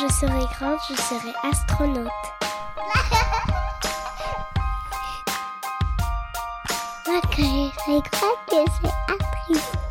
Je 0.00 0.08
serai 0.08 0.46
grande, 0.58 0.78
je 0.88 0.94
serai 0.96 1.34
astronaute. 1.42 2.06
Moi, 7.06 7.20
quand 7.20 7.30
je 7.36 7.42
serai 7.42 8.00
grande, 8.10 8.38
je 8.48 8.54
serai. 8.72 8.92
Astronaute. 9.08 9.89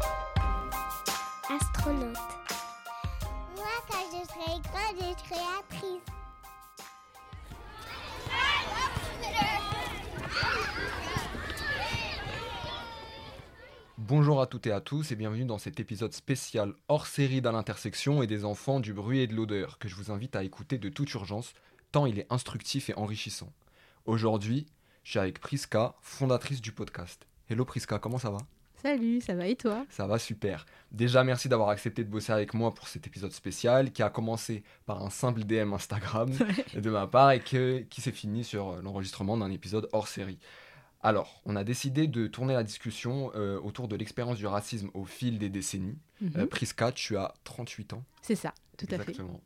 Bonjour 14.09 14.41
à 14.41 14.47
toutes 14.47 14.65
et 14.65 14.71
à 14.71 14.81
tous 14.81 15.11
et 15.11 15.15
bienvenue 15.15 15.45
dans 15.45 15.59
cet 15.59 15.79
épisode 15.79 16.13
spécial 16.13 16.73
hors 16.87 17.05
série 17.05 17.41
d'À 17.41 17.51
l'intersection 17.51 18.23
et 18.23 18.27
des 18.27 18.43
enfants 18.43 18.79
du 18.79 18.91
bruit 18.91 19.19
et 19.19 19.27
de 19.27 19.35
l'odeur 19.35 19.77
que 19.77 19.87
je 19.87 19.93
vous 19.95 20.09
invite 20.11 20.35
à 20.35 20.43
écouter 20.43 20.77
de 20.79 20.89
toute 20.89 21.13
urgence 21.13 21.53
tant 21.91 22.05
il 22.07 22.17
est 22.17 22.25
instructif 22.31 22.89
et 22.89 22.95
enrichissant. 22.95 23.53
Aujourd'hui, 24.05 24.65
je 25.03 25.11
suis 25.11 25.19
avec 25.19 25.39
Priska, 25.39 25.93
fondatrice 26.01 26.59
du 26.61 26.71
podcast. 26.71 27.27
Hello 27.49 27.65
Priska, 27.65 27.99
comment 27.99 28.17
ça 28.17 28.31
va? 28.31 28.39
Salut, 28.81 29.21
ça 29.21 29.35
va 29.35 29.45
et 29.45 29.55
toi? 29.55 29.85
Ça 29.89 30.07
va 30.07 30.17
super. 30.17 30.65
Déjà 30.91 31.23
merci 31.23 31.47
d'avoir 31.49 31.69
accepté 31.69 32.03
de 32.03 32.09
bosser 32.09 32.31
avec 32.31 32.53
moi 32.55 32.73
pour 32.73 32.87
cet 32.87 33.05
épisode 33.05 33.33
spécial 33.33 33.91
qui 33.91 34.01
a 34.01 34.09
commencé 34.09 34.63
par 34.87 35.03
un 35.03 35.09
simple 35.11 35.43
DM 35.43 35.73
Instagram 35.73 36.31
de 36.73 36.89
ma 36.89 37.05
part 37.05 37.31
et 37.31 37.41
que- 37.41 37.81
qui 37.89 38.01
s'est 38.01 38.11
fini 38.11 38.43
sur 38.43 38.81
l'enregistrement 38.81 39.37
d'un 39.37 39.51
épisode 39.51 39.87
hors 39.93 40.07
série. 40.07 40.39
Alors, 41.01 41.41
on 41.45 41.55
a 41.55 41.63
décidé 41.63 42.07
de 42.07 42.27
tourner 42.27 42.53
la 42.53 42.63
discussion 42.63 43.31
euh, 43.35 43.59
autour 43.61 43.87
de 43.87 43.95
l'expérience 43.95 44.37
du 44.37 44.47
racisme 44.47 44.89
au 44.93 45.05
fil 45.05 45.37
des 45.37 45.49
décennies. 45.49 45.97
Mhm. 46.19 46.31
Euh, 46.37 46.45
Priska, 46.45 46.91
tu 46.91 47.15
as 47.17 47.33
38 47.45 47.93
ans. 47.93 48.03
C'est 48.21 48.35
ça, 48.35 48.53
tout 48.77 48.85
à 48.87 48.97
fait. 48.97 49.11
Exactement. 49.11 49.39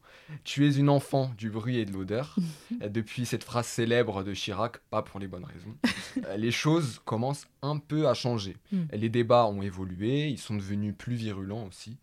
Tu 0.43 0.67
es 0.67 0.73
une 0.73 0.89
enfant 0.89 1.31
du 1.37 1.51
bruit 1.51 1.77
et 1.77 1.85
de 1.85 1.91
l'odeur. 1.91 2.35
Euh, 2.81 2.89
Depuis 2.89 3.27
cette 3.27 3.43
phrase 3.43 3.67
célèbre 3.67 4.23
de 4.23 4.33
Chirac, 4.33 4.79
pas 4.89 5.03
pour 5.03 5.19
les 5.19 5.27
bonnes 5.27 5.45
raisons. 5.45 5.75
Les 6.37 6.51
choses 6.51 6.99
commencent 7.05 7.45
un 7.61 7.77
peu 7.77 8.07
à 8.07 8.15
changer. 8.15 8.57
Mm. 8.71 8.83
Les 8.93 9.09
débats 9.09 9.45
ont 9.45 9.61
évolué, 9.61 10.29
ils 10.29 10.39
sont 10.39 10.55
devenus 10.55 10.95
plus 10.97 11.15
virulents 11.15 11.65
aussi. 11.67 11.97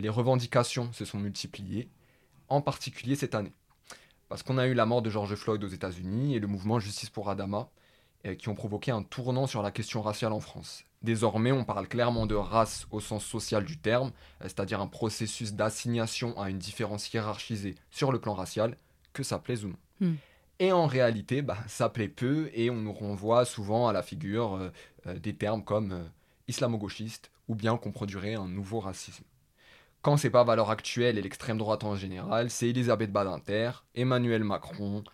Les 0.00 0.08
revendications 0.08 0.92
se 0.92 1.04
sont 1.04 1.20
multipliées, 1.20 1.88
en 2.48 2.60
particulier 2.60 3.14
cette 3.14 3.36
année. 3.36 3.52
Parce 4.28 4.42
qu'on 4.42 4.58
a 4.58 4.66
eu 4.66 4.74
la 4.74 4.86
mort 4.86 5.02
de 5.02 5.10
George 5.10 5.36
Floyd 5.36 5.62
aux 5.62 5.68
États-Unis 5.68 6.34
et 6.34 6.40
le 6.40 6.48
mouvement 6.48 6.80
Justice 6.80 7.10
pour 7.10 7.30
Adama, 7.30 7.70
qui 8.36 8.48
ont 8.48 8.54
provoqué 8.54 8.90
un 8.90 9.02
tournant 9.02 9.46
sur 9.46 9.62
la 9.62 9.70
question 9.70 10.02
raciale 10.02 10.32
en 10.32 10.40
France. 10.40 10.84
Désormais, 11.02 11.52
on 11.52 11.64
parle 11.64 11.86
clairement 11.86 12.26
de 12.26 12.34
race 12.34 12.86
au 12.90 13.00
sens 13.00 13.24
social 13.24 13.64
du 13.64 13.78
terme, 13.78 14.08
euh, 14.40 14.44
c'est-à-dire 14.44 14.80
un 14.80 14.88
processus 14.88 15.54
d'assignation 15.54 16.38
à 16.40 16.50
une 16.50 16.58
différence 16.58 17.12
hiérarchisée 17.12 17.76
sur 17.90 18.10
le 18.10 18.20
plan 18.20 18.34
racial, 18.34 18.76
que 19.12 19.22
ça 19.22 19.38
plaise 19.38 19.64
ou 19.64 19.68
non. 19.68 19.76
Hmm. 20.00 20.14
Et 20.60 20.72
en 20.72 20.86
réalité, 20.86 21.42
bah, 21.42 21.58
ça 21.68 21.88
plaît 21.88 22.08
peu 22.08 22.50
et 22.52 22.68
on 22.70 22.76
nous 22.76 22.92
renvoie 22.92 23.44
souvent 23.44 23.86
à 23.86 23.92
la 23.92 24.02
figure 24.02 24.56
euh, 24.56 24.70
euh, 25.06 25.18
des 25.18 25.34
termes 25.34 25.62
comme 25.62 25.92
euh, 25.92 26.04
islamo-gauchiste 26.48 27.30
ou 27.46 27.54
bien 27.54 27.76
qu'on 27.76 27.92
produirait 27.92 28.34
un 28.34 28.48
nouveau 28.48 28.80
racisme. 28.80 29.24
Quand 30.02 30.16
c'est 30.16 30.30
pas 30.30 30.44
valeur 30.44 30.70
actuelle 30.70 31.16
et 31.16 31.22
l'extrême 31.22 31.58
droite 31.58 31.84
en 31.84 31.94
général, 31.94 32.50
c'est 32.50 32.68
Elisabeth 32.68 33.12
Badinter, 33.12 33.70
Emmanuel 33.94 34.42
Macron, 34.42 35.04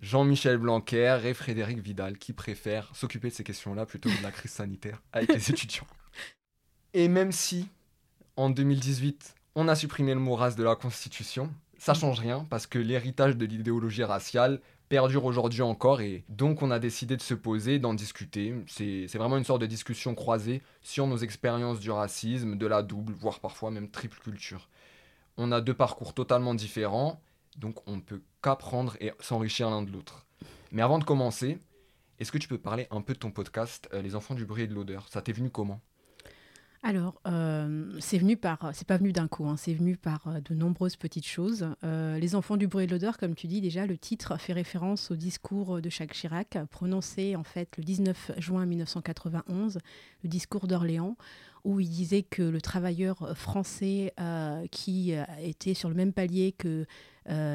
Jean-Michel 0.00 0.58
Blanquer 0.58 1.20
et 1.24 1.34
Frédéric 1.34 1.78
Vidal 1.78 2.18
qui 2.18 2.32
préfèrent 2.32 2.94
s'occuper 2.94 3.28
de 3.28 3.34
ces 3.34 3.44
questions-là 3.44 3.86
plutôt 3.86 4.10
que 4.10 4.18
de 4.18 4.22
la 4.22 4.30
crise 4.30 4.52
sanitaire 4.52 5.02
avec 5.12 5.32
les 5.32 5.50
étudiants. 5.50 5.86
Et 6.92 7.08
même 7.08 7.32
si, 7.32 7.68
en 8.36 8.50
2018, 8.50 9.34
on 9.54 9.68
a 9.68 9.74
supprimé 9.74 10.14
le 10.14 10.20
mot 10.20 10.34
race 10.34 10.56
de 10.56 10.64
la 10.64 10.76
Constitution, 10.76 11.50
ça 11.78 11.94
change 11.94 12.20
rien 12.20 12.46
parce 12.50 12.66
que 12.66 12.78
l'héritage 12.78 13.36
de 13.36 13.46
l'idéologie 13.46 14.04
raciale 14.04 14.60
perdure 14.88 15.24
aujourd'hui 15.24 15.62
encore 15.62 16.00
et 16.00 16.24
donc 16.28 16.62
on 16.62 16.70
a 16.70 16.78
décidé 16.78 17.16
de 17.16 17.22
se 17.22 17.34
poser, 17.34 17.78
d'en 17.78 17.94
discuter. 17.94 18.54
C'est 18.66 19.06
c'est 19.08 19.18
vraiment 19.18 19.36
une 19.36 19.44
sorte 19.44 19.60
de 19.60 19.66
discussion 19.66 20.14
croisée 20.14 20.62
sur 20.82 21.06
nos 21.06 21.16
expériences 21.16 21.80
du 21.80 21.90
racisme, 21.90 22.56
de 22.56 22.66
la 22.66 22.82
double, 22.82 23.12
voire 23.14 23.40
parfois 23.40 23.70
même 23.70 23.90
triple 23.90 24.18
culture. 24.18 24.68
On 25.36 25.52
a 25.52 25.60
deux 25.60 25.74
parcours 25.74 26.14
totalement 26.14 26.54
différents, 26.54 27.20
donc 27.56 27.86
on 27.88 27.96
ne 27.96 28.00
peut 28.00 28.22
qu'apprendre 28.42 28.96
et 29.00 29.12
s'enrichir 29.20 29.70
l'un 29.70 29.82
de 29.82 29.90
l'autre. 29.90 30.26
Mais 30.72 30.82
avant 30.82 30.98
de 30.98 31.04
commencer, 31.04 31.58
est-ce 32.18 32.32
que 32.32 32.38
tu 32.38 32.48
peux 32.48 32.58
parler 32.58 32.86
un 32.90 33.02
peu 33.02 33.12
de 33.12 33.18
ton 33.18 33.30
podcast, 33.30 33.88
euh, 33.92 34.00
Les 34.00 34.14
enfants 34.14 34.34
du 34.34 34.46
bruit 34.46 34.62
et 34.62 34.66
de 34.66 34.74
l'odeur? 34.74 35.06
Ça 35.10 35.20
t'est 35.20 35.32
venu 35.32 35.50
comment? 35.50 35.80
Alors, 36.82 37.20
euh, 37.26 37.92
c'est 37.98 38.18
venu 38.18 38.36
par, 38.36 38.70
c'est 38.72 38.86
pas 38.86 38.96
venu 38.96 39.12
d'un 39.12 39.26
coup, 39.26 39.48
hein, 39.48 39.56
c'est 39.56 39.74
venu 39.74 39.96
par 39.96 40.28
euh, 40.28 40.40
de 40.40 40.54
nombreuses 40.54 40.96
petites 40.96 41.26
choses. 41.26 41.68
Les 41.82 42.34
enfants 42.34 42.56
du 42.56 42.68
bruit 42.68 42.84
et 42.84 42.86
de 42.86 42.92
l'odeur, 42.92 43.18
comme 43.18 43.34
tu 43.34 43.48
dis 43.48 43.60
déjà, 43.60 43.86
le 43.86 43.98
titre 43.98 44.38
fait 44.38 44.52
référence 44.52 45.10
au 45.10 45.16
discours 45.16 45.80
de 45.80 45.90
Jacques 45.90 46.12
Chirac, 46.12 46.58
prononcé 46.70 47.36
en 47.36 47.44
fait 47.44 47.76
le 47.76 47.84
19 47.84 48.32
juin 48.38 48.64
1991, 48.66 49.78
le 50.22 50.28
discours 50.28 50.66
d'Orléans, 50.66 51.16
où 51.64 51.80
il 51.80 51.90
disait 51.90 52.22
que 52.22 52.42
le 52.42 52.60
travailleur 52.60 53.36
français 53.36 54.14
qui 54.70 55.12
était 55.42 55.74
sur 55.74 55.88
le 55.88 55.96
même 55.96 56.12
palier 56.12 56.52
que 56.52 56.86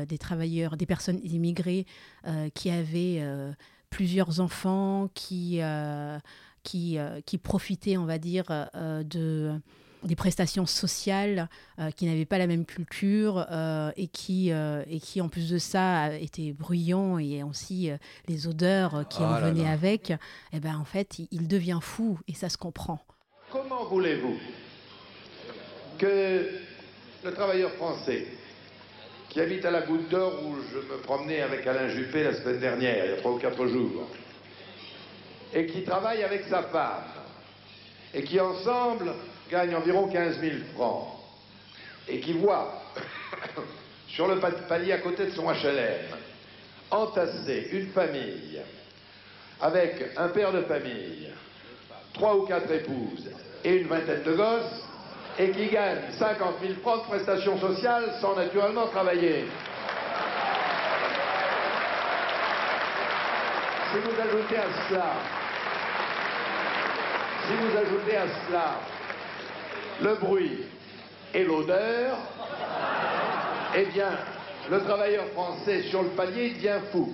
des 0.05 0.17
travailleurs, 0.17 0.77
des 0.77 0.85
personnes 0.85 1.19
immigrées 1.23 1.85
euh, 2.27 2.49
qui 2.53 2.69
avaient 2.69 3.19
euh, 3.21 3.51
plusieurs 3.89 4.39
enfants, 4.39 5.09
qui 5.13 5.59
euh, 5.61 6.19
qui, 6.63 6.97
euh, 6.97 7.21
qui 7.25 7.37
profitaient, 7.37 7.97
on 7.97 8.05
va 8.05 8.19
dire, 8.19 8.45
euh, 8.75 9.03
de, 9.03 9.59
des 10.03 10.15
prestations 10.15 10.67
sociales, 10.67 11.49
euh, 11.79 11.89
qui 11.91 12.05
n'avaient 12.05 12.25
pas 12.25 12.37
la 12.37 12.47
même 12.47 12.65
culture 12.65 13.47
euh, 13.51 13.91
et, 13.97 14.07
qui, 14.07 14.51
euh, 14.51 14.83
et 14.87 14.99
qui, 14.99 15.21
en 15.21 15.27
plus 15.29 15.49
de 15.49 15.57
ça, 15.57 16.15
étaient 16.15 16.53
bruyants 16.53 17.17
et 17.17 17.41
aussi 17.41 17.89
euh, 17.89 17.97
les 18.27 18.47
odeurs 18.47 18.95
euh, 18.95 19.03
qui 19.03 19.19
Ah 19.21 19.37
en 19.37 19.41
venaient 19.41 19.63
là. 19.63 19.71
avec, 19.71 20.13
et 20.53 20.59
ben, 20.59 20.75
en 20.77 20.85
fait, 20.85 21.17
il, 21.19 21.27
il 21.31 21.47
devient 21.47 21.79
fou 21.81 22.19
et 22.27 22.35
ça 22.35 22.47
se 22.49 22.57
comprend. 22.57 22.99
Comment 23.51 23.85
voulez-vous 23.85 24.35
que 25.97 26.45
le 27.23 27.33
travailleur 27.33 27.71
français 27.71 28.27
qui 29.31 29.39
habite 29.39 29.65
à 29.65 29.71
la 29.71 29.81
Goutte 29.81 30.09
d'Or 30.09 30.33
où 30.45 30.55
je 30.71 30.77
me 30.79 30.97
promenais 31.01 31.41
avec 31.41 31.65
Alain 31.65 31.87
Juppé 31.89 32.23
la 32.23 32.33
semaine 32.33 32.59
dernière, 32.59 33.05
il 33.05 33.11
y 33.11 33.13
a 33.13 33.17
trois 33.17 33.31
ou 33.31 33.37
quatre 33.37 33.65
jours, 33.67 34.07
et 35.53 35.65
qui 35.67 35.83
travaille 35.83 36.23
avec 36.23 36.43
sa 36.49 36.63
femme, 36.63 37.03
et 38.13 38.23
qui 38.23 38.39
ensemble 38.39 39.13
gagnent 39.49 39.75
environ 39.75 40.07
15 40.07 40.39
000 40.39 40.53
francs, 40.75 41.07
et 42.09 42.19
qui 42.19 42.33
voit 42.33 42.83
sur 44.09 44.27
le 44.27 44.39
pa- 44.39 44.51
palier 44.51 44.91
à 44.91 44.97
côté 44.97 45.25
de 45.27 45.31
son 45.31 45.45
HLM 45.49 46.17
entasser 46.89 47.69
une 47.71 47.87
famille 47.91 48.59
avec 49.61 50.11
un 50.17 50.27
père 50.29 50.51
de 50.51 50.61
famille, 50.63 51.29
trois 52.13 52.35
ou 52.35 52.41
quatre 52.45 52.69
épouses 52.69 53.29
et 53.63 53.75
une 53.77 53.87
vingtaine 53.87 54.23
de 54.23 54.33
gosses, 54.33 54.83
et 55.39 55.51
qui 55.51 55.67
gagne 55.67 56.11
50 56.11 56.55
000 56.61 56.73
francs 56.81 57.03
de 57.03 57.07
prestations 57.07 57.59
sociales 57.59 58.13
sans 58.19 58.35
naturellement 58.35 58.87
travailler. 58.87 59.45
Si 63.91 63.97
vous 63.97 64.21
ajoutez 64.21 64.57
à 64.57 64.67
cela, 64.87 65.13
si 67.47 67.53
vous 67.55 67.77
ajoutez 67.77 68.17
à 68.17 68.25
cela 68.47 68.65
le 70.01 70.15
bruit 70.15 70.65
et 71.33 71.43
l'odeur, 71.43 72.17
eh 73.75 73.85
bien, 73.85 74.11
le 74.69 74.81
travailleur 74.83 75.25
français 75.33 75.83
sur 75.83 76.03
le 76.03 76.09
palier 76.09 76.51
devient 76.51 76.79
fou. 76.91 77.13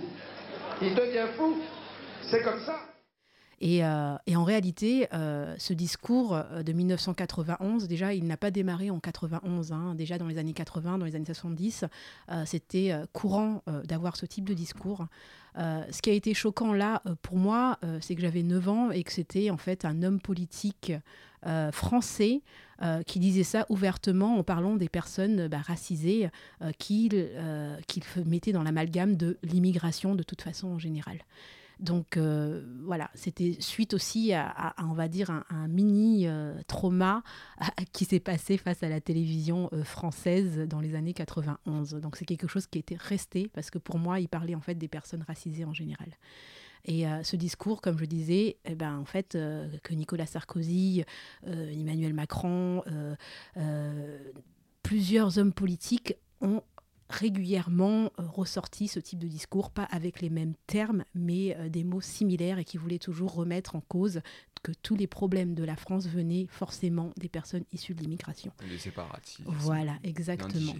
Il 0.81 0.93
devient 0.93 1.27
fou. 1.35 1.57
C'est 2.23 2.43
comme 2.43 2.59
ça. 2.59 2.79
Et, 3.59 3.83
euh, 3.83 4.15
et 4.27 4.35
en 4.35 4.43
réalité, 4.43 5.07
euh, 5.13 5.55
ce 5.57 5.73
discours 5.73 6.35
euh, 6.35 6.61
de 6.61 6.73
1991, 6.73 7.87
déjà, 7.87 8.13
il 8.13 8.25
n'a 8.25 8.37
pas 8.37 8.51
démarré 8.51 8.91
en 8.91 8.99
91. 8.99 9.71
hein. 9.71 9.95
déjà, 9.95 10.17
dans 10.17 10.27
les 10.27 10.37
années 10.37 10.53
80, 10.53 10.99
dans 10.99 11.05
les 11.05 11.15
années 11.15 11.25
70, 11.25 11.85
euh, 12.29 12.43
c'était 12.45 12.93
courant 13.13 13.63
d'avoir 13.85 14.15
ce 14.15 14.25
type 14.25 14.47
de 14.47 14.53
discours. 14.53 15.05
Ce 15.55 16.01
qui 16.01 16.09
a 16.11 16.13
été 16.13 16.33
choquant 16.33 16.73
là, 16.73 17.01
pour 17.23 17.37
moi, 17.37 17.79
c'est 18.01 18.15
que 18.15 18.21
j'avais 18.21 18.43
9 18.43 18.69
ans 18.69 18.91
et 18.91 19.03
que 19.03 19.11
c'était 19.11 19.49
en 19.49 19.57
fait 19.57 19.85
un 19.85 20.03
homme 20.03 20.19
politique 20.19 20.93
français 21.71 22.41
qui 23.07 23.19
disait 23.19 23.43
ça 23.43 23.65
ouvertement 23.69 24.37
en 24.37 24.43
parlant 24.43 24.75
des 24.75 24.89
personnes 24.89 25.47
bah, 25.47 25.61
racisées 25.65 26.29
qu'il 26.77 27.27
mettait 28.25 28.51
dans 28.51 28.63
l'amalgame 28.63 29.15
de 29.15 29.37
l'immigration 29.43 30.15
de 30.15 30.23
toute 30.23 30.41
façon 30.41 30.67
en 30.67 30.79
général. 30.79 31.17
Donc 31.79 32.17
euh, 32.17 32.63
voilà, 32.83 33.09
c'était 33.13 33.57
suite 33.59 33.93
aussi 33.93 34.33
à, 34.33 34.73
on 34.79 34.93
va 34.93 35.07
dire, 35.07 35.29
un, 35.29 35.67
mini 35.67 36.27
euh, 36.27 36.55
trauma 36.67 37.23
qui 37.93 38.05
s'est 38.05 38.19
passé 38.19 38.57
face 38.57 38.81
à 38.83 38.89
la 38.89 38.99
télévision 38.99 39.69
euh, 39.73 39.83
française 39.83 40.59
dans 40.67 40.79
les 40.79 40.95
années 40.95 41.13
91. 41.13 41.95
Donc 41.95 42.15
c'est 42.15 42.25
quelque 42.25 42.47
chose 42.47 42.67
qui 42.67 42.79
était 42.79 42.97
resté 42.97 43.49
parce 43.53 43.69
que 43.69 43.77
pour 43.77 43.99
moi, 43.99 44.19
il 44.19 44.27
parlait 44.27 44.55
en 44.55 44.61
fait 44.61 44.75
des 44.75 44.87
personnes 44.87 45.23
racisées 45.27 45.65
en 45.65 45.73
général. 45.73 46.09
Et 46.85 47.03
ce 47.23 47.35
discours, 47.35 47.81
comme 47.81 47.97
je 47.99 48.05
disais, 48.05 48.59
eh 48.63 48.73
ben, 48.73 48.97
en 48.97 49.03
fait, 49.03 49.33
que 49.33 49.93
Nicolas 49.93 50.25
Sarkozy, 50.25 51.03
Emmanuel 51.43 52.13
Macron, 52.13 52.81
plusieurs 54.83 55.37
hommes 55.37 55.51
politiques 55.51 56.13
ont 56.39 56.61
régulièrement 57.09 58.11
ressorti 58.17 58.87
ce 58.87 58.99
type 58.99 59.19
de 59.19 59.27
discours, 59.27 59.71
pas 59.71 59.83
avec 59.83 60.21
les 60.21 60.29
mêmes 60.29 60.53
termes, 60.67 61.03
mais 61.15 61.55
des 61.69 61.83
mots 61.83 62.01
similaires 62.01 62.59
et 62.59 62.65
qui 62.65 62.77
voulaient 62.77 62.99
toujours 62.99 63.33
remettre 63.33 63.75
en 63.75 63.81
cause 63.81 64.21
que 64.59 64.71
tous 64.71 64.95
les 64.95 65.07
problèmes 65.07 65.53
de 65.53 65.63
la 65.63 65.75
France 65.75 66.07
venaient 66.07 66.47
forcément 66.49 67.11
des 67.17 67.29
personnes 67.29 67.63
issues 67.71 67.93
de 67.93 68.01
l'immigration. 68.01 68.51
Les 68.69 68.77
séparatistes. 68.77 69.41
Voilà, 69.45 69.97
exactement. 70.03 70.73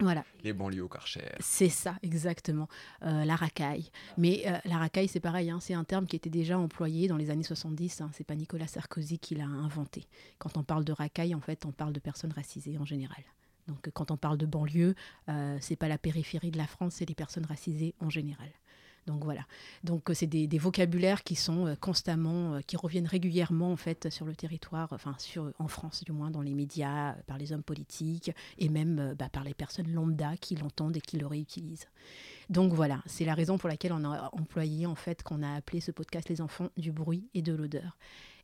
Voilà. 0.00 0.24
Les 0.44 0.52
banlieues 0.52 0.84
au 0.84 0.88
Karcher. 0.88 1.24
C'est 1.40 1.68
ça, 1.68 1.96
exactement. 2.02 2.68
Euh, 3.02 3.24
la 3.24 3.36
racaille. 3.36 3.90
Mais 4.16 4.44
euh, 4.46 4.58
la 4.64 4.78
racaille, 4.78 5.08
c'est 5.08 5.20
pareil, 5.20 5.50
hein, 5.50 5.58
c'est 5.60 5.74
un 5.74 5.84
terme 5.84 6.06
qui 6.06 6.16
était 6.16 6.30
déjà 6.30 6.58
employé 6.58 7.08
dans 7.08 7.16
les 7.16 7.30
années 7.30 7.42
70. 7.42 8.00
Hein, 8.00 8.10
c'est 8.12 8.24
pas 8.24 8.34
Nicolas 8.34 8.66
Sarkozy 8.66 9.18
qui 9.18 9.34
l'a 9.34 9.46
inventé. 9.46 10.06
Quand 10.38 10.56
on 10.56 10.62
parle 10.62 10.84
de 10.84 10.92
racaille, 10.92 11.34
en 11.34 11.40
fait, 11.40 11.66
on 11.66 11.72
parle 11.72 11.92
de 11.92 12.00
personnes 12.00 12.32
racisées 12.32 12.78
en 12.78 12.84
général. 12.84 13.22
Donc 13.68 13.90
quand 13.92 14.10
on 14.10 14.16
parle 14.16 14.38
de 14.38 14.46
banlieue, 14.46 14.94
euh, 15.28 15.56
c'est 15.60 15.76
pas 15.76 15.88
la 15.88 15.98
périphérie 15.98 16.50
de 16.50 16.58
la 16.58 16.66
France, 16.66 16.94
c'est 16.96 17.08
les 17.08 17.14
personnes 17.14 17.46
racisées 17.46 17.94
en 18.00 18.10
général. 18.10 18.50
Donc 19.06 19.24
voilà. 19.24 19.46
Donc 19.82 20.10
euh, 20.10 20.14
c'est 20.14 20.26
des, 20.26 20.58
vocabulaires 20.58 21.24
qui 21.24 21.34
sont 21.34 21.66
euh, 21.66 21.74
constamment, 21.74 22.54
euh, 22.54 22.60
qui 22.60 22.76
reviennent 22.76 23.06
régulièrement 23.06 23.72
en 23.72 23.76
fait 23.76 24.10
sur 24.10 24.26
le 24.26 24.36
territoire, 24.36 24.88
enfin 24.92 25.14
sur, 25.18 25.52
en 25.58 25.68
France 25.68 26.04
du 26.04 26.12
moins, 26.12 26.30
dans 26.30 26.42
les 26.42 26.54
médias, 26.54 27.14
par 27.26 27.38
les 27.38 27.52
hommes 27.52 27.62
politiques 27.62 28.30
et 28.58 28.68
même 28.68 29.14
bah, 29.18 29.28
par 29.30 29.44
les 29.44 29.54
personnes 29.54 29.90
lambda 29.92 30.36
qui 30.36 30.54
l'entendent 30.56 30.96
et 30.96 31.00
qui 31.00 31.18
le 31.18 31.26
réutilisent. 31.26 31.88
Donc 32.50 32.72
voilà, 32.72 33.02
c'est 33.06 33.24
la 33.24 33.34
raison 33.34 33.58
pour 33.58 33.68
laquelle 33.68 33.92
on 33.92 34.04
a 34.04 34.30
employé 34.32 34.86
en 34.86 34.94
fait 34.94 35.22
qu'on 35.22 35.42
a 35.42 35.54
appelé 35.54 35.80
ce 35.80 35.92
podcast 35.92 36.28
les 36.28 36.40
enfants 36.40 36.68
du 36.76 36.92
bruit 36.92 37.28
et 37.34 37.42
de 37.42 37.52
l'odeur. 37.52 37.96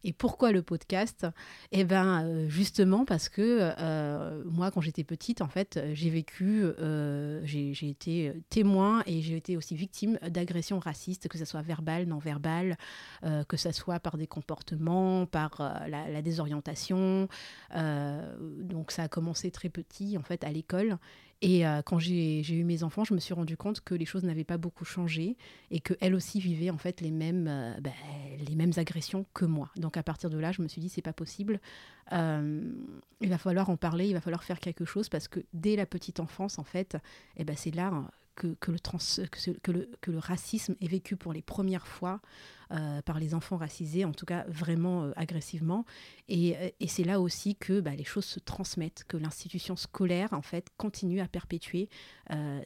Et 0.05 0.13
pourquoi 0.13 0.53
le 0.53 0.63
podcast? 0.63 1.27
Eh 1.73 1.85
bien, 1.85 2.25
euh, 2.25 2.49
justement 2.49 3.05
parce 3.05 3.29
que 3.29 3.73
euh, 3.79 4.43
moi, 4.45 4.71
quand 4.71 4.81
j'étais 4.81 5.05
petite, 5.05 5.43
en 5.43 5.49
fait, 5.49 5.81
j'ai 5.93 6.11
vécu, 6.11 6.63
euh, 6.65 7.41
j'ai 7.45 7.89
été 7.89 8.33
témoin 8.51 9.03
et 9.07 9.21
j'ai 9.23 9.37
été 9.37 9.57
aussi 9.57 9.75
victime 9.75 10.19
d'agressions 10.29 10.79
racistes, 10.79 11.29
que 11.29 11.39
ce 11.39 11.45
soit 11.45 11.63
verbales, 11.63 12.07
non 12.07 12.19
verbales, 12.19 12.77
que 13.49 13.57
ce 13.57 13.73
soit 13.73 14.01
par 14.01 14.17
des 14.17 14.27
comportements, 14.27 15.27
par 15.27 15.57
la, 15.89 16.09
la, 16.09 16.23
désorientation. 16.23 17.29
donc, 17.75 18.91
ça 18.91 19.05
a 19.05 19.09
commencé 19.09 19.51
très 19.51 19.69
petit, 19.69 20.17
en 20.19 20.23
fait, 20.23 20.45
à 20.45 20.51
l'école. 20.51 20.99
Et 21.43 21.67
euh, 21.67 21.83
quand 21.83 21.99
j'ai 21.99 22.49
eu 22.51 22.65
mes 22.65 22.83
enfants, 22.83 23.05
je 23.05 23.13
me 23.13 23.21
suis 23.21 23.35
rendu 23.35 23.57
compte 23.57 23.81
que 23.81 23.95
les 23.95 24.07
choses 24.07 24.25
n'avaient 24.25 24.45
pas 24.45 24.57
beaucoup 24.57 24.85
changé 24.85 25.37
et 25.71 25.81
qu'elles 25.81 26.15
aussi 26.15 26.41
vivaient 26.41 26.71
en 26.71 26.79
fait 26.79 27.01
les 27.01 27.11
mêmes, 27.11 27.47
euh, 27.49 27.75
ben, 27.81 27.93
les 28.49 28.55
mêmes 28.55 28.73
agressions 28.77 29.27
que 29.35 29.45
moi. 29.45 29.71
Donc 29.77 29.97
à 29.97 30.03
partir 30.03 30.31
de 30.31 30.39
là, 30.39 30.53
je 30.53 30.63
me 30.63 30.69
suis 30.69 30.81
dit 30.81 30.89
c'est 30.89 31.03
pas 31.03 31.13
possible. 31.13 31.61
Euh, 32.13 32.63
il 33.21 33.29
va 33.29 33.39
falloir 33.39 33.69
en 33.69 33.77
parler, 33.77 34.07
il 34.07 34.15
va 34.15 34.21
falloir 34.21 34.45
faire 34.45 34.61
quelque 34.61 34.85
chose 34.85 35.09
parce 35.09 35.29
que 35.29 35.41
dès 35.53 35.77
la 35.77 35.85
petite 35.85 36.21
enfance, 36.21 36.59
en 36.59 36.65
fait, 36.65 36.97
eh 37.37 37.45
ben, 37.45 37.57
c'est 37.57 37.75
là 37.75 37.93
que, 38.37 38.55
que, 38.61 38.71
le 38.71 38.79
trans, 38.79 38.99
que, 38.99 39.73
le, 39.73 39.91
que, 40.01 40.11
le, 40.11 40.19
racisme 40.19 40.77
est 40.81 40.87
vécu 40.87 41.17
pour 41.17 41.33
les 41.33 41.43
premières 41.43 41.87
fois 41.87 42.21
euh, 42.73 43.03
par 43.03 43.19
les 43.19 43.35
enfants 43.35 43.57
racisés, 43.57 44.05
en 44.05 44.13
tout 44.13 44.27
cas 44.27 44.45
vraiment 44.49 45.05
euh, 45.05 45.13
agressivement. 45.17 45.85
Et, 46.29 46.57
euh, 46.57 46.71
et 46.79 46.89
c'est 46.89 47.05
là 47.05 47.21
aussi 47.21 47.57
que 47.57 47.81
bah, 47.81 47.95
les 47.97 48.05
choses 48.05 48.25
se 48.25 48.39
transmettent, 48.39 49.05
que 49.09 49.17
l'institution 49.17 49.77
scolaire, 49.77 50.33
en 50.33 50.43
fait, 50.43 50.69
continue 50.77 51.21
à 51.21 51.29
perpétuer 51.29 51.89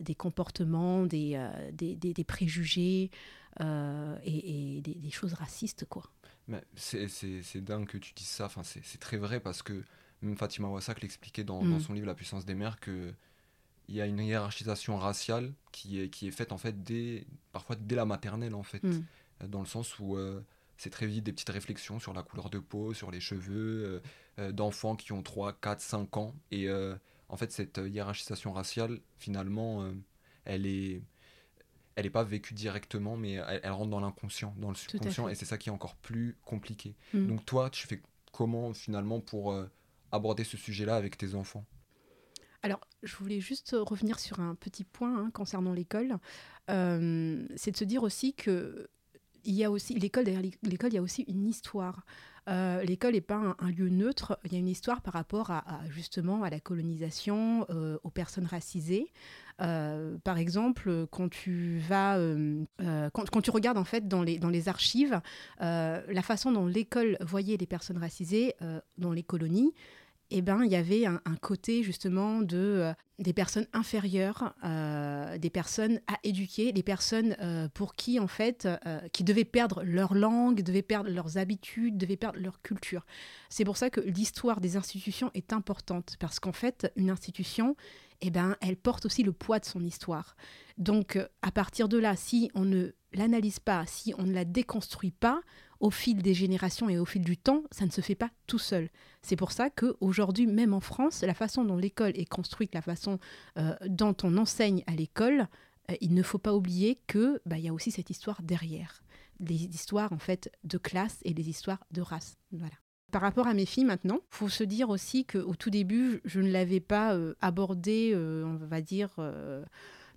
des 0.00 0.14
comportements, 0.14 1.06
des, 1.06 1.38
des, 1.72 1.94
des, 1.94 2.24
préjugés 2.24 3.10
et, 3.60 4.76
et 4.76 4.80
des, 4.80 5.10
choses 5.10 5.34
racistes, 5.34 5.84
quoi. 5.84 6.10
C'est 6.74 7.64
dingue 7.64 7.86
que 7.86 7.98
tu 7.98 8.12
dises 8.14 8.26
ça, 8.26 8.46
enfin, 8.46 8.62
c'est 8.64 8.98
très 8.98 9.18
vrai 9.18 9.38
parce 9.38 9.62
que 9.62 9.84
même 10.22 10.36
Fatima 10.36 10.68
Wassak 10.68 11.02
l'expliquait 11.02 11.44
dans, 11.44 11.62
dans, 11.62 11.76
mm. 11.76 11.80
son 11.80 11.92
livre 11.92 12.06
La 12.06 12.14
puissance 12.14 12.44
des 12.44 12.54
mères 12.54 12.80
que 12.80 13.12
il 13.90 13.96
y 13.96 14.00
a 14.00 14.06
une 14.06 14.20
hiérarchisation 14.20 14.96
raciale 14.96 15.52
qui 15.72 16.00
est, 16.00 16.08
qui 16.08 16.28
est 16.28 16.30
faite 16.30 16.52
en 16.52 16.58
fait 16.58 16.82
dès, 16.82 17.26
parfois 17.52 17.76
dès 17.76 17.96
la 17.96 18.06
maternelle 18.06 18.54
en 18.54 18.62
fait. 18.62 18.82
Mm 18.82 19.04
dans 19.48 19.60
le 19.60 19.66
sens 19.66 19.98
où 19.98 20.16
euh, 20.16 20.44
c'est 20.76 20.90
très 20.90 21.06
vite 21.06 21.24
des 21.24 21.32
petites 21.32 21.50
réflexions 21.50 21.98
sur 21.98 22.12
la 22.12 22.22
couleur 22.22 22.50
de 22.50 22.58
peau, 22.58 22.94
sur 22.94 23.10
les 23.10 23.20
cheveux, 23.20 23.84
euh, 23.84 24.00
euh, 24.38 24.52
d'enfants 24.52 24.96
qui 24.96 25.12
ont 25.12 25.22
3, 25.22 25.54
4, 25.54 25.80
5 25.80 26.16
ans. 26.16 26.34
Et 26.50 26.68
en 27.28 27.36
fait, 27.36 27.52
cette 27.52 27.80
hiérarchisation 27.84 28.52
raciale, 28.52 29.00
finalement, 29.16 29.88
elle 30.44 30.66
est 30.66 31.02
elle 31.96 32.04
n'est 32.04 32.10
pas 32.10 32.24
vécue 32.24 32.54
directement, 32.54 33.16
mais 33.16 33.32
elle, 33.32 33.72
rentre 33.72 33.90
dans 33.90 34.00
l'inconscient, 34.00 34.54
dans 34.56 34.70
le 34.70 34.74
subconscient, 34.74 35.28
et 35.28 35.34
c'est 35.34 35.44
ça 35.44 35.58
qui 35.58 35.68
est 35.68 35.72
encore 35.72 35.96
plus 35.96 36.36
compliqué. 36.44 36.94
Mm. 37.12 37.26
Donc 37.26 37.44
toi, 37.44 37.68
tu 37.68 37.86
fais 37.86 38.00
comment 38.32 38.72
finalement 38.72 39.20
pour 39.20 39.54
aborder 40.10 40.44
ce 40.44 40.56
sujet-là 40.56 40.96
avec 40.96 41.18
tes 41.18 41.34
enfants? 41.34 41.66
Alors, 42.62 42.80
je 43.02 43.16
voulais 43.16 43.40
juste 43.40 43.74
revenir 43.78 44.18
sur 44.18 44.40
un 44.40 44.54
petit 44.54 44.84
point 44.84 45.16
hein, 45.16 45.30
concernant 45.32 45.72
l'école. 45.72 46.18
c'est 46.68 47.70
de 47.70 47.76
se 47.76 47.84
dire 47.84 48.02
aussi 48.02 48.34
que 48.34 48.88
il 49.44 49.54
y 49.54 49.64
a 49.64 49.70
aussi 49.70 49.94
l'école 49.94 50.24
derrière 50.24 50.42
l'école 50.62 50.90
il 50.90 50.94
y 50.94 50.98
a 50.98 51.02
aussi 51.02 51.22
une 51.22 51.46
histoire. 51.46 52.04
Euh, 52.48 52.82
l'école 52.82 53.12
n'est 53.12 53.20
pas 53.20 53.54
un, 53.58 53.70
lieu 53.70 53.88
neutre. 53.90 54.38
Il 54.44 54.52
y 54.52 54.56
a 54.56 54.58
une 54.58 54.68
histoire 54.68 55.02
par 55.02 55.14
rapport 55.14 55.50
à, 55.50 55.64
justement 55.90 56.42
à 56.42 56.50
la 56.50 56.58
colonisation 56.58 57.66
euh, 57.70 57.98
aux 58.02 58.10
personnes 58.10 58.46
racisées. 58.46 59.12
Euh, 59.60 60.16
par 60.24 60.38
exemple 60.38 61.06
quand 61.10 61.28
tu 61.28 61.78
vas 61.86 62.18
quand, 63.12 63.42
tu 63.42 63.50
regardes 63.50 63.76
en 63.76 63.84
fait 63.84 64.08
dans 64.08 64.22
les 64.22 64.68
archives 64.68 65.20
la 65.58 66.22
façon 66.22 66.50
dont 66.52 66.66
l'école 66.66 67.18
voyait 67.20 67.58
les 67.58 67.66
personnes 67.66 67.98
racisées 67.98 68.54
dans 68.96 69.12
les 69.12 69.22
colonies 69.22 69.74
eh 70.30 70.42
ben, 70.42 70.62
il 70.64 70.70
y 70.70 70.76
avait 70.76 71.06
un, 71.06 71.20
côté 71.40 71.82
justement 71.82 72.40
de 72.40 72.56
euh, 72.56 72.92
des 73.18 73.32
personnes 73.32 73.66
inférieures, 73.72 74.54
euh, 74.64 75.38
des 75.38 75.50
personnes 75.50 76.00
à 76.06 76.18
éduquer, 76.22 76.72
des 76.72 76.82
personnes 76.82 77.36
euh, 77.40 77.68
pour 77.74 77.94
qui 77.94 78.20
en 78.20 78.28
fait, 78.28 78.68
qui 79.12 79.24
devaient 79.24 79.44
perdre 79.44 79.82
leur 79.82 80.14
langue, 80.14 80.62
devaient 80.62 80.82
perdre 80.82 81.10
leurs 81.10 81.36
habitudes, 81.36 81.96
devaient 81.96 82.16
perdre 82.16 82.38
leur 82.38 82.62
culture. 82.62 83.04
C'est 83.48 83.64
pour 83.64 83.76
ça 83.76 83.90
que 83.90 84.00
l'histoire 84.00 84.60
des 84.60 84.76
institutions 84.76 85.30
est 85.34 85.52
importante 85.52 86.16
parce 86.20 86.38
qu'en 86.38 86.52
fait, 86.52 86.92
une 86.96 87.10
institution, 87.10 87.76
eh 88.20 88.30
ben, 88.30 88.56
elle 88.60 88.76
porte 88.76 89.06
aussi 89.06 89.22
le 89.22 89.32
poids 89.32 89.58
de 89.58 89.64
son 89.64 89.84
histoire. 89.84 90.36
Donc, 90.78 91.18
à 91.42 91.50
partir 91.50 91.88
de 91.88 91.98
là, 91.98 92.16
si 92.16 92.50
on 92.54 92.64
ne 92.64 92.92
l'analyse 93.12 93.58
pas, 93.58 93.84
si 93.86 94.14
on 94.18 94.22
ne 94.22 94.32
la 94.32 94.44
déconstruit 94.44 95.10
pas, 95.10 95.40
au 95.80 95.90
fil 95.90 96.22
des 96.22 96.34
générations 96.34 96.88
et 96.88 96.98
au 96.98 97.06
fil 97.06 97.22
du 97.22 97.36
temps, 97.36 97.64
ça 97.72 97.86
ne 97.86 97.90
se 97.90 98.02
fait 98.02 98.14
pas 98.14 98.30
tout 98.46 98.58
seul. 98.58 98.90
C'est 99.22 99.36
pour 99.36 99.50
ça 99.50 99.70
qu'aujourd'hui, 99.70 100.46
même 100.46 100.74
en 100.74 100.80
France, 100.80 101.22
la 101.22 101.34
façon 101.34 101.64
dont 101.64 101.76
l'école 101.76 102.12
est 102.14 102.28
construite, 102.28 102.74
la 102.74 102.82
façon 102.82 103.18
euh, 103.58 103.74
dont 103.86 104.16
on 104.22 104.36
enseigne 104.36 104.84
à 104.86 104.92
l'école, 104.92 105.48
euh, 105.90 105.94
il 106.00 106.14
ne 106.14 106.22
faut 106.22 106.38
pas 106.38 106.54
oublier 106.54 107.00
qu'il 107.08 107.40
bah, 107.46 107.58
y 107.58 107.68
a 107.68 107.72
aussi 107.72 107.90
cette 107.90 108.10
histoire 108.10 108.42
derrière. 108.42 109.02
Des 109.40 109.54
histoires 109.54 110.12
en 110.12 110.18
fait 110.18 110.52
de 110.64 110.76
classe 110.76 111.18
et 111.24 111.32
des 111.32 111.48
histoires 111.48 111.84
de 111.90 112.02
race. 112.02 112.36
Voilà. 112.52 112.74
Par 113.10 113.22
rapport 113.22 113.48
à 113.48 113.54
mes 113.54 113.66
filles 113.66 113.86
maintenant, 113.86 114.20
faut 114.28 114.50
se 114.50 114.62
dire 114.62 114.90
aussi 114.90 115.24
qu'au 115.24 115.54
tout 115.56 115.70
début, 115.70 116.20
je 116.24 116.40
ne 116.40 116.50
l'avais 116.50 116.78
pas 116.78 117.14
euh, 117.14 117.34
abordé, 117.40 118.12
on 118.14 118.56
va 118.56 118.80
dire 118.82 119.16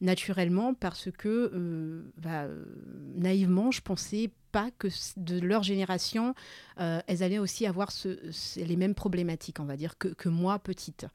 naturellement 0.02 0.74
parce 0.74 1.10
que 1.12 2.04
bah, 2.18 2.48
naïvement, 3.16 3.72
je 3.72 3.82
pensais 3.82 4.32
pas 4.54 4.70
que 4.78 4.88
de 5.18 5.40
leur 5.40 5.64
génération, 5.64 6.34
euh, 6.80 7.02
elles 7.08 7.24
allaient 7.24 7.40
aussi 7.40 7.66
avoir 7.66 7.90
les 8.56 8.76
mêmes 8.78 8.96
problématiques, 8.96 9.60
on 9.60 9.66
va 9.66 9.76
dire, 9.76 9.98
que, 9.98 10.30
moi, 10.30 10.60
petite. 10.60 11.08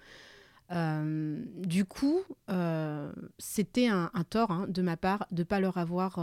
Euh, 0.70 1.42
du 1.56 1.86
coup, 1.86 2.20
euh, 2.50 3.10
c'était 3.38 3.86
un, 3.86 4.10
tort 4.28 4.50
hein, 4.50 4.66
de 4.68 4.82
ma 4.82 4.98
part 4.98 5.26
de 5.30 5.40
ne 5.40 5.44
pas 5.44 5.60
leur 5.60 5.78
avoir 5.78 6.16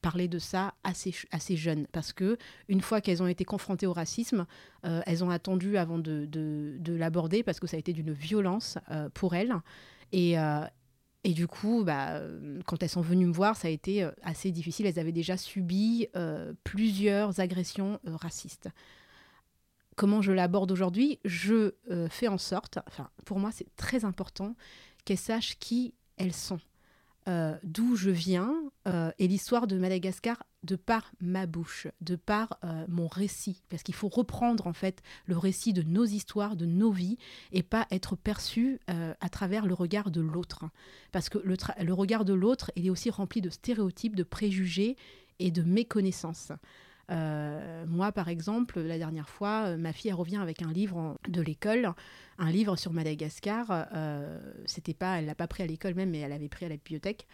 parlé 0.00 0.26
de 0.26 0.40
ça 0.40 0.74
assez, 0.82 1.14
assez 1.30 1.56
jeune. 1.56 1.86
Parce 1.92 2.12
que 2.12 2.36
une 2.68 2.80
fois 2.80 3.00
qu'elles 3.00 3.22
ont 3.22 3.28
été 3.28 3.44
confrontées 3.44 3.86
au 3.86 3.92
racisme, 3.92 4.46
elles 4.82 5.22
ont 5.22 5.30
attendu 5.30 5.76
avant 5.76 5.98
de, 5.98 6.24
de 6.26 6.94
l'aborder 6.94 7.44
parce 7.44 7.60
que 7.60 7.68
ça 7.68 7.76
a 7.76 7.78
été 7.78 7.92
d'une 7.92 8.12
violence 8.12 8.78
pour 9.12 9.34
elles. 9.34 9.54
Et, 10.12 10.36
et 11.22 11.34
du 11.34 11.46
coup, 11.46 11.84
bah, 11.84 12.14
euh, 12.14 12.60
quand 12.64 12.82
elles 12.82 12.88
sont 12.88 13.02
venues 13.02 13.26
me 13.26 13.32
voir, 13.32 13.56
ça 13.56 13.68
a 13.68 13.70
été 13.70 14.02
euh, 14.02 14.10
assez 14.22 14.50
difficile. 14.50 14.86
Elles 14.86 14.98
avaient 14.98 15.12
déjà 15.12 15.36
subi 15.36 16.08
euh, 16.16 16.54
plusieurs 16.64 17.40
agressions 17.40 18.00
racistes. 18.04 18.68
Comment 19.96 20.22
je 20.22 20.32
l'aborde 20.32 20.72
aujourd'hui? 20.72 21.18
Je 21.26 21.74
fais 22.08 22.28
en 22.28 22.38
sorte, 22.38 22.78
enfin, 22.86 23.10
pour 23.26 23.38
moi, 23.38 23.50
c'est 23.52 23.66
très 23.76 24.06
important 24.06 24.56
qu'elles 25.04 25.18
sachent 25.18 25.58
qui 25.58 25.92
elles 26.16 26.32
sont. 26.32 26.60
D'où 27.62 27.96
je 27.96 28.08
viens 28.10 28.54
et 29.18 29.28
l'histoire 29.28 29.66
de 29.66 29.76
Madagascar 29.76 30.42
de 30.62 30.76
par 30.76 31.12
ma 31.20 31.46
bouche, 31.46 31.86
de 32.00 32.16
par 32.16 32.58
euh, 32.64 32.84
mon 32.88 33.08
récit, 33.08 33.62
parce 33.68 33.82
qu'il 33.82 33.94
faut 33.94 34.08
reprendre 34.08 34.66
en 34.66 34.72
fait 34.72 35.02
le 35.26 35.38
récit 35.38 35.72
de 35.72 35.82
nos 35.82 36.04
histoires, 36.04 36.56
de 36.56 36.66
nos 36.66 36.90
vies, 36.90 37.18
et 37.52 37.62
pas 37.62 37.86
être 37.90 38.16
perçu 38.16 38.80
à 38.88 39.28
travers 39.28 39.66
le 39.66 39.74
regard 39.74 40.10
de 40.10 40.20
l'autre, 40.20 40.64
parce 41.12 41.28
que 41.28 41.38
le, 41.38 41.92
regard 41.92 42.24
de 42.24 42.34
l'autre, 42.34 42.70
il 42.76 42.86
est 42.86 42.90
aussi 42.90 43.10
rempli 43.10 43.40
de 43.40 43.50
stéréotypes, 43.50 44.16
de 44.16 44.22
préjugés 44.22 44.96
et 45.38 45.50
de 45.50 45.62
méconnaissances. 45.62 46.52
Euh, 47.10 47.84
moi, 47.86 48.12
par 48.12 48.28
exemple, 48.28 48.80
la 48.80 48.98
dernière 48.98 49.28
fois, 49.28 49.64
euh, 49.66 49.76
ma 49.76 49.92
fille 49.92 50.10
elle 50.10 50.16
revient 50.16 50.36
avec 50.36 50.62
un 50.62 50.72
livre 50.72 51.18
de 51.28 51.42
l'école, 51.42 51.92
un 52.38 52.50
livre 52.50 52.76
sur 52.76 52.92
Madagascar. 52.92 53.66
Euh, 53.92 54.38
C'était 54.66 54.94
pas, 54.94 55.18
elle 55.18 55.26
l'a 55.26 55.34
pas 55.34 55.48
pris 55.48 55.62
à 55.62 55.66
l'école 55.66 55.94
même, 55.94 56.10
mais 56.10 56.18
elle 56.18 56.32
avait 56.32 56.48
pris 56.48 56.66
à 56.66 56.68
la 56.68 56.76
bibliothèque. 56.76 57.26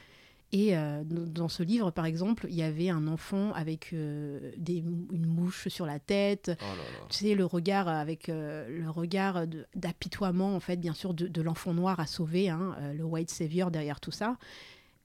Et 0.53 0.76
euh, 0.76 1.03
dans 1.05 1.49
ce 1.49 1.62
livre, 1.62 1.91
par 1.91 2.07
exemple, 2.07 2.47
il 2.49 2.55
y 2.55 2.62
avait 2.62 2.88
un 2.88 3.09
enfant 3.09 3.53
avec 3.53 3.93
euh, 3.93 4.53
des, 4.57 4.76
une 4.76 5.26
mouche 5.26 5.69
sur 5.69 5.87
la 5.87 5.99
tête, 5.99 6.53
Oh 6.61 6.65
là 6.65 6.76
là. 6.76 7.07
tu 7.09 7.19
sais, 7.19 7.35
le 7.35 7.45
regard 7.45 7.88
avec 7.88 8.29
euh, 8.29 8.67
le 8.69 8.88
regard 8.88 9.45
d'apitoiement, 9.75 10.55
en 10.55 10.61
fait, 10.61 10.76
bien 10.76 10.95
sûr, 10.95 11.15
de, 11.15 11.26
de 11.26 11.43
l'enfant 11.43 11.75
noir 11.75 11.99
à 12.00 12.07
sauver, 12.07 12.49
hein, 12.49 12.76
le 12.97 13.05
white 13.05 13.31
savior 13.31 13.71
derrière 13.71 14.00
tout 14.00 14.12
ça. 14.12 14.37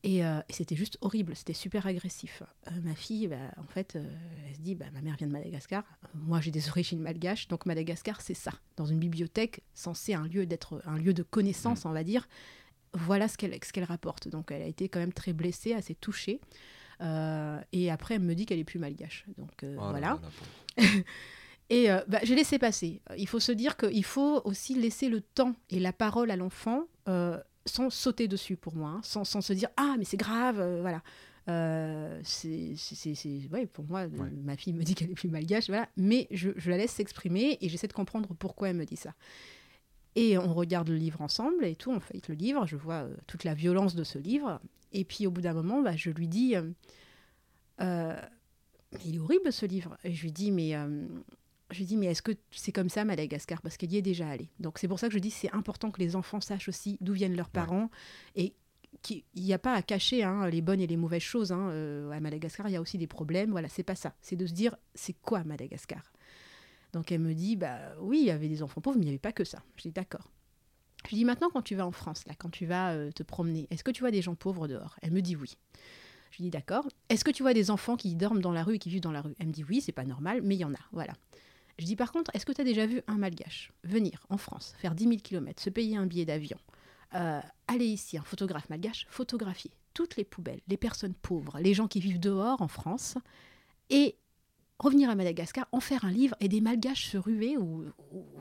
Et, 0.03 0.25
euh, 0.25 0.39
et 0.49 0.53
c'était 0.53 0.75
juste 0.75 0.97
horrible, 1.01 1.35
c'était 1.35 1.53
super 1.53 1.85
agressif. 1.85 2.41
Euh, 2.67 2.71
ma 2.83 2.95
fille, 2.95 3.27
bah, 3.27 3.35
en 3.57 3.67
fait, 3.67 3.95
euh, 3.95 4.03
elle 4.49 4.55
se 4.55 4.61
dit, 4.61 4.73
bah, 4.73 4.85
ma 4.93 5.01
mère 5.01 5.15
vient 5.15 5.27
de 5.27 5.31
Madagascar, 5.31 5.83
moi 6.15 6.41
j'ai 6.41 6.49
des 6.49 6.69
origines 6.69 6.99
malgaches, 6.99 7.47
donc 7.47 7.65
Madagascar, 7.67 8.19
c'est 8.21 8.33
ça. 8.33 8.51
Dans 8.77 8.85
une 8.87 8.97
bibliothèque, 8.97 9.61
censée 9.75 10.15
un 10.15 10.27
lieu 10.27 10.47
d'être, 10.47 10.81
un 10.85 10.97
lieu 10.97 11.13
de 11.13 11.21
connaissance, 11.21 11.85
on 11.85 11.91
va 11.91 12.03
dire, 12.03 12.27
voilà 12.93 13.27
ce 13.27 13.37
qu'elle 13.37 13.83
rapporte. 13.83 14.27
Donc 14.27 14.51
elle 14.51 14.61
a 14.61 14.65
été 14.67 14.89
quand 14.89 14.99
même 14.99 15.13
très 15.13 15.33
blessée, 15.33 15.73
assez 15.73 15.95
touchée. 15.95 16.39
Euh, 17.01 17.59
et 17.71 17.89
après, 17.89 18.15
elle 18.15 18.21
me 18.21 18.35
dit 18.35 18.45
qu'elle 18.45 18.59
est 18.59 18.63
plus 18.63 18.79
malgache. 18.79 19.25
Donc 19.37 19.63
euh, 19.63 19.75
Oh 19.79 19.81
là 19.85 19.89
voilà. 19.89 20.19
là. 20.77 20.83
Et 21.69 21.89
euh, 21.89 22.01
bah, 22.07 22.19
j'ai 22.23 22.35
laissé 22.35 22.59
passer. 22.59 23.01
Il 23.17 23.27
faut 23.27 23.39
se 23.39 23.51
dire 23.53 23.77
qu'il 23.77 24.03
faut 24.03 24.41
aussi 24.43 24.75
laisser 24.75 25.07
le 25.07 25.21
temps 25.21 25.55
et 25.69 25.79
la 25.79 25.93
parole 25.93 26.29
à 26.29 26.35
l'enfant 26.35 26.83
sans 27.65 27.89
sauter 27.91 28.27
dessus 28.27 28.57
pour 28.57 28.75
moi, 28.75 28.89
hein, 28.89 29.01
sans, 29.03 29.23
sans 29.23 29.39
se 29.41 29.53
dire 29.53 29.69
ah 29.77 29.95
mais 29.97 30.03
c'est 30.03 30.17
grave, 30.17 30.61
voilà. 30.81 31.01
C'est, 32.23 32.73
ouais, 33.51 33.65
pour 33.67 33.85
moi, 33.85 34.05
Ouais. 34.05 34.29
ma 34.43 34.57
fille 34.57 34.73
me 34.73 34.83
dit 34.83 34.95
qu'elle 34.95 35.11
est 35.11 35.15
plus 35.15 35.29
malgache, 35.29 35.67
voilà. 35.67 35.87
Mais 35.97 36.27
je, 36.31 36.49
je 36.55 36.69
la 36.69 36.77
laisse 36.77 36.91
s'exprimer 36.91 37.57
et 37.61 37.69
j'essaie 37.69 37.87
de 37.87 37.93
comprendre 37.93 38.33
pourquoi 38.37 38.69
elle 38.69 38.75
me 38.77 38.85
dit 38.85 38.97
ça. 38.97 39.13
Et 40.15 40.37
on 40.37 40.53
regarde 40.53 40.89
le 40.89 40.97
livre 40.97 41.21
ensemble 41.21 41.65
et 41.65 41.75
tout, 41.75 41.91
on 41.91 41.99
feuillette 41.99 42.27
le 42.27 42.35
livre, 42.35 42.65
je 42.65 42.75
vois 42.75 43.03
euh, 43.03 43.15
toute 43.27 43.43
la 43.43 43.53
violence 43.53 43.95
de 43.95 44.03
ce 44.03 44.19
livre. 44.19 44.59
Et 44.91 45.05
puis 45.05 45.25
au 45.25 45.31
bout 45.31 45.41
d'un 45.41 45.53
moment, 45.53 45.81
bah, 45.81 45.95
je 45.95 46.09
lui 46.09 46.27
dis, 46.27 46.55
euh, 46.55 46.69
euh, 47.79 48.19
mais 48.91 48.99
il 49.05 49.15
est 49.15 49.19
horrible 49.19 49.53
ce 49.53 49.65
livre. 49.65 49.97
Et 50.03 50.13
je 50.13 50.21
lui 50.23 50.33
dis, 50.33 50.51
mais 50.51 50.75
je 51.71 51.77
lui 51.77 51.85
dis, 51.85 51.95
mais 51.95 52.07
est-ce 52.07 52.21
que 52.21 52.33
c'est 52.51 52.73
comme 52.73 52.89
ça 52.89 53.05
Madagascar? 53.05 53.61
Parce 53.61 53.77
qu'elle 53.77 53.93
y 53.93 53.97
est 53.97 54.01
déjà 54.01 54.27
allée. 54.27 54.49
Donc 54.59 54.79
c'est 54.79 54.89
pour 54.89 54.99
ça 54.99 55.07
que 55.07 55.13
je 55.13 55.19
dis, 55.19 55.31
c'est 55.31 55.53
important 55.53 55.91
que 55.91 56.01
les 56.01 56.17
enfants 56.17 56.41
sachent 56.41 56.67
aussi 56.67 56.97
d'où 56.99 57.13
viennent 57.13 57.37
leurs 57.37 57.49
parents 57.49 57.89
et 58.35 58.53
qu'il 59.01 59.23
n'y 59.37 59.53
a 59.53 59.59
pas 59.59 59.73
à 59.73 59.81
cacher 59.81 60.23
hein, 60.23 60.49
les 60.49 60.61
bonnes 60.61 60.81
et 60.81 60.87
les 60.87 60.97
mauvaises 60.97 61.21
choses. 61.21 61.53
hein. 61.53 61.69
À 62.11 62.19
Madagascar, 62.19 62.67
il 62.67 62.73
y 62.73 62.75
a 62.75 62.81
aussi 62.81 62.97
des 62.97 63.07
problèmes. 63.07 63.51
Voilà, 63.51 63.69
c'est 63.69 63.83
pas 63.83 63.95
ça. 63.95 64.13
C'est 64.21 64.35
de 64.35 64.45
se 64.45 64.51
dire, 64.51 64.75
c'est 64.93 65.13
quoi 65.21 65.45
Madagascar? 65.45 66.11
Donc 66.93 67.11
elle 67.11 67.21
me 67.21 67.33
dit, 67.33 67.55
bah 67.55 67.79
oui, 67.99 68.19
il 68.19 68.25
y 68.25 68.31
avait 68.31 68.47
des 68.47 68.63
enfants 68.63 68.81
pauvres, 68.81 68.97
mais 68.97 69.03
il 69.03 69.07
n'y 69.07 69.11
avait 69.11 69.19
pas 69.19 69.31
que 69.31 69.43
ça. 69.43 69.63
Je 69.77 69.83
dis, 69.83 69.91
d'accord. 69.91 70.29
Je 71.09 71.15
dis, 71.15 71.25
maintenant, 71.25 71.49
quand 71.51 71.61
tu 71.61 71.75
vas 71.75 71.85
en 71.85 71.91
France, 71.91 72.25
là, 72.27 72.33
quand 72.37 72.49
tu 72.49 72.65
vas 72.65 72.91
euh, 72.91 73.11
te 73.11 73.23
promener, 73.23 73.67
est-ce 73.71 73.83
que 73.83 73.91
tu 73.91 74.01
vois 74.01 74.11
des 74.11 74.21
gens 74.21 74.35
pauvres 74.35 74.67
dehors? 74.67 74.95
Elle 75.01 75.11
me 75.11 75.21
dit 75.21 75.35
oui. 75.35 75.57
Je 76.31 76.37
lui 76.37 76.43
dis, 76.45 76.49
d'accord. 76.49 76.87
Est-ce 77.09 77.23
que 77.23 77.31
tu 77.31 77.43
vois 77.43 77.53
des 77.53 77.71
enfants 77.71 77.97
qui 77.97 78.15
dorment 78.15 78.41
dans 78.41 78.51
la 78.51 78.63
rue 78.63 78.75
et 78.75 78.79
qui 78.79 78.89
vivent 78.89 79.01
dans 79.01 79.11
la 79.11 79.21
rue? 79.21 79.33
Elle 79.39 79.47
me 79.47 79.51
dit 79.51 79.63
oui, 79.63 79.81
c'est 79.81 79.91
pas 79.91 80.05
normal, 80.05 80.41
mais 80.43 80.55
il 80.55 80.59
y 80.59 80.65
en 80.65 80.73
a. 80.73 80.79
Voilà. 80.91 81.13
Je 81.79 81.85
dis, 81.85 81.95
par 81.95 82.11
contre, 82.11 82.29
est-ce 82.35 82.45
que 82.45 82.51
tu 82.51 82.61
as 82.61 82.63
déjà 82.63 82.85
vu 82.85 83.01
un 83.07 83.17
malgache 83.17 83.71
venir 83.83 84.25
en 84.29 84.37
France, 84.37 84.75
faire 84.77 84.93
10 84.93 85.03
000 85.03 85.15
km, 85.17 85.61
se 85.61 85.69
payer 85.69 85.97
un 85.97 86.05
billet 86.05 86.25
d'avion, 86.25 86.57
euh, 87.15 87.39
aller 87.67 87.85
ici, 87.85 88.17
un 88.17 88.23
photographe 88.23 88.69
malgache, 88.69 89.07
photographier 89.09 89.71
toutes 89.93 90.15
les 90.15 90.23
poubelles, 90.23 90.61
les 90.67 90.77
personnes 90.77 91.13
pauvres, 91.13 91.59
les 91.59 91.73
gens 91.73 91.87
qui 91.87 91.99
vivent 91.99 92.19
dehors 92.19 92.61
en 92.61 92.67
France, 92.67 93.17
et 93.89 94.15
revenir 94.81 95.09
à 95.09 95.15
Madagascar, 95.15 95.67
en 95.71 95.79
faire 95.79 96.05
un 96.05 96.11
livre 96.11 96.35
et 96.39 96.47
des 96.47 96.61
malgaches 96.61 97.07
se 97.07 97.17
ruer 97.17 97.57
ou, 97.57 97.85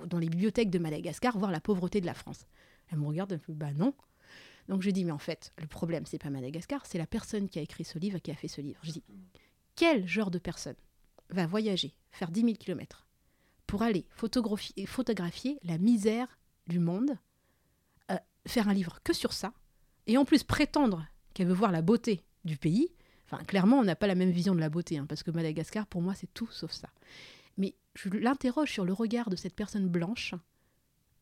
dans 0.06 0.18
les 0.18 0.28
bibliothèques 0.28 0.70
de 0.70 0.78
Madagascar, 0.78 1.38
voir 1.38 1.50
la 1.50 1.60
pauvreté 1.60 2.00
de 2.00 2.06
la 2.06 2.14
France. 2.14 2.46
Elle 2.90 2.98
me 2.98 3.06
regarde 3.06 3.32
un 3.32 3.38
peu, 3.38 3.52
bah 3.52 3.72
non. 3.72 3.94
Donc 4.68 4.82
je 4.82 4.90
dis, 4.90 5.04
mais 5.04 5.12
en 5.12 5.18
fait, 5.18 5.52
le 5.58 5.66
problème, 5.66 6.06
c'est 6.06 6.18
pas 6.18 6.30
Madagascar, 6.30 6.86
c'est 6.86 6.98
la 6.98 7.06
personne 7.06 7.48
qui 7.48 7.58
a 7.58 7.62
écrit 7.62 7.84
ce 7.84 7.98
livre, 7.98 8.18
qui 8.18 8.30
a 8.30 8.36
fait 8.36 8.48
ce 8.48 8.60
livre. 8.60 8.80
Je 8.82 8.92
dis, 8.92 9.02
quel 9.76 10.06
genre 10.06 10.30
de 10.30 10.38
personne 10.38 10.76
va 11.30 11.46
voyager, 11.46 11.94
faire 12.10 12.30
10 12.30 12.40
000 12.40 12.52
km 12.54 13.06
pour 13.66 13.82
aller 13.82 14.04
photographier, 14.10 14.84
photographier 14.84 15.58
la 15.62 15.78
misère 15.78 16.40
du 16.66 16.80
monde, 16.80 17.16
euh, 18.10 18.16
faire 18.46 18.68
un 18.68 18.74
livre 18.74 18.98
que 19.04 19.12
sur 19.12 19.32
ça, 19.32 19.52
et 20.08 20.18
en 20.18 20.24
plus 20.24 20.42
prétendre 20.42 21.06
qu'elle 21.34 21.46
veut 21.46 21.54
voir 21.54 21.70
la 21.70 21.82
beauté 21.82 22.24
du 22.44 22.56
pays. 22.56 22.92
Enfin, 23.30 23.44
clairement, 23.44 23.78
on 23.78 23.84
n'a 23.84 23.96
pas 23.96 24.06
la 24.06 24.14
même 24.14 24.30
vision 24.30 24.54
de 24.54 24.60
la 24.60 24.70
beauté, 24.70 24.98
hein, 24.98 25.06
parce 25.08 25.22
que 25.22 25.30
Madagascar, 25.30 25.86
pour 25.86 26.02
moi, 26.02 26.14
c'est 26.14 26.32
tout 26.34 26.50
sauf 26.50 26.72
ça. 26.72 26.88
Mais 27.56 27.74
je 27.94 28.08
l'interroge 28.08 28.72
sur 28.72 28.84
le 28.84 28.92
regard 28.92 29.30
de 29.30 29.36
cette 29.36 29.54
personne 29.54 29.88
blanche 29.88 30.34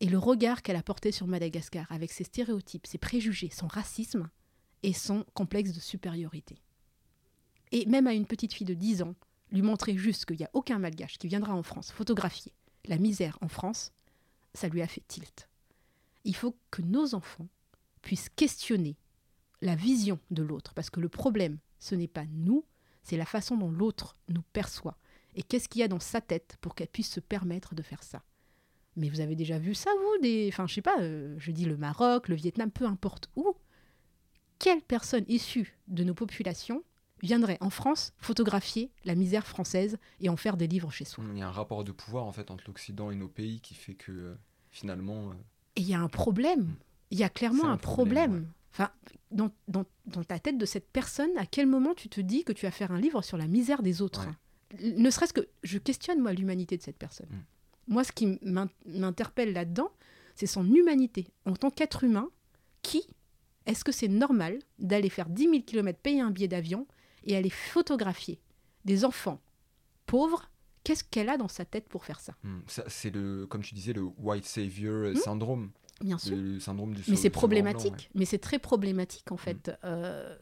et 0.00 0.06
le 0.06 0.18
regard 0.18 0.62
qu'elle 0.62 0.76
a 0.76 0.82
porté 0.82 1.12
sur 1.12 1.26
Madagascar, 1.26 1.90
avec 1.90 2.12
ses 2.12 2.24
stéréotypes, 2.24 2.86
ses 2.86 2.98
préjugés, 2.98 3.50
son 3.50 3.66
racisme 3.66 4.30
et 4.82 4.92
son 4.92 5.24
complexe 5.34 5.72
de 5.72 5.80
supériorité. 5.80 6.62
Et 7.72 7.84
même 7.86 8.06
à 8.06 8.14
une 8.14 8.26
petite 8.26 8.54
fille 8.54 8.66
de 8.66 8.74
10 8.74 9.02
ans, 9.02 9.14
lui 9.50 9.62
montrer 9.62 9.96
juste 9.96 10.24
qu'il 10.24 10.36
n'y 10.36 10.44
a 10.44 10.50
aucun 10.52 10.78
malgache 10.78 11.18
qui 11.18 11.28
viendra 11.28 11.54
en 11.54 11.62
France 11.62 11.90
photographier 11.90 12.52
la 12.86 12.98
misère 12.98 13.38
en 13.40 13.48
France, 13.48 13.92
ça 14.54 14.68
lui 14.68 14.82
a 14.82 14.86
fait 14.86 15.02
tilt. 15.06 15.48
Il 16.24 16.34
faut 16.34 16.56
que 16.70 16.82
nos 16.82 17.14
enfants 17.14 17.48
puissent 18.02 18.30
questionner 18.30 18.96
la 19.60 19.74
vision 19.74 20.18
de 20.30 20.42
l'autre, 20.42 20.72
parce 20.74 20.90
que 20.90 21.00
le 21.00 21.08
problème, 21.08 21.58
ce 21.78 21.94
n'est 21.94 22.08
pas 22.08 22.25
nous, 22.30 22.64
c'est 23.02 23.16
la 23.16 23.25
façon 23.25 23.56
dont 23.56 23.70
l'autre 23.70 24.16
nous 24.28 24.42
perçoit. 24.52 24.97
Et 25.35 25.42
qu'est-ce 25.42 25.68
qu'il 25.68 25.80
y 25.80 25.85
a 25.85 25.88
dans 25.88 26.00
sa 26.00 26.20
tête 26.20 26.56
pour 26.61 26.75
qu'elle 26.75 26.88
puisse 26.88 27.11
se 27.11 27.20
permettre 27.20 27.75
de 27.75 27.82
faire 27.82 28.02
ça? 28.02 28.23
Mais 28.97 29.08
vous 29.08 29.20
avez 29.20 29.37
déjà 29.37 29.58
vu 29.58 29.75
ça, 29.75 29.90
vous 30.02 30.23
des... 30.23 30.49
Enfin, 30.52 30.66
je 30.66 30.75
sais 30.75 30.82
pas, 30.82 30.99
euh, 31.00 31.37
je 31.38 31.52
dis 31.52 31.64
le 31.64 31.76
Maroc, 31.76 32.28
le 32.28 32.35
Vietnam, 32.35 32.70
peu 32.70 32.85
importe 32.85 33.30
où. 33.37 33.54
Quelle 34.58 34.82
personne 34.82 35.25
issue 35.28 35.78
de 35.87 36.02
nos 36.02 36.14
populations 36.14 36.82
viendrait 37.23 37.58
en 37.61 37.70
France 37.70 38.12
photographier 38.18 38.90
la 39.04 39.14
misère 39.14 39.47
française 39.47 39.99
et 40.20 40.28
en 40.28 40.37
faire 40.37 40.56
des 40.56 40.66
livres 40.66 40.90
chez 40.90 41.04
soi? 41.04 41.23
Il 41.32 41.38
y 41.38 41.42
a 41.42 41.49
un 41.49 41.52
rapport 41.52 41.85
de 41.85 41.92
pouvoir 41.92 42.25
en 42.25 42.32
fait 42.32 42.50
entre 42.50 42.64
l'Occident 42.66 43.11
et 43.12 43.14
nos 43.16 43.28
pays 43.28 43.61
qui 43.61 43.75
fait 43.75 43.94
que 43.94 44.11
euh, 44.11 44.35
finalement. 44.68 45.30
euh, 45.30 45.35
Et 45.76 45.82
il 45.82 45.88
y 45.88 45.94
a 45.94 46.00
un 46.00 46.08
problème. 46.08 46.75
Il 47.11 47.18
y 47.18 47.25
a 47.25 47.28
clairement 47.28 47.66
un 47.68 47.73
un 47.75 47.76
problème. 47.76 48.30
problème, 48.30 48.52
Enfin, 48.72 48.90
dans, 49.30 49.50
dans- 49.68 49.87
dans 50.06 50.25
ta 50.25 50.38
tête 50.38 50.58
de 50.58 50.66
cette 50.66 50.88
personne, 50.90 51.30
à 51.37 51.46
quel 51.46 51.66
moment 51.66 51.94
tu 51.94 52.08
te 52.08 52.20
dis 52.20 52.44
que 52.44 52.52
tu 52.52 52.66
vas 52.66 52.70
faire 52.70 52.92
un 52.92 53.00
livre 53.00 53.22
sur 53.22 53.37
la 53.37 53.46
misère 53.46 53.82
des 53.82 54.02
autres 54.02 54.28
Ne 54.82 55.10
serait-ce 55.10 55.32
que 55.32 55.48
je 55.62 55.78
questionne 55.78 56.20
moi 56.20 56.32
l'humanité 56.32 56.76
de 56.76 56.82
cette 56.82 56.98
personne. 56.98 57.28
Mm. 57.30 57.92
Moi, 57.94 58.04
ce 58.04 58.12
qui 58.12 58.38
m'in- 58.42 58.68
m'interpelle 58.87 59.52
là-dedans, 59.54 59.90
c'est 60.34 60.46
son 60.46 60.70
humanité 60.72 61.26
en 61.46 61.54
tant 61.54 61.70
qu'être 61.70 62.04
humain. 62.04 62.28
Qui 62.82 63.02
est-ce 63.66 63.82
que 63.84 63.92
c'est 63.92 64.08
normal 64.08 64.58
d'aller 64.78 65.08
faire 65.10 65.28
10 65.28 65.44
000 65.44 65.62
km, 65.62 65.98
payer 65.98 66.20
un 66.20 66.30
billet 66.30 66.48
d'avion 66.48 66.87
et 67.25 67.37
aller 67.37 67.50
photographier 67.50 68.38
des 68.84 69.04
enfants 69.04 69.40
pauvres? 70.06 70.50
Qu'est-ce 70.84 71.04
qu'elle 71.04 71.28
a 71.28 71.37
dans 71.37 71.48
sa 71.48 71.64
tête 71.64 71.88
pour 71.88 72.04
faire 72.04 72.20
ça? 72.20 72.34
Hmm, 72.44 72.60
ça, 72.66 72.84
c'est 72.88 73.10
le, 73.10 73.46
comme 73.46 73.62
tu 73.62 73.75
disais, 73.75 73.92
le 73.92 74.02
white 74.18 74.46
savior 74.46 74.94
euh, 74.94 75.12
Hmm 75.12 75.16
syndrome, 75.16 75.70
Bien 76.00 76.19
sûr. 76.19 76.37
le, 76.37 76.61
syndrome 76.61 76.95
du. 76.95 77.02
Mais 77.09 77.17
c'est 77.17 77.31
problématique. 77.31 77.93
blanc, 77.93 78.02
ouais. 78.02 78.11
Mais 78.14 78.25
c'est 78.25 78.38
très 78.38 78.59
problématique 78.59 79.33
en 79.33 79.37
fait. 79.37 79.71
Euh, 79.85 80.37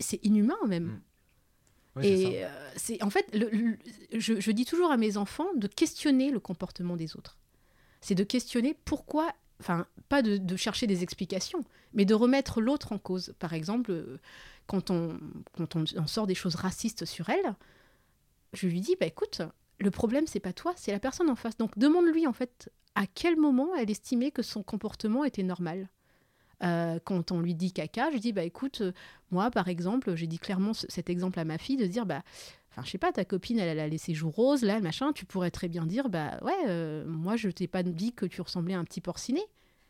c'est 0.00 0.22
inhumain 0.24 0.58
même. 0.66 0.84
Mm. 0.84 1.00
C'est 2.02 2.22
ça. 2.22 2.28
Et 2.28 2.44
euh, 2.44 2.48
c'est 2.76 3.02
en 3.02 3.10
fait, 3.10 3.26
le- 3.34 3.48
le- 3.50 3.78
je, 4.20 4.38
je 4.40 4.50
dis 4.52 4.64
toujours 4.64 4.90
à 4.92 4.96
mes 4.96 5.16
enfants 5.16 5.48
de 5.56 5.66
questionner 5.66 6.30
le 6.30 6.38
comportement 6.40 6.96
des 6.96 7.16
autres. 7.16 7.38
C'est 8.00 8.14
de 8.14 8.22
questionner 8.22 8.76
pourquoi, 8.84 9.32
enfin, 9.60 9.86
pas 10.08 10.22
de, 10.22 10.36
de 10.36 10.56
chercher 10.56 10.86
des 10.86 11.02
explications, 11.02 11.64
mais 11.94 12.04
de 12.04 12.14
remettre 12.14 12.60
l'autre 12.60 12.92
en 12.92 12.98
cause. 12.98 13.34
Par 13.40 13.52
exemple, 13.54 13.90
euh, 13.90 14.20
quand 14.68 14.90
on, 14.90 15.18
quand 15.56 15.74
on, 15.74 15.84
on 15.96 16.06
sort 16.06 16.26
des 16.28 16.36
choses 16.36 16.54
racistes 16.54 17.04
sur 17.04 17.30
elle, 17.30 17.54
je 18.52 18.68
lui 18.68 18.80
dis, 18.80 18.94
bah 19.00 19.06
écoute, 19.06 19.42
le 19.78 19.90
problème 19.90 20.26
c'est 20.26 20.40
pas 20.40 20.52
toi, 20.52 20.72
c'est 20.76 20.92
la 20.92 21.00
personne 21.00 21.30
en 21.30 21.36
face. 21.36 21.56
Donc 21.56 21.78
demande-lui 21.78 22.26
en 22.26 22.32
fait 22.32 22.70
à 22.94 23.06
quel 23.06 23.36
moment 23.36 23.74
elle 23.76 23.90
estimait 23.90 24.30
que 24.30 24.42
son 24.42 24.62
comportement 24.62 25.24
était 25.24 25.42
normal. 25.42 25.88
Euh, 26.64 26.98
quand 27.04 27.30
on 27.30 27.40
lui 27.40 27.54
dit 27.54 27.72
caca, 27.72 28.10
je 28.12 28.18
dis 28.18 28.32
bah 28.32 28.42
écoute, 28.42 28.80
euh, 28.80 28.92
moi 29.30 29.50
par 29.50 29.68
exemple, 29.68 30.16
j'ai 30.16 30.26
dit 30.26 30.40
clairement 30.40 30.74
ce- 30.74 30.86
cet 30.88 31.08
exemple 31.08 31.38
à 31.38 31.44
ma 31.44 31.56
fille 31.58 31.76
de 31.76 31.86
dire 31.86 32.06
bah 32.06 32.22
Enfin, 32.70 32.82
je 32.84 32.90
sais 32.90 32.98
pas, 32.98 33.10
ta 33.12 33.24
copine, 33.24 33.58
elle, 33.58 33.80
a 33.80 33.88
laissé 33.88 34.12
joues 34.14 34.30
roses, 34.30 34.62
là, 34.62 34.78
machin, 34.80 35.12
tu 35.12 35.24
pourrais 35.24 35.50
très 35.50 35.68
bien 35.68 35.86
dire, 35.86 36.08
bah 36.10 36.38
ouais, 36.42 36.52
euh, 36.68 37.04
moi, 37.06 37.34
je 37.36 37.48
t'ai 37.48 37.66
pas 37.66 37.82
dit 37.82 38.12
que 38.12 38.26
tu 38.26 38.40
ressemblais 38.42 38.74
à 38.74 38.78
un 38.78 38.84
petit 38.84 39.00
porcinet. 39.00 39.42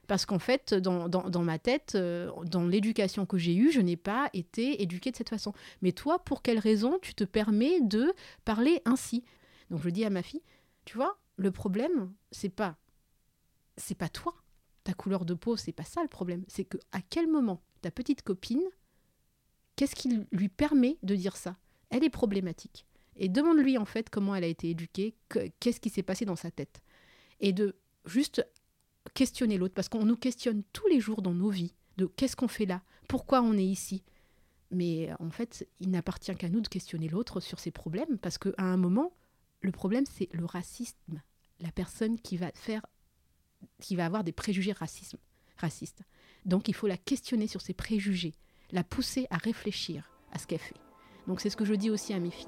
Parce 0.07 0.25
qu'en 0.25 0.39
fait, 0.39 0.73
dans, 0.73 1.07
dans, 1.09 1.29
dans 1.29 1.43
ma 1.43 1.59
tête, 1.59 1.95
dans 1.97 2.67
l'éducation 2.67 3.27
que 3.27 3.37
j'ai 3.37 3.55
eue, 3.55 3.71
je 3.73 3.81
n'ai 3.81 3.97
pas 3.97 4.31
été 4.33 4.81
éduquée 4.81 5.11
de 5.11 5.17
cette 5.17 5.29
façon. 5.29 5.53
Mais 5.83 5.93
toi, 5.93 6.19
pour 6.19 6.41
quelle 6.41 6.59
raison 6.59 6.99
tu 7.03 7.15
te 7.15 7.25
permets 7.25 7.81
de 7.83 8.15
parler 8.47 8.81
ainsi? 8.87 9.23
Donc 9.71 9.83
je 9.83 9.91
dis 9.91 10.05
à 10.05 10.11
ma 10.11 10.23
fille, 10.23 10.43
tu 10.85 10.97
vois, 10.97 11.19
le 11.37 11.51
problème, 11.51 12.13
c'est 12.31 12.49
pas, 12.49 12.77
c'est 13.77 13.97
pas 13.97 14.09
toi, 14.09 14.35
ta 14.85 14.95
couleur 14.95 15.25
de 15.25 15.35
peau, 15.35 15.57
c'est 15.57 15.73
pas 15.73 15.85
ça 15.85 16.03
le 16.03 16.09
problème. 16.09 16.45
C'est 16.49 16.65
que 16.65 16.79
à 16.93 17.01
quel 17.03 17.29
moment 17.29 17.63
ta 17.83 17.91
petite 17.91 18.23
copine, 18.23 18.63
qu'est-ce 19.77 19.95
qui 19.95 20.27
lui 20.33 20.49
permet 20.49 20.99
de 21.03 21.15
dire 21.15 21.37
ça? 21.37 21.57
Elle 21.91 22.05
est 22.05 22.11
problématique. 22.11 22.87
Et 23.17 23.29
demande-lui 23.29 23.79
en 23.79 23.85
fait 23.85 24.11
comment 24.11 24.35
elle 24.35 24.45
a 24.45 24.49
été 24.49 24.71
éduquée, 24.71 25.17
qu'est-ce 25.61 25.81
qui 25.81 25.91
s'est 25.91 26.03
passé 26.03 26.25
dans 26.25 26.37
sa 26.37 26.51
tête. 26.51 26.81
Et 27.41 27.53
de 27.53 27.77
juste 28.05 28.45
questionner 29.15 29.59
l'autre, 29.59 29.75
parce 29.75 29.89
qu'on 29.89 30.05
nous 30.05 30.17
questionne 30.17 30.63
tous 30.73 30.87
les 30.89 31.01
jours 31.01 31.23
dans 31.23 31.35
nos 31.35 31.51
vies, 31.51 31.75
de 31.97 32.07
qu'est-ce 32.07 32.37
qu'on 32.37 32.49
fait 32.49 32.67
là, 32.67 32.83
pourquoi 33.09 33.43
on 33.43 33.55
est 33.55 33.65
ici? 33.65 34.05
Mais 34.71 35.11
en 35.19 35.31
fait, 35.31 35.69
il 35.81 35.91
n'appartient 35.91 36.35
qu'à 36.37 36.49
nous 36.49 36.61
de 36.61 36.69
questionner 36.69 37.09
l'autre 37.09 37.41
sur 37.41 37.59
ses 37.59 37.71
problèmes, 37.71 38.19
parce 38.19 38.39
qu'à 38.39 38.53
un 38.59 38.77
moment, 38.77 39.13
le 39.61 39.73
problème, 39.73 40.05
c'est 40.07 40.29
le 40.33 40.45
racisme. 40.45 41.23
La 41.61 41.73
personne 41.73 42.19
qui 42.21 42.37
va 42.37 42.51
faire, 42.55 42.87
qui 43.81 43.97
va 43.97 44.07
avoir 44.07 44.25
des 44.25 44.33
préjugés 44.33 44.73
racistes. 44.73 46.03
Donc, 46.45 46.69
il 46.69 46.75
faut 46.75 46.87
la 46.87 46.97
questionner 46.97 47.47
sur 47.47 47.61
ses 47.61 47.75
préjugés, 47.75 48.35
la 48.71 48.85
pousser 48.85 49.27
à 49.31 49.39
réfléchir 49.39 50.11
à 50.33 50.39
ce 50.39 50.47
qu'elle 50.47 50.61
fait. 50.61 50.77
Donc, 51.27 51.41
c'est 51.41 51.51
ce 51.51 51.57
que 51.57 51.65
je 51.65 51.75
dis 51.75 51.91
aussi 51.91 52.15
à 52.15 52.21
mes 52.21 52.31
filles. 52.31 52.47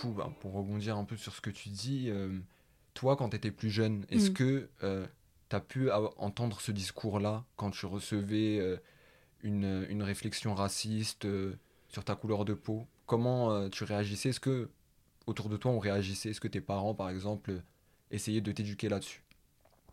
Coup, 0.00 0.12
bah, 0.12 0.30
pour 0.40 0.52
rebondir 0.52 0.96
un 0.96 1.04
peu 1.04 1.16
sur 1.16 1.34
ce 1.34 1.40
que 1.40 1.50
tu 1.50 1.68
dis, 1.68 2.06
euh, 2.08 2.38
toi, 2.94 3.16
quand 3.16 3.30
tu 3.30 3.36
étais 3.36 3.50
plus 3.50 3.70
jeune, 3.70 4.04
est-ce 4.10 4.30
mm. 4.30 4.34
que 4.34 4.68
euh, 4.82 5.06
tu 5.48 5.56
as 5.56 5.60
pu 5.60 5.90
entendre 5.90 6.60
ce 6.60 6.72
discours-là 6.72 7.44
quand 7.56 7.70
tu 7.70 7.86
recevais 7.86 8.60
une, 9.42 9.86
une, 9.88 10.02
réflexion 10.02 10.54
raciste 10.54 11.26
sur 11.88 12.04
ta 12.04 12.14
couleur 12.14 12.44
de 12.44 12.54
peau? 12.54 12.86
Comment 13.06 13.68
tu 13.70 13.84
réagissais? 13.84 14.30
Est-ce 14.30 14.40
que 14.40 14.70
autour 15.26 15.48
de 15.48 15.56
toi 15.56 15.70
on 15.70 15.78
réagissait? 15.78 16.30
Est-ce 16.30 16.40
que 16.40 16.48
tes 16.48 16.60
parents, 16.60 16.94
par 16.94 17.10
exemple, 17.10 17.62
essayaient 18.10 18.40
de 18.40 18.52
t'éduquer 18.52 18.88
là-dessus? 18.88 19.22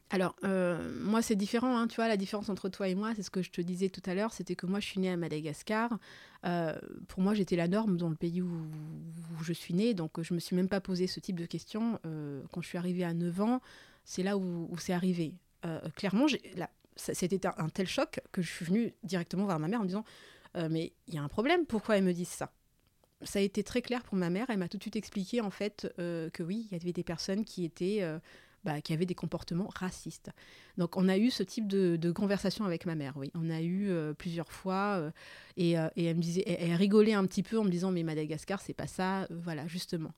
Alors, 0.10 0.36
euh, 0.44 0.92
moi, 1.00 1.24
c'est 1.24 1.36
différent. 1.36 1.76
Hein, 1.76 1.88
tu 1.88 1.96
vois, 1.96 2.08
la 2.08 2.18
différence 2.18 2.50
entre 2.50 2.70
toi 2.70 2.88
et 2.88 2.94
moi, 2.94 3.14
c'est 3.16 3.24
ce 3.24 3.32
que 3.32 3.42
je 3.42 3.50
te 3.50 3.62
disais 3.62 3.90
tout 3.90 4.02
à 4.06 4.14
l'heure, 4.14 4.32
c'était 4.32 4.56
que 4.56 4.68
moi, 4.68 4.80
je 4.80 4.86
suis 4.86 5.00
née 5.00 5.10
à 5.10 5.18
Madagascar. 5.18 5.98
Euh, 6.46 6.78
pour 7.08 7.22
moi, 7.24 7.34
j'étais 7.34 7.56
la 7.56 7.68
norme 7.68 7.98
dans 7.98 8.10
le 8.10 8.16
pays 8.16 8.42
où, 8.42 8.52
je 9.42 9.54
suis 9.54 9.74
née. 9.74 9.96
Donc, 9.96 10.22
je 10.22 10.34
ne 10.34 10.36
me 10.36 10.40
suis 10.40 10.56
même 10.56 10.70
pas 10.70 10.82
posé 10.82 11.08
ce 11.08 11.20
type 11.20 11.40
de 11.40 11.48
questions. 11.48 12.00
Euh, 12.06 12.44
quand 12.52 12.62
je 12.62 12.68
suis 12.68 12.78
arrivée 12.78 13.04
à 13.04 13.14
9 13.14 13.42
ans, 13.42 13.62
c'est 14.04 14.22
là 14.24 14.38
où, 14.38 14.70
c'est 14.78 14.94
arrivé. 14.94 15.34
clairement, 15.96 16.28
c'était 16.96 17.48
un, 17.48 17.70
tel 17.70 17.88
choc 17.88 18.20
que 18.32 18.44
je 18.44 18.52
suis 18.52 18.66
venue 18.66 18.94
directement 19.04 19.46
voir 19.46 19.60
ma 19.60 19.68
mère 19.68 19.80
en 19.80 19.84
me 19.84 19.88
disant 19.88 20.06
Mais 20.70 20.94
il 21.08 21.16
y 21.16 21.18
a 21.18 21.24
un 21.24 21.30
problème, 21.30 21.66
pourquoi 21.66 21.98
elle 21.98 22.04
me 22.04 22.14
disent 22.14 22.28
ça? 22.28 22.52
Ça 23.24 23.40
a 23.40 23.42
été 23.42 23.64
très 23.64 23.82
clair 23.82 24.04
pour 24.04 24.16
ma 24.16 24.30
mère. 24.30 24.48
Elle 24.50 24.58
m'a 24.60 24.68
tout 24.68 24.78
de 24.78 24.84
suite 24.84 24.98
expliqué 24.98 25.42
en 25.42 25.50
fait 25.50 25.92
que 25.98 26.44
oui, 26.44 26.68
il 26.70 26.78
y 26.78 26.80
avait 26.80 26.92
des 26.92 27.04
personnes 27.04 27.46
qui 27.46 27.64
étaient 27.64 28.04
bah, 28.64 28.80
qui 28.82 28.94
avaient 28.94 29.06
des 29.06 29.16
comportements 29.16 29.70
racistes. 29.76 30.32
Donc 30.78 30.96
on 30.96 31.10
a 31.10 31.18
eu 31.18 31.30
ce 31.32 31.44
type 31.44 31.68
de, 31.68 32.12
conversation 32.12 32.64
avec 32.64 32.86
ma 32.86 32.96
mère, 32.96 33.14
oui. 33.18 33.30
On 33.36 33.50
a 33.50 33.62
eu 33.62 33.90
euh, 33.90 34.14
plusieurs 34.14 34.52
fois, 34.52 34.98
euh, 35.00 35.12
et, 35.58 35.78
euh, 35.78 35.90
et, 35.96 36.06
elle 36.06 36.16
me 36.16 36.22
disait, 36.22 36.44
elle, 36.48 36.76
rigolait 36.76 37.14
un 37.14 37.26
petit 37.26 37.44
peu 37.44 37.60
en 37.60 37.64
me 37.64 37.70
disant, 37.70 37.92
mais 37.92 38.04
Madagascar, 38.04 38.62
c'est 38.62 38.74
pas 38.74 38.88
ça, 38.88 39.28
voilà, 39.30 39.68
justement. 39.68 40.14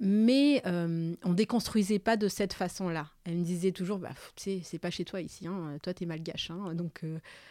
Mais 0.00 0.62
on 0.64 1.32
déconstruisait 1.32 1.98
pas 1.98 2.16
de 2.16 2.28
cette 2.28 2.52
façon-là. 2.52 3.10
Elle 3.24 3.36
me 3.36 3.44
disait 3.44 3.72
toujours, 3.72 3.98
bah, 3.98 4.12
c'est 4.36 4.78
pas 4.80 4.90
chez 4.90 5.04
toi 5.04 5.20
ici, 5.20 5.46
hein, 5.46 5.76
toi 5.82 5.92
t'es 5.92 6.06
malgache. 6.06 6.50
Hein, 6.50 6.74
donc 6.76 7.02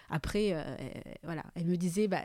après, 0.10 0.56
voilà, 1.24 1.44
elle 1.56 1.66
me 1.66 1.76
disait, 1.76 2.08
bah, 2.08 2.24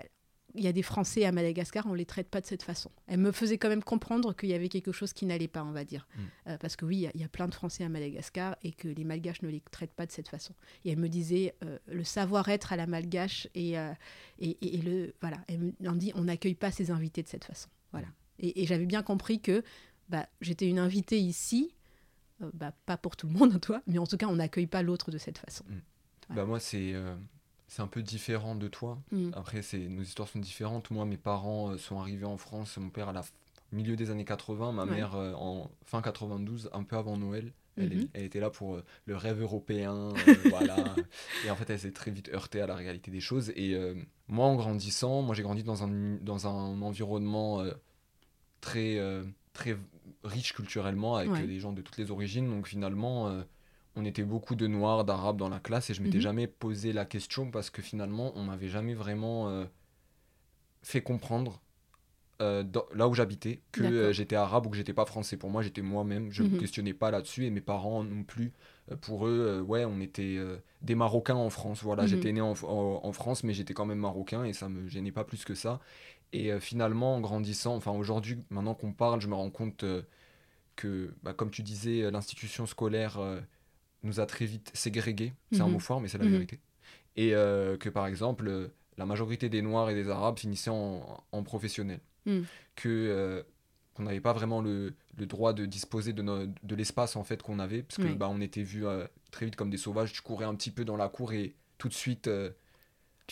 il 0.55 0.65
y 0.65 0.69
a 0.69 0.73
des 0.73 0.83
Français 0.83 1.25
à 1.25 1.33
Madagascar, 1.33 1.87
on 1.87 1.95
les 1.95 2.05
traite 2.05 2.29
pas 2.29 2.41
de 2.41 2.47
cette 2.47 2.63
façon. 2.63 2.91
Elle 3.07 3.21
me 3.21 3.33
faisait 3.33 3.59
quand 3.59 3.69
même 3.69 3.83
comprendre 3.83 4.35
qu'il 4.35 4.49
y 4.51 4.55
avait 4.55 4.69
quelque 4.69 4.93
chose 4.93 5.13
qui 5.13 5.27
n'allait 5.27 5.49
pas, 5.49 5.65
on 5.65 5.73
va 5.73 5.85
dire. 5.85 6.07
Mm. 6.15 6.21
Euh, 6.49 6.59
parce 6.59 6.77
que 6.77 6.85
oui, 6.85 7.09
il 7.15 7.21
y, 7.21 7.25
a 7.25 7.29
plein 7.29 7.49
de 7.49 7.55
Français 7.55 7.85
à 7.85 7.89
Madagascar 7.89 8.57
et 8.63 8.73
que 8.73 8.89
les 8.89 9.05
Malgaches 9.05 9.43
ne 9.43 9.49
les 9.49 9.61
traitent 9.61 9.95
pas 9.95 10.07
de 10.07 10.13
cette 10.13 10.29
façon. 10.29 10.55
Et 10.85 10.91
elle 10.91 10.99
me 10.99 11.09
disait 11.09 11.55
euh, 11.65 11.79
le 11.87 12.05
savoir-être 12.05 12.73
à 12.73 12.77
la 12.77 12.87
Malgache 12.87 13.49
et, 13.55 13.79
euh, 13.79 13.93
et, 14.39 14.57
le 14.83 15.15
voilà. 15.21 15.39
Elle 15.49 15.59
me 15.59 15.99
dit 15.99 16.13
on 16.15 16.25
n'accueille 16.25 16.55
pas 16.55 16.71
ses 16.71 16.91
invités 16.91 17.23
de 17.23 17.29
cette 17.29 17.45
façon. 17.45 17.69
Voilà. 17.93 18.09
Et, 18.39 18.67
j'avais 18.67 18.87
bien 18.87 19.03
compris 19.03 19.41
que 19.41 19.63
bah, 20.09 20.29
j'étais 20.41 20.69
une 20.69 20.79
invitée 20.79 21.19
ici, 21.19 21.75
bah, 22.55 22.73
pas 22.87 22.97
pour 22.97 23.17
tout 23.17 23.27
le 23.27 23.33
monde, 23.33 23.61
toi, 23.63 23.83
mais 23.87 23.99
en 23.99 24.07
tout 24.07 24.17
cas 24.17 24.27
on 24.27 24.37
n'accueille 24.37 24.67
pas 24.67 24.83
l'autre 24.83 25.11
de 25.11 25.19
cette 25.19 25.39
façon. 25.39 25.65
Mm. 25.69 26.35
Bah 26.35 26.47
moi 26.47 26.61
c'est 26.61 26.95
c'est 27.73 27.81
un 27.81 27.87
peu 27.87 28.03
différent 28.03 28.55
de 28.55 28.69
toi. 28.69 28.99
Mm. 29.13 29.31
Après, 29.33 29.63
c'est, 29.63 29.79
nos 29.79 30.03
histoires 30.03 30.29
sont 30.29 30.39
différentes. 30.39 30.91
Moi, 30.91 31.07
mes 31.07 31.17
parents 31.17 31.71
euh, 31.71 31.79
sont 31.79 31.99
arrivés 31.99 32.27
en 32.27 32.37
France, 32.37 32.77
mon 32.77 32.91
père 32.91 33.09
à 33.09 33.15
la 33.15 33.25
milieu 33.73 33.97
des 33.97 34.11
années 34.11 34.27
80, 34.27 34.73
ma 34.73 34.85
mère 34.85 35.15
euh, 35.15 35.33
en 35.33 35.71
fin 35.87 36.03
92, 36.03 36.69
un 36.75 36.83
peu 36.83 36.97
avant 36.97 37.17
Noël. 37.17 37.51
Elle, 37.79 37.89
mm-hmm. 37.89 38.09
elle 38.13 38.25
était 38.25 38.41
là 38.41 38.51
pour 38.51 38.75
euh, 38.75 38.85
le 39.07 39.17
rêve 39.17 39.41
européen, 39.41 40.13
voilà. 40.51 40.95
Et 41.47 41.51
en 41.51 41.57
fait, 41.57 41.71
elle 41.71 41.79
s'est 41.79 41.93
très 41.93 42.11
vite 42.11 42.29
heurtée 42.35 42.61
à 42.61 42.67
la 42.67 42.75
réalité 42.75 43.11
des 43.11 43.21
choses. 43.21 43.51
Et 43.57 43.75
moi, 44.29 44.45
en 44.45 44.57
grandissant, 44.57 45.23
moi 45.23 45.35
j'ai 45.35 45.43
grandi 45.43 45.63
dans 45.63 45.83
un, 45.83 46.19
dans 46.21 46.47
un 46.47 46.83
environnement 46.83 47.65
très, 48.61 49.01
très 49.55 49.79
riche 50.25 50.53
culturellement, 50.53 51.17
avec 51.17 51.47
des 51.47 51.59
gens 51.59 51.73
de 51.73 51.81
toutes 51.81 51.97
les 51.97 52.11
origines. 52.11 52.51
Donc 52.51 52.69
finalement, 52.69 53.43
on 53.97 54.05
était 54.05 54.23
beaucoup 54.23 54.55
de 54.55 54.67
noirs, 54.67 55.05
d'arabes 55.05 55.37
dans 55.37 55.49
la 55.49 55.61
classe 55.61 55.91
et 55.91 55.95
je 55.95 56.03
m'étais 56.03 56.17
mhm. 56.17 56.23
jamais 56.23 56.47
posé 56.47 56.93
la 56.93 57.05
question 57.05 57.51
parce 57.51 57.71
que 57.71 57.83
finalement 57.83 58.33
on 58.37 58.45
m'avait 58.45 58.69
jamais 58.69 58.95
vraiment 58.95 59.49
euh, 59.49 59.65
fait 60.83 61.03
comprendre 61.03 61.61
euh, 62.41 62.65
là 62.95 63.07
où 63.09 63.15
j'habitais 63.15 63.61
que 63.71 63.83
euh, 63.83 64.13
j'étais 64.13 64.35
arabe 64.35 64.67
ou 64.67 64.71
que 64.71 64.77
j'étais 64.77 64.95
pas 64.95 65.05
français. 65.05 65.37
Pour 65.37 65.51
moi 65.51 65.63
j'étais 65.63 65.83
moi-même, 65.83 66.33
je 66.33 66.43
ne 66.43 66.49
me 66.49 66.55
mhm. 66.55 66.61
questionnais 66.61 66.95
pas 66.95 67.11
là-dessus 67.11 67.45
et 67.45 67.51
mes 67.51 67.61
parents 67.61 68.03
non 68.03 68.25
plus. 68.25 68.53
pour 69.03 69.27
eux, 69.27 69.61
ouais, 69.61 69.85
on 69.85 70.01
était 70.01 70.39
des 70.81 70.95
Marocains 70.95 71.37
en 71.37 71.51
France. 71.51 71.83
Voilà, 71.83 72.07
j'étais 72.07 72.33
mhm. 72.33 72.37
né 72.37 72.41
en, 72.41 73.13
France 73.13 73.45
mais 73.45 73.53
j'étais 73.53 73.75
quand 73.75 73.87
même 73.87 73.99
marocain 73.99 74.45
et 74.45 74.55
ça 74.55 74.69
me 74.69 74.89
gênait 74.89 75.13
pas 75.13 75.25
plus 75.25 75.45
que 75.45 75.55
ça. 75.55 75.81
Et 76.33 76.59
finalement 76.61 77.17
en 77.17 77.21
grandissant, 77.21 77.77
enfin 77.77 77.93
aujourd'hui 77.93 78.39
maintenant 78.49 78.75
qu'on 78.75 78.93
parle, 78.93 79.21
je 79.21 79.29
me 79.29 79.35
rends 79.35 79.51
compte 79.51 79.85
que, 80.77 81.15
bah, 81.23 81.35
comme 81.35 81.51
tu 81.51 81.63
disais, 81.63 82.11
l'institution 82.11 82.65
scolaire 82.65 83.21
nous 84.03 84.21
a 84.21 84.27
très 84.27 84.47
vite 84.47 84.71
ségrégés, 84.75 85.33
c'est 85.53 85.61
un 85.61 85.67
mhm. 85.67 85.73
mot 85.73 85.79
fort, 85.79 86.01
mais 86.01 86.09
c'est 86.09 86.19
la 86.19 86.25
mhm. 86.25 86.33
vérité. 86.33 86.61
Et 87.17 87.35
euh, 87.35 87.77
que 87.77 87.89
par 87.89 88.07
exemple, 88.07 88.49
euh, 88.49 88.69
la 88.99 89.07
majorité 89.07 89.49
des 89.49 89.63
Noirs 89.63 89.91
et 89.91 89.95
des 89.95 90.09
Arabes 90.09 90.39
finissaient 90.39 90.71
en, 90.71 91.23
en 91.31 91.43
professionnel. 91.43 92.01
Mhm. 92.27 92.45
Que 92.77 92.89
euh, 92.89 93.43
qu'on 93.95 94.05
n'avait 94.05 94.21
pas 94.21 94.33
vraiment 94.33 94.63
le, 94.63 94.95
le, 95.19 95.27
droit 95.27 95.53
de 95.53 95.67
disposer 95.67 96.15
de, 96.15 96.23
de 96.23 96.75
l'espace 96.75 97.15
en 97.17 97.25
fait 97.25 97.43
qu'on 97.43 97.59
avait, 97.59 97.83
parce 97.83 97.99
que 97.99 98.15
bah, 98.15 98.27
on 98.31 98.41
était 98.41 98.63
vus 98.63 98.87
très 99.31 99.45
vite 99.45 99.55
comme 99.55 99.69
des 99.69 99.77
sauvages. 99.77 100.15
Tu 100.15 100.23
courais 100.23 100.47
un 100.47 100.55
petit 100.55 100.71
peu 100.71 100.87
dans 100.87 100.97
la 100.97 101.11
cour 101.11 101.35
et 101.35 101.55
tout 101.77 101.91
de 101.91 101.93
suite, 101.93 102.31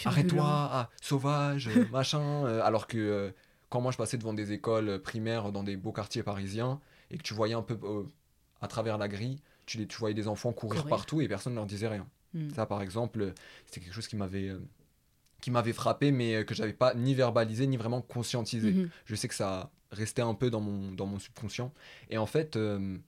arrête-toi, 0.04 0.44
ah, 0.44 0.90
sauvage, 1.00 1.70
machin. 1.92 2.44
alors 2.61 2.87
que 2.88 3.33
quand 3.70 3.80
moi 3.80 3.90
je 3.90 3.96
passais 3.96 4.18
devant 4.18 4.35
des 4.35 4.52
écoles 4.52 5.00
primaires 5.00 5.50
dans 5.50 5.62
des 5.62 5.78
beaux 5.78 5.92
quartiers 5.92 6.22
parisiens 6.22 6.78
et 7.11 7.16
que 7.16 7.22
tu 7.22 7.33
voyais 7.33 7.54
un 7.54 7.62
peu 7.62 7.78
à 8.61 8.68
travers 8.68 8.98
la 8.98 9.09
grille 9.09 9.40
tu, 9.70 9.87
tu 9.87 9.98
voyais 9.98 10.14
des 10.14 10.26
enfants 10.26 10.52
courir 10.52 10.85
partout 10.87 11.20
et 11.20 11.28
personne 11.28 11.52
ne 11.52 11.59
leur 11.59 11.66
disait 11.66 11.88
rien. 11.88 12.06
Hmm. 12.35 12.50
Ça, 12.50 12.66
par 12.66 12.83
exemple, 12.83 13.33
c'était 13.66 13.80
quelque 13.80 13.94
chose 13.94 14.09
qui 14.09 14.16
m'avait 14.16 14.48
euh, 14.48 14.61
qui 15.40 15.50
m'avait 15.50 15.72
frappé, 15.72 16.11
mais 16.11 16.35
euh, 16.35 16.44
que 16.44 16.54
j'avais 16.54 16.72
pas 16.72 16.94
ni 16.94 17.14
verbalisé 17.14 17.66
ni 17.66 17.76
vraiment 17.76 18.02
conscientisé. 18.02 18.72
Mhm. 18.72 18.90
Je 19.06 19.14
sais 19.14 19.28
que 19.28 19.35
ça 19.35 19.70
restait 19.90 20.22
un 20.22 20.35
peu 20.35 20.50
dans 20.50 20.61
mon, 20.61 20.92
dans 20.92 21.06
mon 21.06 21.18
subconscient. 21.18 21.72
Et 22.11 22.18
en 22.18 22.26
fait, 22.26 22.56
euh, 22.56 22.98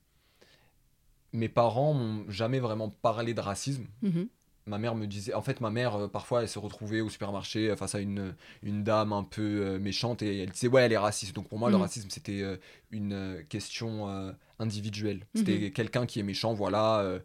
mes 1.33 1.49
parents 1.49 1.93
m'ont 1.93 2.25
jamais 2.31 2.59
vraiment 2.59 2.89
parlé 2.89 3.35
de 3.35 3.41
racisme. 3.41 3.87
Mhm. 4.03 4.29
Ma 4.67 4.79
mère 4.79 4.95
me 4.95 5.07
disait, 5.07 5.35
en 5.35 5.43
fait, 5.43 5.61
ma 5.61 5.71
mère, 5.71 6.09
parfois, 6.11 6.43
elle 6.43 6.49
se 6.49 6.59
retrouvait 6.59 7.01
au 7.01 7.09
supermarché 7.09 7.75
face 7.77 7.97
à 7.97 8.01
une, 8.01 8.35
une 8.63 8.85
dame 8.85 9.13
un 9.13 9.25
peu 9.25 9.79
méchante 9.79 10.23
et 10.23 10.39
elle 10.39 10.51
disait, 10.51 10.69
ouais, 10.69 10.83
elle 10.83 10.93
est 10.93 10.99
raciste. 10.99 11.35
Donc 11.35 11.49
pour 11.49 11.59
moi, 11.59 11.69
le 11.69 11.77
mhm. 11.77 11.83
racisme, 11.83 12.09
c'était 12.11 12.45
une 12.93 13.45
question 13.49 14.35
individuel. 14.63 15.27
C'était 15.35 15.59
mhm. 15.59 15.71
quelqu'un 15.73 16.07
qui 16.07 16.21
est 16.21 16.23
méchant, 16.23 16.55
voilà. 16.55 17.01
Euh, 17.01 17.19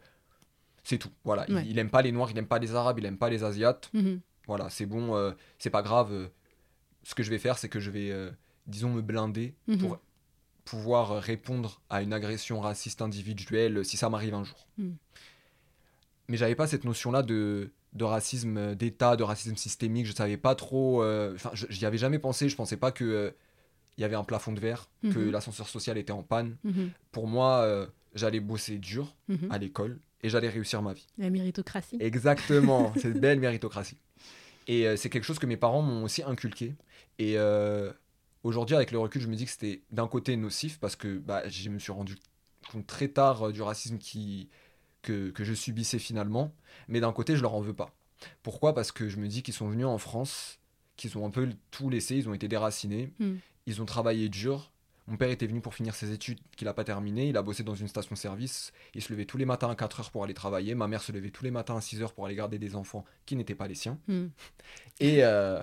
c'est 0.83 0.97
tout. 0.97 1.11
Voilà. 1.23 1.45
Il, 1.47 1.77
aime 1.79 1.89
pas 1.89 2.01
les 2.01 2.11
Noirs, 2.11 2.31
il 2.31 2.37
aime 2.37 2.47
pas 2.47 2.59
les 2.59 2.75
Arabes, 2.75 2.99
il 2.99 3.05
aime 3.05 3.17
pas 3.17 3.29
les 3.29 3.43
Asiates. 3.43 3.89
Mhm. 3.93 4.19
Voilà, 4.47 4.69
c'est 4.69 4.85
bon, 4.85 5.15
euh, 5.15 5.31
c'est 5.59 5.69
pas 5.69 5.81
grave. 5.81 6.11
Euh, 6.11 6.27
ce 7.03 7.15
que 7.15 7.23
je 7.23 7.29
vais 7.29 7.39
faire, 7.39 7.57
c'est 7.57 7.69
que 7.69 7.79
je 7.79 7.91
vais, 7.91 8.11
disons, 8.65 8.89
me 8.89 9.01
blinder 9.01 9.55
mhm. 9.67 9.77
pour 9.77 9.99
pouvoir 10.65 11.21
répondre 11.21 11.81
à 11.89 12.01
une 12.01 12.11
agression 12.11 12.59
raciste 12.59 13.01
individuelle 13.01 13.85
si 13.85 13.95
ça 13.95 14.09
m'arrive 14.09 14.33
un 14.33 14.43
jour. 14.43 14.67
Mais 16.27 16.37
j'avais 16.37 16.55
pas 16.55 16.67
cette 16.67 16.83
notion-là 16.83 17.23
de, 17.23 17.71
de 17.93 18.03
racisme 18.03 18.75
d'État, 18.75 19.15
de 19.15 19.23
racisme 19.23 19.55
systémique. 19.55 20.05
Je 20.05 20.13
savais 20.13 20.37
pas 20.37 20.55
trop. 20.55 21.03
Enfin, 21.03 21.51
j'y 21.53 21.85
avais 21.85 21.97
jamais 21.97 22.19
pensé. 22.19 22.49
Je 22.49 22.55
pensais 22.55 22.77
pas 22.77 22.91
que 22.91 23.33
il 23.97 24.01
y 24.01 24.03
avait 24.03 24.15
un 24.15 24.23
plafond 24.23 24.53
de 24.53 24.59
verre, 24.59 24.89
que 25.01 25.17
mhm. 25.17 25.31
l'ascenseur 25.31 25.67
social 25.67 25.97
était 25.97 26.11
en 26.11 26.23
panne. 26.23 26.57
Mhm. 26.63 26.91
Pour 27.11 27.27
moi, 27.27 27.61
euh, 27.61 27.87
j'allais 28.13 28.39
bosser 28.39 28.77
dur 28.77 29.15
mhm. 29.27 29.51
à 29.51 29.57
l'école 29.57 29.99
et 30.21 30.29
j'allais 30.29 30.49
réussir 30.49 30.81
ma 30.81 30.93
vie. 30.93 31.07
La 31.17 31.29
méritocratie. 31.29 31.97
Exactement, 31.99 32.93
cette 33.01 33.19
belle 33.19 33.39
méritocratie. 33.39 33.97
Et 34.67 34.87
euh, 34.87 34.97
c'est 34.97 35.09
quelque 35.09 35.23
chose 35.23 35.39
que 35.39 35.45
mes 35.45 35.57
parents 35.57 35.81
m'ont 35.81 36.03
aussi 36.03 36.21
inculqué. 36.23 36.75
Et 37.17 37.37
euh, 37.37 37.91
aujourd'hui, 38.43 38.75
avec 38.75 38.91
le 38.91 38.99
recul, 38.99 39.21
je 39.21 39.27
me 39.27 39.35
dis 39.35 39.45
que 39.45 39.51
c'était 39.51 39.81
d'un 39.91 40.07
côté 40.07 40.35
nocif 40.35 40.79
parce 40.79 40.95
que 40.95 41.17
bah, 41.17 41.47
je 41.47 41.69
me 41.69 41.79
suis 41.79 41.91
rendu 41.91 42.15
compte 42.71 42.85
très 42.85 43.07
tard 43.07 43.47
euh, 43.47 43.51
du 43.51 43.61
racisme 43.63 43.97
qui, 43.97 44.49
que, 45.01 45.29
que 45.31 45.43
je 45.43 45.53
subissais 45.53 45.99
finalement. 45.99 46.53
Mais 46.87 46.99
d'un 46.99 47.11
côté, 47.13 47.35
je 47.35 47.41
leur 47.41 47.53
en 47.53 47.61
veux 47.61 47.73
pas. 47.73 47.93
Pourquoi? 48.43 48.73
Parce 48.73 48.91
que 48.91 49.09
je 49.09 49.17
me 49.17 49.27
dis 49.27 49.43
qu'ils 49.43 49.53
sont 49.53 49.67
venus 49.67 49.85
en 49.85 49.97
France, 49.97 50.59
qu'ils 50.95 51.17
ont 51.17 51.25
un 51.25 51.29
peu 51.29 51.49
tout 51.71 51.89
laissé, 51.89 52.15
ils 52.15 52.27
ont 52.29 52.33
été 52.33 52.47
déracinés, 52.47 53.13
Mm. 53.19 53.35
ils 53.67 53.81
ont 53.81 53.85
travaillé 53.85 54.29
dur. 54.29 54.71
Mon 55.09 55.15
père 55.15 55.29
était 55.29 55.47
venu 55.47 55.61
pour 55.61 55.73
finir 55.73 55.95
ses 55.95 56.11
études 56.11 56.39
qu'il 56.57 56.65
n'a 56.65 56.73
pas 56.73 56.83
terminé. 56.83 57.29
Il 57.29 57.37
a 57.37 57.41
bossé 57.41 57.63
dans 57.63 57.75
une 57.75 57.87
station-service. 57.87 58.73
Il 58.93 59.01
se 59.01 59.13
levait 59.13 59.23
tous 59.23 59.37
les 59.37 59.45
matins 59.45 59.69
à 59.69 59.75
4 59.75 60.01
heures 60.01 60.11
pour 60.11 60.23
aller 60.25 60.33
travailler. 60.33 60.75
Ma 60.75 60.87
mère 60.89 61.01
se 61.01 61.13
levait 61.13 61.29
tous 61.29 61.45
les 61.45 61.51
matins 61.51 61.77
à 61.77 61.81
6 61.81 62.01
heures 62.01 62.13
pour 62.13 62.25
aller 62.25 62.35
garder 62.35 62.59
des 62.59 62.75
enfants 62.75 63.05
qui 63.25 63.37
n'étaient 63.37 63.55
pas 63.55 63.67
les 63.69 63.75
siens. 63.75 63.97
Mm. 64.09 64.25
Et, 64.99 65.23
euh, 65.23 65.61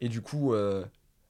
et 0.00 0.08
du 0.08 0.20
coup, 0.20 0.52
euh, 0.54 0.84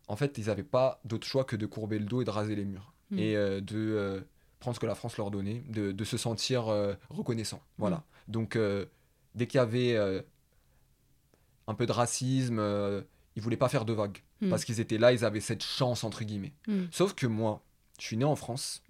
en 0.09 0.17
fait, 0.17 0.37
ils 0.37 0.47
n'avaient 0.49 0.62
pas 0.62 1.01
d'autre 1.05 1.27
choix 1.27 1.45
que 1.45 1.57
de 1.57 1.64
courber 1.67 1.99
le 1.99 2.05
dos 2.05 2.21
et 2.21 2.25
de 2.27 2.31
raser 2.31 2.55
les 2.57 2.64
murs. 2.67 2.93
Mm. 3.11 3.19
Et 3.19 3.37
euh, 3.37 3.61
de 3.62 4.27
prendre 4.64 4.74
ce 4.77 4.81
que 4.81 4.87
la 4.87 4.94
France 4.94 5.18
leur 5.18 5.31
donnait, 5.31 5.62
de, 5.68 5.92
de 5.92 6.05
se 6.05 6.16
sentir 6.16 6.68
euh, 6.68 6.94
reconnaissant. 7.11 7.61
Voilà. 7.77 7.96
Mm. 7.96 8.33
Donc, 8.33 8.57
euh, 8.57 8.87
dès 9.35 9.46
qu'il 9.46 9.59
y 9.59 9.61
avait 9.61 9.94
euh, 9.94 10.22
un 11.66 11.74
peu 11.74 11.85
de 11.85 11.92
racisme, 11.92 12.59
ils 13.37 13.42
voulaient 13.42 13.59
pas 13.59 13.68
faire 13.68 13.85
de 13.85 13.92
vagues. 13.92 14.22
Mm. 14.40 14.48
Parce 14.48 14.64
qu'ils 14.64 14.81
étaient 14.81 14.96
là, 14.96 15.12
ils 15.12 15.22
avaient 15.22 15.40
cette 15.40 15.62
chance, 15.62 16.03
entre 16.03 16.24
guillemets. 16.24 16.55
Mm. 16.66 16.85
Sauf 16.90 17.12
que 17.12 17.27
moi, 17.27 17.62
je 18.00 18.07
suis 18.07 18.16
né 18.16 18.24
en 18.24 18.37
France 18.37 18.83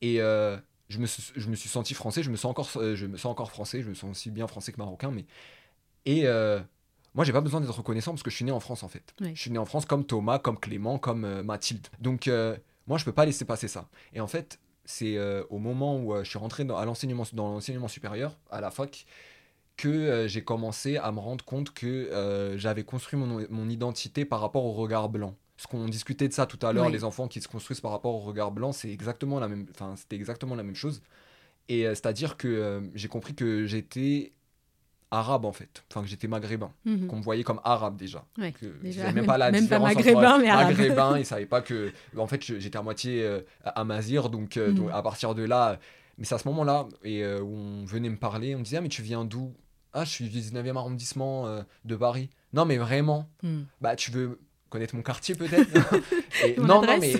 et 0.00 0.16
je, 0.16 0.98
me, 0.98 1.04
suis- 1.04 1.34
je 1.36 1.50
me 1.50 1.54
suis 1.54 1.68
senti 1.68 1.92
français, 1.92 2.22
je 2.22 2.30
me, 2.30 2.36
sens 2.36 2.50
encore, 2.50 2.70
je 2.72 3.06
me 3.06 3.18
sens 3.18 3.30
encore 3.30 3.50
français, 3.50 3.82
je 3.82 3.88
me 3.90 3.94
sens 3.94 4.10
aussi 4.10 4.30
bien 4.30 4.46
français 4.46 4.72
que 4.72 4.78
marocain. 4.78 5.10
Mais... 5.10 5.26
Et 6.06 6.24
moi, 7.14 7.24
j'ai 7.26 7.32
pas 7.32 7.42
besoin 7.42 7.60
d'être 7.60 7.76
reconnaissant 7.76 8.12
parce 8.12 8.22
que 8.22 8.30
je 8.30 8.36
suis 8.36 8.46
né 8.46 8.52
en 8.52 8.60
France 8.60 8.82
en 8.82 8.88
fait. 8.88 9.14
Je 9.20 9.38
suis 9.38 9.50
né 9.50 9.58
en 9.58 9.66
France 9.66 9.84
comme 9.84 10.06
Thomas, 10.06 10.38
comme 10.38 10.58
Clément, 10.58 10.98
comme 10.98 11.42
Mathilde. 11.42 11.88
Donc, 12.00 12.30
moi, 12.86 12.96
je 12.96 13.04
peux 13.04 13.12
pas 13.12 13.26
laisser 13.26 13.44
passer 13.44 13.68
ça. 13.68 13.88
Et 14.14 14.20
en 14.20 14.26
fait, 14.26 14.58
c'est 14.90 15.16
euh, 15.16 15.44
au 15.50 15.58
moment 15.58 15.96
où 15.98 16.14
euh, 16.14 16.24
je 16.24 16.28
suis 16.28 16.38
rentré 16.38 16.64
dans, 16.64 16.76
à 16.76 16.84
l'enseignement, 16.84 17.24
dans 17.32 17.48
l'enseignement 17.52 17.88
supérieur, 17.88 18.36
à 18.50 18.60
la 18.60 18.70
fac, 18.70 19.06
que 19.76 19.88
euh, 19.88 20.28
j'ai 20.28 20.42
commencé 20.42 20.96
à 20.96 21.10
me 21.12 21.20
rendre 21.20 21.44
compte 21.44 21.72
que 21.72 22.54
j'avais 22.56 22.84
construit 22.84 23.18
mon, 23.18 23.46
mon 23.48 23.68
identité 23.68 24.24
par 24.24 24.40
rapport 24.40 24.64
au 24.64 24.72
regard 24.72 25.08
blanc. 25.08 25.34
Ce 25.56 25.66
qu'on 25.66 25.86
discutait 25.88 26.26
de 26.26 26.32
ça 26.32 26.46
tout 26.46 26.58
à 26.66 26.72
l'heure, 26.72 26.86
Oui. 26.86 26.92
les 26.92 27.04
enfants 27.04 27.28
qui 27.28 27.40
se 27.40 27.48
construisent 27.48 27.80
par 27.80 27.90
rapport 27.90 28.14
au 28.14 28.20
regard 28.20 28.50
blanc, 28.50 28.72
c'est 28.72 28.90
exactement 28.90 29.38
la 29.40 29.48
même, 29.48 29.66
enfin, 29.70 29.94
c'était 29.96 30.16
exactement 30.16 30.54
la 30.54 30.62
même 30.62 30.74
chose. 30.74 31.02
Et 31.68 31.84
c'est-à-dire 31.84 32.36
que 32.36 32.82
j'ai 32.94 33.08
compris 33.08 33.34
que 33.34 33.66
j'étais 33.66 34.32
arabe 35.10 35.44
en 35.44 35.52
fait, 35.52 35.82
enfin 35.90 36.02
que 36.02 36.08
j'étais 36.08 36.28
maghrébin, 36.28 36.70
Mhm. 36.84 37.06
qu'on 37.08 37.16
me 37.16 37.22
voyait 37.22 37.42
comme 37.42 37.60
arabe 37.64 37.96
déjà. 37.96 38.24
Ouais, 38.38 38.52
Que 38.52 38.66
déjà, 38.82 39.10
même- 39.12 39.26
pas 39.26 39.38
la 39.38 39.50
même 39.50 39.66
pas 39.68 39.78
différence 39.78 39.94
maghrébin, 39.94 40.32
entre 40.34 40.40
mais 40.42 40.48
arabe. 40.50 40.66
maghrébin, 40.68 41.18
ils 41.18 41.24
savaient 41.26 41.46
pas 41.46 41.60
que 41.62 41.92
en 42.16 42.26
fait 42.26 42.42
j'étais 42.42 42.76
à 42.78 42.82
moitié 42.82 43.22
euh, 43.24 43.40
amazir 43.64 44.28
donc, 44.30 44.56
euh, 44.56 44.68
Mhm. 44.68 44.74
donc 44.74 44.90
à 44.92 45.02
partir 45.02 45.34
de 45.34 45.42
là 45.42 45.78
mais 46.18 46.24
c'est 46.26 46.34
à 46.34 46.38
ce 46.38 46.46
moment-là 46.48 46.86
et 47.02 47.24
euh, 47.24 47.40
où 47.40 47.54
on 47.54 47.84
venait 47.86 48.08
me 48.10 48.16
parler, 48.18 48.54
on 48.54 48.58
me 48.58 48.64
disait 48.64 48.76
ah 48.76 48.80
mais 48.82 48.88
tu 48.88 49.02
viens 49.02 49.24
d'où? 49.24 49.52
Ah 49.92 50.04
je 50.04 50.10
suis 50.10 50.28
du 50.28 50.38
19e 50.38 50.76
arrondissement 50.76 51.46
euh, 51.46 51.62
de 51.84 51.96
Paris. 51.96 52.30
Non 52.52 52.64
mais 52.64 52.76
vraiment? 52.78 53.28
Mm. 53.42 53.62
Bah 53.80 53.96
tu 53.96 54.10
veux 54.12 54.38
connaître 54.68 54.94
mon 54.94 55.02
quartier 55.02 55.34
peut-être? 55.34 55.68
Non 56.58 56.82
non 56.82 56.98
mais 57.00 57.12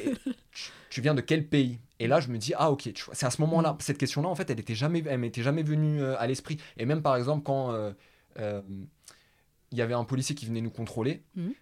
tu, 0.91 1.01
viens 1.01 1.15
de 1.15 1.21
quel 1.23 1.47
pays? 1.49 1.81
Et 1.99 2.07
là 2.07 2.21
je 2.21 2.29
me 2.29 2.37
dis 2.39 2.53
ah 2.57 2.71
ok 2.71 2.93
tu 2.93 3.05
vois, 3.05 3.15
c'est 3.15 3.27
à 3.27 3.31
ce 3.31 3.41
moment-là 3.43 3.77
cette 3.81 3.99
question-là 3.99 4.29
en 4.29 4.35
fait 4.35 4.49
elle 4.51 4.61
était 4.61 4.75
jamais 4.75 5.03
elle 5.07 5.19
m'était 5.21 5.43
jamais 5.43 5.63
venue 5.63 6.03
euh, 6.03 6.19
à 6.19 6.27
l'esprit 6.27 6.59
et 6.77 6.85
même 6.87 7.01
par 7.03 7.17
exemple 7.17 7.43
quand 7.45 7.73
euh, 7.73 7.93
euh, 8.39 8.63
il 9.73 9.79
y 9.79 9.83
avait 9.83 9.95
un 9.95 10.05
policier 10.05 10.35
qui 10.35 10.47
venait 10.47 10.61
nous 10.61 10.71
contrôler, 10.71 11.23
Mhm. 11.37 11.55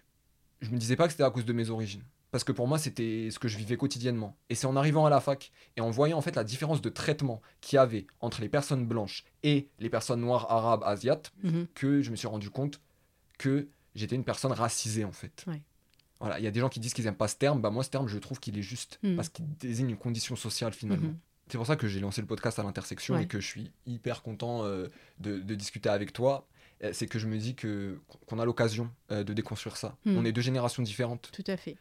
je 0.61 0.71
me 0.71 0.77
disais 0.77 0.95
pas 0.95 1.05
que 1.05 1.11
c'était 1.11 1.23
à 1.23 1.29
cause 1.29 1.45
de 1.45 1.53
mes 1.53 1.69
origines. 1.69 2.03
Parce 2.31 2.43
que 2.43 2.51
pour 2.51 2.67
moi, 2.67 2.77
c'était 2.77 3.29
ce 3.31 3.39
que 3.39 3.47
je 3.47 3.57
vivais 3.57 3.75
quotidiennement. 3.75 4.37
Et 4.49 4.55
c'est 4.55 4.67
en 4.67 4.75
arrivant 4.75 5.05
à 5.07 5.09
la 5.09 5.19
fac 5.19 5.51
et 5.77 5.81
en 5.81 5.89
voyant 5.89 6.17
en 6.17 6.21
fait 6.21 6.35
la 6.35 6.43
différence 6.43 6.79
de 6.79 6.89
traitement 6.89 7.41
qu'il 7.59 7.77
y 7.77 7.79
avait 7.79 8.05
entre 8.19 8.41
les 8.41 8.49
personnes 8.49 8.85
blanches 8.85 9.23
et 9.41 9.67
les 9.79 9.89
personnes 9.89 10.21
noires, 10.21 10.45
arabes, 10.51 10.83
asiates, 10.85 11.31
Mhm. 11.43 11.67
que 11.73 12.01
je 12.03 12.11
me 12.11 12.15
suis 12.15 12.27
rendu 12.27 12.49
compte 12.51 12.81
que 13.39 13.67
j'étais 13.95 14.15
une 14.15 14.23
personne 14.23 14.51
racisée 14.51 15.05
en 15.05 15.11
fait. 15.11 15.43
Ouais. 15.47 15.61
Voilà, 16.19 16.37
il 16.39 16.43
y 16.43 16.47
a 16.47 16.51
des 16.51 16.59
gens 16.59 16.69
qui 16.69 16.79
disent 16.79 16.93
qu'ils 16.93 17.07
aiment 17.07 17.15
pas 17.15 17.27
ce 17.29 17.35
terme, 17.37 17.61
bah 17.61 17.69
moi 17.69 17.83
ce 17.83 17.89
terme 17.89 18.07
je 18.07 18.17
trouve 18.17 18.39
qu'il 18.39 18.57
est 18.57 18.61
juste 18.61 18.99
Mhm. 19.03 19.15
parce 19.15 19.29
qu'il 19.29 19.45
désigne 19.57 19.91
une 19.91 19.97
condition 19.97 20.35
sociale 20.35 20.73
finalement. 20.73 21.07
Mhm. 21.09 21.17
C'est 21.49 21.57
pour 21.57 21.65
ça 21.65 21.75
que 21.77 21.87
j'ai 21.87 21.99
lancé 21.99 22.21
le 22.21 22.27
podcast 22.27 22.59
à 22.59 22.63
l'intersection 22.63 23.15
Ouais. 23.15 23.23
et 23.23 23.27
que 23.27 23.39
je 23.39 23.47
suis 23.47 23.71
hyper 23.87 24.21
content 24.21 24.65
euh, 24.65 24.87
de, 25.19 25.39
de 25.39 25.55
discuter 25.55 25.89
avec 25.89 26.11
toi. 26.13 26.45
Euh, 26.83 26.91
C'est 26.93 27.07
que 27.07 27.17
je 27.19 27.27
me 27.27 27.37
dis 27.37 27.55
que 27.55 27.99
qu'on 28.27 28.37
a 28.39 28.45
l'occasion 28.45 28.91
euh, 29.11 29.23
de 29.23 29.33
déconstruire 29.33 29.75
ça. 29.77 29.97
Mm. 30.05 30.17
On 30.17 30.25
est 30.25 30.31
deux 30.31 30.41
générations 30.41 30.83
différentes 30.83 31.29
Tout 31.33 31.43
à 31.47 31.57
fait. 31.57 31.75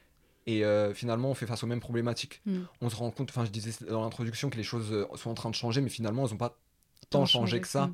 et 0.47 0.65
euh, 0.65 0.95
finalement 0.95 1.31
on 1.31 1.35
fait 1.35 1.47
face 1.47 1.63
aux 1.65 1.67
mêmes 1.67 1.81
problématiques. 1.81 2.41
Mm. 2.47 2.61
On 2.81 2.89
se 2.91 2.97
rend 2.97 3.11
compte, 3.11 3.31
enfin 3.31 3.45
je 3.45 3.51
disais 3.51 3.73
dans 3.91 4.03
l'introduction 4.03 4.49
que 4.51 4.57
les 4.57 4.63
choses 4.63 5.07
sont 5.17 5.31
en 5.31 5.35
train 5.35 5.51
de 5.51 5.55
changer, 5.57 5.81
mais 5.81 5.91
finalement 5.91 6.25
elles 6.25 6.31
n'ont 6.33 6.39
pas 6.39 6.57
tant 7.11 7.27
changé 7.27 7.51
changé. 7.57 7.61
que 7.61 7.69
ça. 7.69 7.91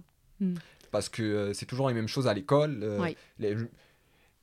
Parce 0.90 1.08
que 1.08 1.52
c'est 1.54 1.66
toujours 1.66 1.88
les 1.88 1.94
mêmes 1.94 2.08
choses 2.08 2.26
à 2.28 2.34
l'école. 2.34 2.84
les- 3.38 3.56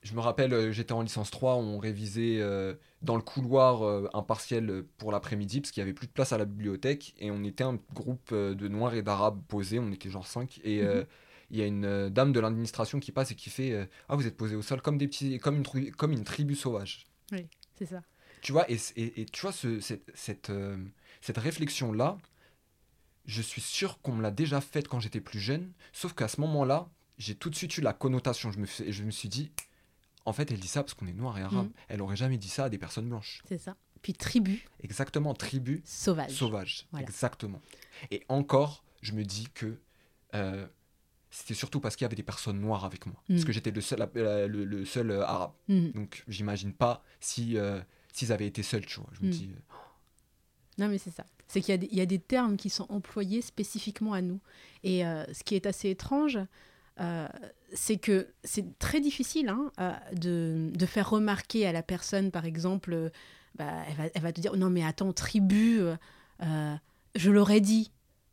je, 0.02 0.14
me 0.16 0.20
rappelle, 0.20 0.54
euh, 0.54 0.72
j'étais 0.72 0.94
en 0.94 1.02
licence 1.02 1.32
3, 1.32 1.56
on 1.56 1.78
révisait 1.78 2.38
euh, 2.40 2.74
dans 3.02 3.16
le 3.16 3.22
couloir 3.22 3.84
euh, 3.84 4.08
un 4.14 4.22
partiel 4.24 4.84
pour 4.98 5.12
l'après-midi, 5.12 5.62
parce 5.62 5.72
qu'il 5.72 5.82
n'y 5.82 5.90
avait 5.90 5.94
plus 5.94 6.08
de 6.08 6.12
place 6.12 6.34
à 6.34 6.38
la 6.38 6.46
bibliothèque, 6.46 7.14
et 7.20 7.32
on 7.32 7.44
était 7.44 7.64
un 7.64 7.80
groupe 7.94 8.34
de 8.34 8.68
Noirs 8.68 8.94
et 8.96 9.04
d'Arabes 9.04 9.42
posés, 9.48 9.80
on 9.80 9.92
était 9.92 10.10
genre 10.10 10.28
5, 10.28 10.60
et 10.64 10.82
euh, 10.84 11.04
il 11.50 11.60
y 11.60 11.62
a 11.62 11.66
une 11.66 12.10
dame 12.10 12.32
de 12.32 12.40
l'administration 12.40 13.00
qui 13.00 13.12
passe 13.12 13.32
et 13.32 13.36
qui 13.36 13.50
fait 13.50 13.88
Ah, 14.10 14.16
vous 14.16 14.26
êtes 14.26 14.38
posés 14.38 14.56
au 14.56 14.62
sol 14.62 14.82
comme, 14.82 14.98
des 14.98 15.08
petits, 15.08 15.38
comme, 15.40 15.58
une, 15.58 15.64
tri- 15.64 15.92
comme 15.92 16.14
une 16.14 16.24
tribu 16.24 16.56
sauvage. 16.56 17.06
C'est 17.78 17.86
ça. 17.88 18.02
Tu 18.42 18.54
vois, 18.54 18.70
et, 18.72 18.78
et, 18.96 19.22
et 19.22 19.26
tu 19.26 19.42
vois, 19.42 19.52
ce- 19.52 19.80
cette, 19.82 20.10
cette, 20.16 20.52
cette 21.20 21.38
réflexion-là, 21.38 22.18
je 23.26 23.42
suis 23.42 23.62
sûr 23.62 24.00
qu'on 24.02 24.14
me 24.14 24.22
l'a 24.22 24.32
déjà 24.32 24.62
faite 24.62 24.88
quand 24.88 25.00
j'étais 25.00 25.22
plus 25.22 25.40
jeune, 25.40 25.72
sauf 25.94 26.14
qu'à 26.14 26.28
ce 26.28 26.42
moment-là, 26.42 26.90
j'ai 27.18 27.36
tout 27.36 27.50
de 27.50 27.56
suite 27.56 27.78
eu 27.78 27.82
la 27.82 27.94
connotation. 27.94 28.52
Je 28.52 28.60
me, 28.60 28.66
je 28.66 29.04
me 29.04 29.12
suis 29.12 29.30
dit, 29.30 29.52
en 30.26 30.34
fait, 30.34 30.52
elle 30.52 30.60
dit 30.60 30.68
ça 30.68 30.84
parce 30.84 30.94
qu'on 30.94 31.08
est 31.08 31.14
noir 31.14 31.38
et 31.38 31.42
arabe. 31.42 31.66
Mhm. 31.68 31.72
Elle 31.90 32.02
aurait 32.02 32.16
jamais 32.16 32.38
dit 32.38 32.50
ça 32.50 32.66
à 32.66 32.70
des 32.70 32.78
personnes 32.78 33.10
blanches. 33.10 33.42
C'est 33.48 33.58
ça. 33.58 33.76
Puis 34.02 34.14
tribu 34.14 34.68
Exactement, 34.82 35.34
tribu 35.34 35.82
sauvage. 35.86 36.32
sauvage. 36.32 36.88
Voilà. 36.92 37.06
Exactement. 37.06 37.62
Et 38.10 38.24
encore, 38.30 38.84
je 39.02 39.12
me 39.14 39.24
dis 39.24 39.48
que 39.54 39.80
euh, 40.34 40.66
c'était 41.30 41.54
surtout 41.54 41.80
parce 41.80 41.96
qu'il 41.96 42.06
y 42.06 42.08
avait 42.08 42.16
des 42.16 42.24
personnes 42.24 42.60
noires 42.60 42.84
avec 42.86 43.06
moi. 43.06 43.16
Parce 43.28 43.42
Mhm. 43.42 43.46
que 43.46 43.52
j'étais 43.52 43.72
le 43.72 43.82
seul, 43.82 44.10
le, 44.16 44.48
le 44.66 44.86
seul 44.86 45.12
euh, 45.12 45.24
arabe. 45.26 45.52
Mhm. 45.68 45.92
Donc, 45.92 46.24
j'imagine 46.28 46.74
pas 46.74 47.04
si 47.20 47.58
euh, 47.58 47.80
s'ils 48.12 48.32
avaient 48.32 48.48
été 48.48 48.64
seuls, 48.64 48.86
tu 48.86 49.00
vois. 49.00 49.10
Je 49.14 49.22
me 49.22 49.28
Mhm. 49.28 49.32
dis, 49.32 49.50
euh, 49.56 49.76
Non, 50.78 50.88
mais 50.88 50.98
c'est 50.98 51.12
ça. 51.12 51.26
C'est 51.48 51.62
qu'il 51.62 51.72
y, 51.72 51.76
a 51.76 51.78
des- 51.78 51.90
il 51.92 51.98
y 51.98 52.02
a 52.02 52.06
des 52.06 52.18
termes 52.20 52.56
qui 52.58 52.70
sont 52.70 52.86
employés 52.90 53.42
spécifiquement 53.42 54.14
à 54.14 54.22
nous. 54.22 54.40
Et 54.84 55.02
ce 55.04 55.44
qui 55.44 55.56
est 55.56 55.66
assez 55.66 55.90
étrange, 55.90 56.40
euh, 57.02 57.28
c'est 57.74 57.98
que 57.98 58.28
c'est 58.44 58.78
très 58.80 59.00
difficile 59.02 59.50
hein, 59.50 59.72
euh, 59.80 59.92
de, 60.14 60.70
de 60.78 60.86
faire 60.86 61.10
remarquer 61.10 61.66
à 61.66 61.72
la 61.72 61.82
personne, 61.84 62.32
par 62.32 62.46
exemple, 62.46 62.94
euh, 62.94 63.10
bah, 63.56 63.72
elle, 63.90 63.96
va, 63.96 64.04
elle 64.14 64.22
va 64.22 64.32
te 64.32 64.40
dire 64.42 64.56
Non, 64.56 64.70
mais 64.70 64.84
attends, 64.86 65.12
tribu, 65.14 65.80
euh, 65.82 66.76
je 67.16 67.32
l'aurais 67.32 67.62
dit. 67.62 67.92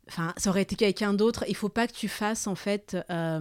Enfin, 0.09 0.33
ça 0.37 0.51
aurait 0.51 0.63
été 0.63 0.75
quelqu'un 0.77 1.13
d'autre. 1.15 1.45
Il 1.49 1.57
faut 1.57 1.69
pas 1.69 1.87
que 1.87 1.93
tu 1.93 2.09
fasses, 2.09 2.47
en 2.47 2.55
fait. 2.55 2.97
euh, 3.11 3.41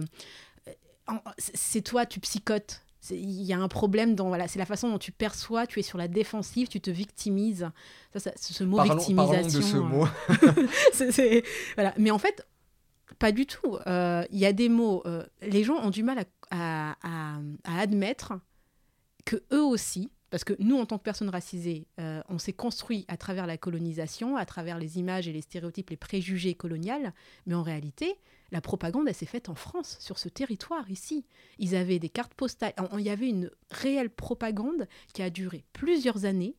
c'est- 1.38 1.80
toi, 1.82 2.06
tu 2.06 2.20
psychotes. 2.20 2.82
Il 3.10 3.42
y 3.42 3.54
a 3.54 3.58
un 3.58 3.68
problème 3.68 4.14
dans. 4.14 4.28
Voilà, 4.28 4.48
c'est 4.48 4.58
la 4.58 4.66
façon 4.66 4.90
dont 4.90 4.98
tu 4.98 5.12
perçois, 5.12 5.66
tu 5.66 5.78
es 5.78 5.82
sur 5.82 5.96
la 5.96 6.08
défensive, 6.08 6.68
tu 6.68 6.78
te 6.80 6.90
victimises. 6.90 7.70
Ça, 8.12 8.18
ça- 8.20 8.32
ce 8.36 8.64
mot 8.64 8.76
Parlons, 8.76 8.96
victimisation. 8.96 9.60
parlons 9.78 10.02
de 10.02 11.00
ce 11.00 11.32
euh, 11.32 11.36
mot. 11.38 11.42
voilà. 11.76 11.94
Mais 11.96 12.10
en 12.10 12.18
fait, 12.18 12.46
pas 13.18 13.32
du 13.32 13.46
tout. 13.46 13.76
Euh, 13.86 14.24
Il 14.30 14.38
y 14.38 14.46
a 14.46 14.52
des 14.52 14.68
mots. 14.68 15.02
euh, 15.06 15.24
les 15.42 15.64
gens 15.64 15.76
ont 15.76 15.90
du 15.90 16.02
mal 16.02 16.24
à, 16.50 16.96
admettre 17.64 18.34
que 19.24 19.42
eux 19.52 19.62
aussi, 19.62 20.10
parce 20.30 20.44
que 20.44 20.54
nous, 20.58 20.78
en 20.78 20.86
tant 20.86 20.98
que 20.98 21.02
personnes 21.02 21.28
racisées, 21.28 21.86
euh, 22.00 22.22
on 22.28 22.38
s'est 22.38 22.52
construit 22.52 23.04
à 23.08 23.16
travers 23.16 23.46
la 23.46 23.58
colonisation, 23.58 24.36
à 24.36 24.46
travers 24.46 24.78
les 24.78 24.98
images 24.98 25.28
et 25.28 25.32
les 25.32 25.42
stéréotypes, 25.42 25.90
les 25.90 25.96
préjugés 25.96 26.54
coloniales, 26.54 27.12
mais 27.46 27.54
en 27.54 27.62
réalité, 27.62 28.16
la 28.50 28.60
propagande, 28.60 29.08
elle 29.08 29.14
s'est 29.14 29.26
faite 29.26 29.48
en 29.50 29.54
France, 29.54 29.98
sur 30.00 30.18
ce 30.18 30.28
territoire 30.28 30.90
ici. 30.90 31.26
Ils 31.58 31.76
avaient 31.76 31.98
des 31.98 32.08
cartes 32.08 32.34
postales. 32.34 32.72
Il 32.94 33.00
y 33.00 33.10
avait 33.10 33.28
une 33.28 33.50
réelle 33.70 34.10
propagande 34.10 34.88
qui 35.12 35.22
a 35.22 35.28
duré 35.28 35.64
plusieurs 35.74 36.24
années 36.24 36.56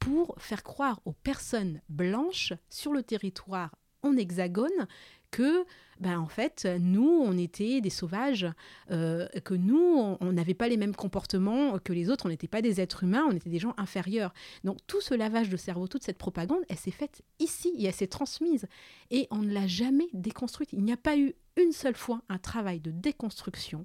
pour 0.00 0.34
faire 0.38 0.62
croire 0.62 1.00
aux 1.04 1.12
personnes 1.12 1.80
blanches 1.88 2.52
sur 2.70 2.92
le 2.92 3.02
territoire 3.02 3.70
en 4.02 4.16
hexagone 4.16 4.86
que, 5.30 5.64
ben, 6.00 6.18
en 6.18 6.26
fait, 6.28 6.66
nous, 6.80 7.08
on 7.24 7.36
était 7.36 7.80
des 7.80 7.90
sauvages, 7.90 8.46
euh, 8.90 9.26
que 9.44 9.54
nous, 9.54 10.16
on- 10.20 10.32
n'avait 10.32 10.54
pas 10.54 10.68
les 10.68 10.76
mêmes 10.76 10.94
comportements 10.94 11.78
que 11.78 11.92
les 11.92 12.08
autres, 12.10 12.26
on 12.26 12.28
n'était 12.28 12.48
pas 12.48 12.62
des 12.62 12.80
êtres 12.80 13.04
humains, 13.04 13.24
on 13.28 13.32
était 13.34 13.50
des 13.50 13.58
gens 13.58 13.74
inférieurs. 13.76 14.32
Donc 14.64 14.78
tout 14.86 15.00
ce 15.00 15.14
lavage 15.14 15.48
de 15.48 15.56
cerveau, 15.56 15.88
toute 15.88 16.04
cette 16.04 16.18
propagande, 16.18 16.60
elle 16.68 16.76
s'est 16.76 16.90
faite 16.90 17.22
ici 17.40 17.72
et 17.78 17.86
elle 17.86 17.94
s'est 17.94 18.06
transmise. 18.06 18.66
Et 19.10 19.26
on 19.30 19.38
ne 19.38 19.52
l'a 19.52 19.66
jamais 19.66 20.08
déconstruite. 20.12 20.70
Il 20.72 20.84
n'y 20.84 20.92
a 20.92 20.96
pas 20.96 21.16
eu 21.18 21.34
une 21.56 21.72
seule 21.72 21.96
fois 21.96 22.22
un 22.28 22.38
travail 22.38 22.80
de 22.80 22.90
déconstruction 22.92 23.84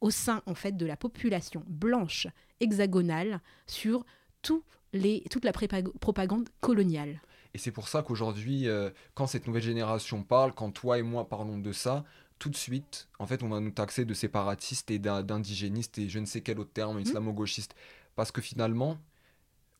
au 0.00 0.10
sein 0.10 0.42
en 0.46 0.54
fait 0.54 0.76
de 0.76 0.86
la 0.86 0.96
population 0.96 1.62
blanche 1.66 2.26
hexagonale 2.60 3.40
sur 3.66 4.04
tout 4.42 4.62
les, 4.92 5.22
toute 5.30 5.44
la 5.44 5.52
propagande 5.52 6.48
coloniale. 6.60 7.20
Et 7.58 7.60
c'est 7.60 7.72
pour 7.72 7.88
ça 7.88 8.02
qu'aujourd'hui, 8.04 8.68
euh, 8.68 8.88
quand 9.14 9.26
cette 9.26 9.48
nouvelle 9.48 9.64
génération 9.64 10.22
parle, 10.22 10.52
quand 10.54 10.70
toi 10.70 10.96
et 10.96 11.02
moi 11.02 11.28
parlons 11.28 11.58
de 11.58 11.72
ça, 11.72 12.04
tout 12.38 12.48
de 12.50 12.54
suite, 12.54 13.08
en 13.18 13.26
fait, 13.26 13.42
on 13.42 13.48
va 13.48 13.58
nous 13.58 13.72
taxer 13.72 14.04
de 14.04 14.14
séparatistes 14.14 14.92
et 14.92 15.00
d'in- 15.00 15.24
d'indigénistes 15.24 15.98
et 15.98 16.08
je 16.08 16.20
ne 16.20 16.24
sais 16.24 16.40
quel 16.40 16.60
autre 16.60 16.70
terme, 16.72 17.00
islamo-gauchistes. 17.00 17.74
Parce 18.14 18.30
que 18.30 18.40
finalement, 18.40 18.96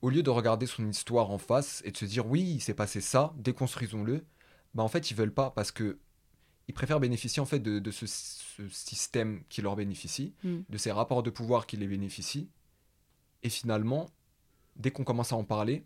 au 0.03 0.11
lieu 0.11 0.25
de 0.25 0.31
regarder 0.31 0.67
son 0.67 0.89
histoire 0.89 1.31
en 1.31 1.39
face 1.39 1.83
et 1.85 1.93
de 1.93 1.97
se 1.97 2.05
dire 2.05 2.27
oui, 2.27 2.43
il 2.43 2.61
s'est 2.61 2.75
passé 2.75 3.01
ça, 3.01 3.33
déconstruisons-le, 3.37 4.25
bah 4.75 4.83
en 4.83 4.89
fait, 4.89 5.13
ils 5.13 5.17
veulent 5.17 5.33
pas 5.33 5.51
parce 5.53 5.71
que 5.71 5.99
ils 6.67 6.75
préfèrent 6.75 6.99
bénéficier 6.99 7.41
en 7.41 7.47
fait 7.47 7.61
de, 7.61 7.79
de 7.79 7.91
ce, 7.93 8.07
ce 8.07 8.69
système 8.71 9.45
qui 9.49 9.63
leur 9.63 9.77
bénéficie, 9.77 10.35
Mm. 10.43 10.57
de 10.69 10.79
ces 10.79 10.91
rapports 10.91 11.23
de 11.23 11.31
pouvoir 11.31 11.65
qui 11.69 11.77
les 11.77 11.87
bénéficient. 11.87 12.49
Et 13.45 13.51
finalement, 13.51 14.11
dès 14.75 14.91
qu'on 14.91 15.05
commence 15.05 15.33
à 15.33 15.37
en 15.37 15.45
parler, 15.45 15.85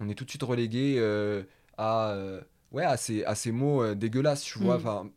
on 0.00 0.08
est 0.08 0.14
tout 0.14 0.24
de 0.24 0.30
suite 0.30 0.42
relégué 0.42 0.96
euh, 0.98 1.42
à, 1.78 2.10
euh, 2.10 2.40
ouais, 2.72 2.84
à, 2.84 2.96
ces, 2.96 3.24
à 3.24 3.34
ces 3.34 3.52
mots 3.52 3.82
euh, 3.82 3.94
dégueulasses, 3.94 4.42
tu 4.42 4.58
vois. 4.58 4.74
Mm. 4.74 4.80
Enfin, 4.80 5.10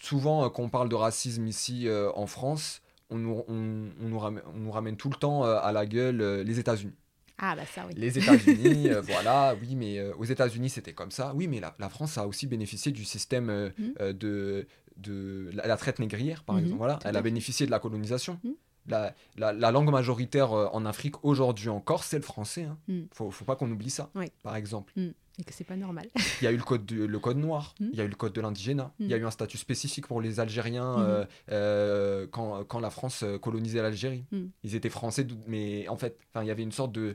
souvent, 0.00 0.48
quand 0.50 0.62
on 0.64 0.68
parle 0.68 0.88
de 0.88 0.94
racisme 0.94 1.46
ici 1.46 1.86
en 2.14 2.26
France, 2.26 2.82
on 3.10 3.16
nous, 3.18 3.42
on, 3.48 3.88
on 4.02 4.08
nous 4.08 4.18
ramène, 4.18 4.42
on 4.54 4.58
nous 4.58 4.70
ramène 4.70 4.96
tout 4.96 5.08
le 5.10 5.16
temps 5.16 5.42
à 5.44 5.72
la 5.72 5.86
gueule 5.86 6.42
les 6.42 6.58
États-Unis. 6.58 6.94
Ah 7.40 7.54
bah 7.54 7.62
ça 7.72 7.86
oui. 7.86 7.94
Les 7.96 8.18
États-Unis, 8.18 8.88
euh, 8.90 9.00
voilà, 9.00 9.54
oui, 9.62 9.76
mais 9.76 9.98
euh, 10.00 10.12
aux 10.16 10.24
États-Unis 10.24 10.70
c'était 10.70 10.92
comme 10.92 11.12
ça. 11.12 11.32
Oui, 11.36 11.46
mais 11.46 11.60
la, 11.60 11.72
la 11.78 11.88
France 11.88 12.18
a 12.18 12.26
aussi 12.26 12.48
bénéficié 12.48 12.90
du 12.90 13.04
système 13.04 13.48
euh, 13.48 13.70
euh, 14.00 14.12
de, 14.12 14.66
de 14.96 15.48
la, 15.54 15.68
la 15.68 15.76
traite 15.76 16.00
négrière, 16.00 16.42
par 16.42 16.56
Mhm, 16.56 16.62
exemple. 16.62 16.78
Voilà, 16.78 16.94
tout 16.96 17.06
elle 17.06 17.16
a 17.16 17.22
bénéficié 17.22 17.64
de 17.64 17.70
la 17.70 17.78
colonisation. 17.78 18.40
Mhm. 18.42 18.54
La, 18.88 19.14
la- 19.36 19.52
la 19.52 19.70
langue 19.70 19.90
majoritaire 19.90 20.52
euh, 20.52 20.66
en 20.72 20.84
Afrique 20.86 21.24
aujourd'hui 21.24 21.68
encore, 21.68 22.04
c'est 22.04 22.16
le 22.16 22.22
français. 22.22 22.64
Hein. 22.64 22.78
Mhm. 22.88 23.06
Faut, 23.12 23.30
faut 23.30 23.44
pas 23.44 23.54
qu'on 23.56 23.70
oublie 23.70 23.90
ça, 23.90 24.10
Oui. 24.14 24.26
par 24.42 24.56
exemple. 24.56 24.92
Et 25.40 25.44
que 25.44 25.52
c'est 25.52 25.62
pas 25.62 25.76
normal. 25.76 26.08
Il 26.40 26.44
y 26.44 26.46
a 26.48 26.50
eu 26.52 26.56
le 26.56 26.64
code, 26.64 26.84
du- 26.84 27.06
le 27.06 27.18
code 27.20 27.36
noir, 27.36 27.74
Mhm. 27.80 27.90
il 27.92 27.98
y 27.98 28.00
a 28.00 28.04
eu 28.04 28.08
le 28.08 28.16
code 28.16 28.32
de 28.32 28.40
l'indigénat, 28.40 28.92
il 28.98 29.06
y 29.06 29.14
a 29.14 29.16
eu 29.18 29.24
un 29.24 29.30
statut 29.30 29.56
spécifique 29.58 30.06
pour 30.08 30.20
les 30.20 30.40
Algériens 30.40 30.98
euh, 30.98 31.24
euh, 31.52 32.26
quand, 32.30 32.64
quand 32.64 32.80
la 32.80 32.90
France 32.90 33.24
colonisait 33.40 33.82
l'Algérie. 33.82 34.24
Ils 34.64 34.74
étaient 34.74 34.88
français, 34.90 35.26
mais 35.46 35.86
en 35.88 35.96
fait, 35.96 36.18
il 36.40 36.46
y 36.46 36.50
avait 36.50 36.62
une 36.64 36.72
sorte 36.72 36.92
de... 36.92 37.14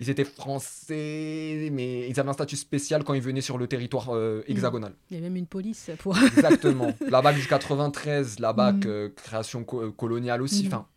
Ils 0.00 0.08
étaient 0.10 0.24
français, 0.24 1.68
mais 1.72 2.08
ils 2.08 2.18
avaient 2.18 2.28
un 2.30 2.32
statut 2.34 2.56
spécial 2.56 3.04
quand 3.04 3.14
ils 3.14 3.20
venaient 3.22 3.40
sur 3.40 3.58
le 3.58 3.66
territoire 3.66 4.08
euh, 4.14 4.42
hexagonal. 4.48 4.94
Il 5.10 5.16
y 5.16 5.18
a 5.18 5.22
même 5.22 5.36
une 5.36 5.46
police 5.46 5.90
pour. 5.98 6.16
Exactement. 6.36 6.94
La 7.08 7.20
BAC 7.22 7.36
du 7.36 7.46
93, 7.46 8.38
la 8.38 8.52
BAC 8.52 8.76
Mhm. 8.76 8.82
euh, 8.86 9.08
création 9.10 9.64
co- 9.64 9.82
euh, 9.82 9.90
coloniale 9.92 10.42
aussi. 10.42 10.62
Mhm. 10.64 10.66
Enfin, 10.68 10.88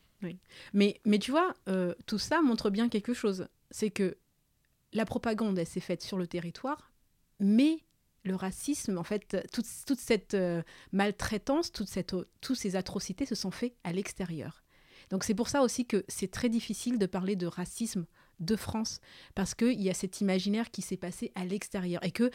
Mais, 0.74 1.02
mais 1.06 1.20
tu 1.20 1.32
vois, 1.32 1.54
euh, 1.68 1.94
tout 2.06 2.18
ça 2.20 2.42
montre 2.42 2.70
bien 2.70 2.88
quelque 2.90 3.14
chose. 3.14 3.48
C'est 3.72 3.90
que 3.92 4.16
la 4.94 5.06
propagande, 5.06 5.58
elle 5.60 5.68
s'est 5.68 5.80
faite 5.82 6.02
sur 6.02 6.18
le 6.18 6.28
territoire, 6.28 6.92
mais 7.40 7.80
le 8.24 8.36
racisme, 8.36 8.98
en 8.98 9.04
fait, 9.04 9.36
toute, 9.52 9.66
toute 9.86 10.00
cette 10.00 10.34
euh, 10.34 10.62
maltraitance, 10.94 11.74
toute 11.74 11.90
cette, 11.90 12.16
toutes 12.40 12.56
ces 12.58 12.76
atrocités 12.78 13.26
se 13.26 13.36
sont 13.36 13.52
faites 13.52 13.76
à 13.84 13.92
l'extérieur. 13.92 14.64
Donc 15.10 15.26
c'est 15.26 15.34
pour 15.36 15.50
ça 15.50 15.62
aussi 15.62 15.86
que 15.86 16.06
c'est 16.08 16.32
très 16.32 16.48
difficile 16.48 16.98
de 16.98 17.06
parler 17.06 17.36
de 17.36 17.48
racisme 17.48 18.06
de 18.40 18.56
France, 18.56 19.00
parce 19.36 19.56
qu'il 19.56 19.82
y 19.82 19.90
a 19.90 19.94
cet 19.94 20.22
imaginaire 20.22 20.72
qui 20.72 20.82
s'est 20.82 20.98
passé 20.98 21.32
à 21.36 21.46
l'extérieur 21.46 22.04
et 22.04 22.12
que 22.12 22.32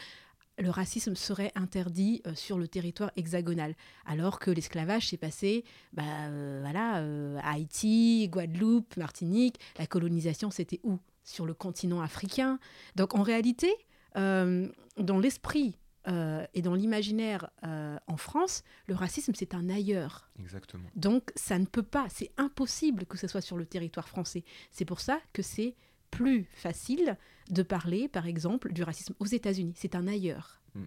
le 0.59 0.69
racisme 0.69 1.15
serait 1.15 1.51
interdit 1.55 2.21
euh, 2.27 2.35
sur 2.35 2.57
le 2.57 2.67
territoire 2.67 3.11
hexagonal, 3.15 3.75
alors 4.05 4.39
que 4.39 4.51
l'esclavage 4.51 5.09
s'est 5.09 5.17
passé 5.17 5.63
bah, 5.93 6.03
euh, 6.29 6.59
voilà, 6.61 6.99
euh, 6.99 7.37
à 7.41 7.53
Haïti, 7.53 8.27
Guadeloupe, 8.29 8.97
Martinique. 8.97 9.59
La 9.77 9.87
colonisation, 9.87 10.51
c'était 10.51 10.79
où? 10.83 10.99
Sur 11.23 11.45
le 11.45 11.53
continent 11.53 12.01
africain. 12.01 12.59
Donc 12.95 13.15
en 13.15 13.21
réalité, 13.21 13.71
dans 14.15 15.19
l'esprit 15.21 15.77
et 16.07 16.61
dans 16.63 16.73
l'imaginaire 16.73 17.51
en 17.61 18.17
France, 18.17 18.63
le 18.87 18.95
racisme, 18.95 19.33
c'est 19.35 19.53
un 19.53 19.69
ailleurs. 19.69 20.31
exactement. 20.39 20.89
Donc 20.95 21.31
ça 21.35 21.59
ne 21.59 21.65
peut 21.65 21.83
pas, 21.83 22.07
c'est 22.09 22.31
impossible 22.37 23.05
que 23.05 23.15
ce 23.15 23.27
soit 23.27 23.41
sur 23.41 23.57
le 23.57 23.67
territoire 23.67 24.09
français. 24.09 24.43
C'est 24.71 24.85
pour 24.85 25.01
ça 25.01 25.19
que 25.33 25.43
c'est 25.43 25.75
plus 26.11 26.47
facile 26.53 27.17
de 27.49 27.63
parler, 27.63 28.07
par 28.07 28.27
exemple, 28.27 28.71
du 28.73 28.83
racisme 28.83 29.13
aux 29.19 29.25
États-Unis. 29.25 29.73
C'est 29.75 29.95
un 29.95 30.07
ailleurs. 30.07 30.61
Mm. 30.75 30.83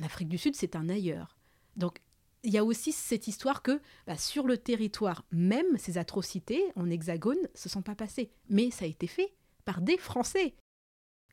En 0.00 0.04
Afrique 0.04 0.28
du 0.28 0.38
Sud, 0.38 0.54
c'est 0.54 0.76
un 0.76 0.88
ailleurs. 0.88 1.36
Donc 1.76 2.00
il 2.44 2.52
y 2.52 2.58
a 2.58 2.64
aussi 2.64 2.90
cette 2.92 3.28
histoire 3.28 3.62
que 3.62 3.80
bah, 4.06 4.16
sur 4.16 4.46
le 4.46 4.58
territoire 4.58 5.24
même, 5.30 5.78
ces 5.78 5.96
atrocités 5.96 6.64
en 6.74 6.90
hexagone 6.90 7.38
se 7.54 7.68
sont 7.68 7.82
pas 7.82 7.94
passées. 7.94 8.32
Mais 8.48 8.70
ça 8.70 8.84
a 8.84 8.88
été 8.88 9.06
fait 9.06 9.32
par 9.64 9.80
des 9.80 9.96
Français. 9.96 10.54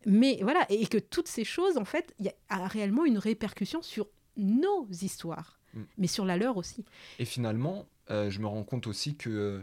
Mais 0.05 0.39
voilà, 0.41 0.65
et 0.69 0.85
que 0.87 0.97
toutes 0.97 1.27
ces 1.27 1.43
choses, 1.43 1.77
en 1.77 1.85
fait, 1.85 2.13
il 2.19 2.25
y 2.25 2.29
a 2.29 2.33
a 2.49 2.67
réellement 2.67 3.05
une 3.05 3.17
répercussion 3.17 3.81
sur 3.81 4.07
nos 4.37 4.87
histoires, 4.91 5.59
Mm. 5.73 5.81
mais 5.97 6.07
sur 6.07 6.25
la 6.25 6.37
leur 6.37 6.57
aussi. 6.57 6.85
Et 7.19 7.25
finalement, 7.25 7.87
euh, 8.09 8.29
je 8.29 8.39
me 8.39 8.47
rends 8.47 8.63
compte 8.63 8.87
aussi 8.87 9.15
que 9.15 9.29
euh, 9.29 9.61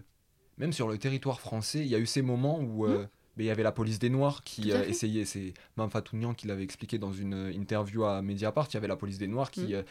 même 0.58 0.72
sur 0.72 0.88
le 0.88 0.98
territoire 0.98 1.40
français, 1.40 1.80
il 1.80 1.88
y 1.88 1.94
a 1.94 1.98
eu 1.98 2.06
ces 2.06 2.22
moments 2.22 2.60
où 2.60 2.86
euh, 2.86 3.06
ben, 3.36 3.44
il 3.44 3.46
y 3.46 3.50
avait 3.50 3.62
la 3.62 3.72
police 3.72 3.98
des 3.98 4.10
Noirs 4.10 4.42
qui 4.44 4.72
euh, 4.72 4.84
essayait, 4.84 5.24
c'est 5.24 5.52
Mme 5.76 5.90
Fatounian 5.90 6.34
qui 6.34 6.46
l'avait 6.46 6.64
expliqué 6.64 6.98
dans 6.98 7.12
une 7.12 7.34
euh, 7.34 7.52
interview 7.52 8.04
à 8.04 8.22
Mediapart, 8.22 8.66
il 8.70 8.74
y 8.74 8.76
avait 8.78 8.88
la 8.88 8.96
police 8.96 9.18
des 9.18 9.28
Noirs 9.28 9.50
qui 9.50 9.72
Mm. 9.72 9.74
euh, 9.74 9.82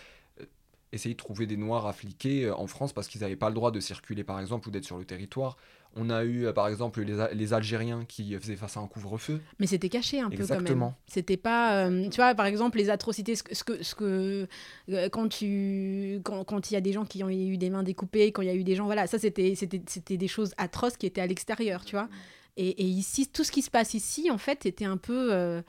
essayait 0.92 1.16
de 1.16 1.20
trouver 1.20 1.46
des 1.46 1.58
Noirs 1.58 1.86
euh, 2.26 2.52
en 2.54 2.68
France 2.68 2.94
parce 2.94 3.08
qu'ils 3.08 3.22
n'avaient 3.22 3.36
pas 3.36 3.50
le 3.50 3.56
droit 3.56 3.72
de 3.72 3.80
circuler 3.82 4.24
par 4.24 4.40
exemple 4.40 4.68
ou 4.68 4.72
d'être 4.72 4.86
sur 4.86 4.98
le 4.98 5.04
territoire. 5.06 5.58
On 5.98 6.10
a 6.10 6.26
eu 6.26 6.48
par 6.54 6.68
exemple 6.68 7.02
les, 7.02 7.28
les 7.34 7.54
Algériens 7.54 8.04
qui 8.06 8.34
faisaient 8.38 8.56
face 8.58 8.76
à 8.78 8.82
un 8.82 8.88
couvre-feu. 8.88 9.42
Mais 9.60 9.68
c'était 9.68 9.88
caché 9.90 10.20
un 10.20 10.30
peu 10.30 10.36
quand 10.38 10.50
même. 10.50 10.60
Exactement. 10.60 10.96
C'était 11.08 11.38
pas, 11.38 11.88
euh, 11.88 12.10
tu 12.10 12.18
vois, 12.18 12.36
par 12.36 12.46
exemple, 12.48 12.78
les 12.78 12.90
atrocités, 12.90 13.36
ce 13.36 13.44
que, 13.44 13.56
ce 13.56 13.64
que, 13.64 13.82
ce 13.84 13.96
que- 13.96 14.48
euh, 14.90 15.08
quand 15.10 15.30
tu, 15.30 16.20
quand, 16.24 16.44
quand 16.44 16.70
il 16.70 16.74
y 16.74 16.78
a 16.78 16.82
des 16.82 16.92
gens 16.92 17.06
qui 17.06 17.24
ont 17.24 17.30
eu 17.30 17.58
des 17.58 17.70
mains 17.70 17.84
découpées, 17.84 18.32
quand 18.34 18.42
il 18.42 18.48
y 18.48 18.52
a 18.52 18.56
eu 18.56 18.66
des 18.66 18.76
gens, 18.76 18.86
voilà, 18.86 19.08
ça 19.08 19.20
c'était, 19.20 19.56
c'était, 19.56 19.82
c'était 19.88 20.18
des 20.18 20.28
choses 20.28 20.54
atroces 20.58 20.98
qui 20.98 21.06
étaient 21.06 21.22
à 21.22 21.28
l'extérieur, 21.28 21.86
tu 21.86 21.96
vois. 21.96 22.10
Et, 22.58 22.86
ici, 22.86 23.28
tout 23.28 23.44
ce 23.44 23.52
qui 23.52 23.62
se 23.62 23.70
passe 23.70 23.94
ici, 23.94 24.32
en 24.32 24.38
fait, 24.38 24.66
était 24.66 24.86
un 24.86 24.98
peu, 24.98 25.34
euh, 25.34 25.62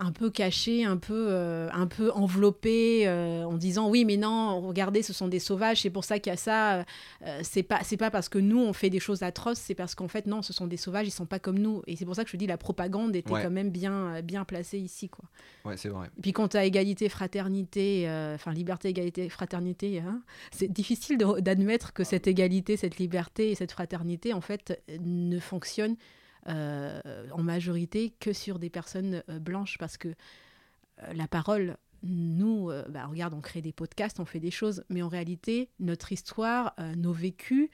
un 0.00 0.12
peu 0.12 0.30
caché, 0.30 0.84
un 0.84 0.96
peu, 0.96 1.26
euh, 1.30 1.68
un 1.72 1.86
peu 1.86 2.10
enveloppé, 2.12 3.06
euh, 3.08 3.44
en 3.44 3.56
disant 3.56 3.88
oui, 3.90 4.04
mais 4.04 4.16
non, 4.16 4.60
regardez, 4.60 5.02
ce 5.02 5.12
sont 5.12 5.28
des 5.28 5.38
sauvages, 5.38 5.82
c'est 5.82 5.90
pour 5.90 6.04
ça 6.04 6.18
qu'il 6.18 6.30
y 6.30 6.34
a 6.34 6.36
ça. 6.36 6.84
Euh, 7.26 7.40
c'est 7.42 7.62
pas, 7.62 7.80
c'est 7.82 7.96
pas 7.96 8.10
parce 8.10 8.28
que 8.28 8.38
nous 8.38 8.60
on 8.60 8.72
fait 8.72 8.90
des 8.90 9.00
choses 9.00 9.22
atroces, 9.22 9.58
c'est 9.58 9.74
parce 9.74 9.94
qu'en 9.94 10.08
fait 10.08 10.26
non, 10.26 10.42
ce 10.42 10.52
sont 10.52 10.66
des 10.66 10.76
sauvages, 10.76 11.06
ils 11.06 11.10
sont 11.10 11.26
pas 11.26 11.38
comme 11.38 11.58
nous. 11.58 11.82
Et 11.86 11.96
c'est 11.96 12.04
pour 12.04 12.14
ça 12.14 12.24
que 12.24 12.30
je 12.30 12.36
dis 12.36 12.46
la 12.46 12.56
propagande 12.58 13.14
était 13.16 13.32
Ouais. 13.32 13.42
quand 13.42 13.50
même 13.50 13.70
bien, 13.70 14.22
bien 14.22 14.44
placée 14.44 14.78
ici, 14.78 15.08
quoi. 15.08 15.24
Ouais, 15.64 15.76
c'est 15.76 15.88
vrai. 15.88 16.06
Et 16.16 16.20
puis 16.22 16.32
quand 16.32 16.48
tu 16.48 16.56
as 16.56 16.64
égalité, 16.64 17.08
fraternité, 17.08 18.08
euh, 18.08 18.34
enfin 18.34 18.52
liberté, 18.52 18.88
égalité, 18.88 19.28
fraternité, 19.28 20.00
hein, 20.00 20.22
c'est 20.50 20.72
difficile 20.72 21.18
d'admettre 21.18 21.92
que 21.92 22.04
cette 22.04 22.26
égalité, 22.26 22.76
cette 22.76 22.98
liberté 22.98 23.50
et 23.50 23.54
cette 23.54 23.72
fraternité, 23.72 24.32
en 24.32 24.40
fait, 24.40 24.82
ne 25.00 25.38
fonctionnent 25.38 25.96
en 26.48 27.42
majorité 27.42 28.14
que 28.20 28.32
sur 28.32 28.58
des 28.58 28.70
personnes 28.70 29.22
euh, 29.28 29.38
blanches 29.38 29.78
parce 29.78 29.96
que 29.96 30.08
euh, 30.08 31.12
la 31.14 31.28
parole, 31.28 31.76
nous, 32.02 32.70
euh, 32.70 32.84
bah, 32.88 33.06
regarde, 33.06 33.34
on 33.34 33.40
crée 33.40 33.62
des 33.62 33.72
podcasts, 33.72 34.20
on 34.20 34.24
fait 34.24 34.40
des 34.40 34.50
choses, 34.50 34.84
mais 34.88 35.02
en 35.02 35.08
réalité, 35.08 35.68
notre 35.80 36.12
histoire, 36.12 36.74
euh, 36.78 36.94
nos 36.94 37.12
vécus, 37.12 37.68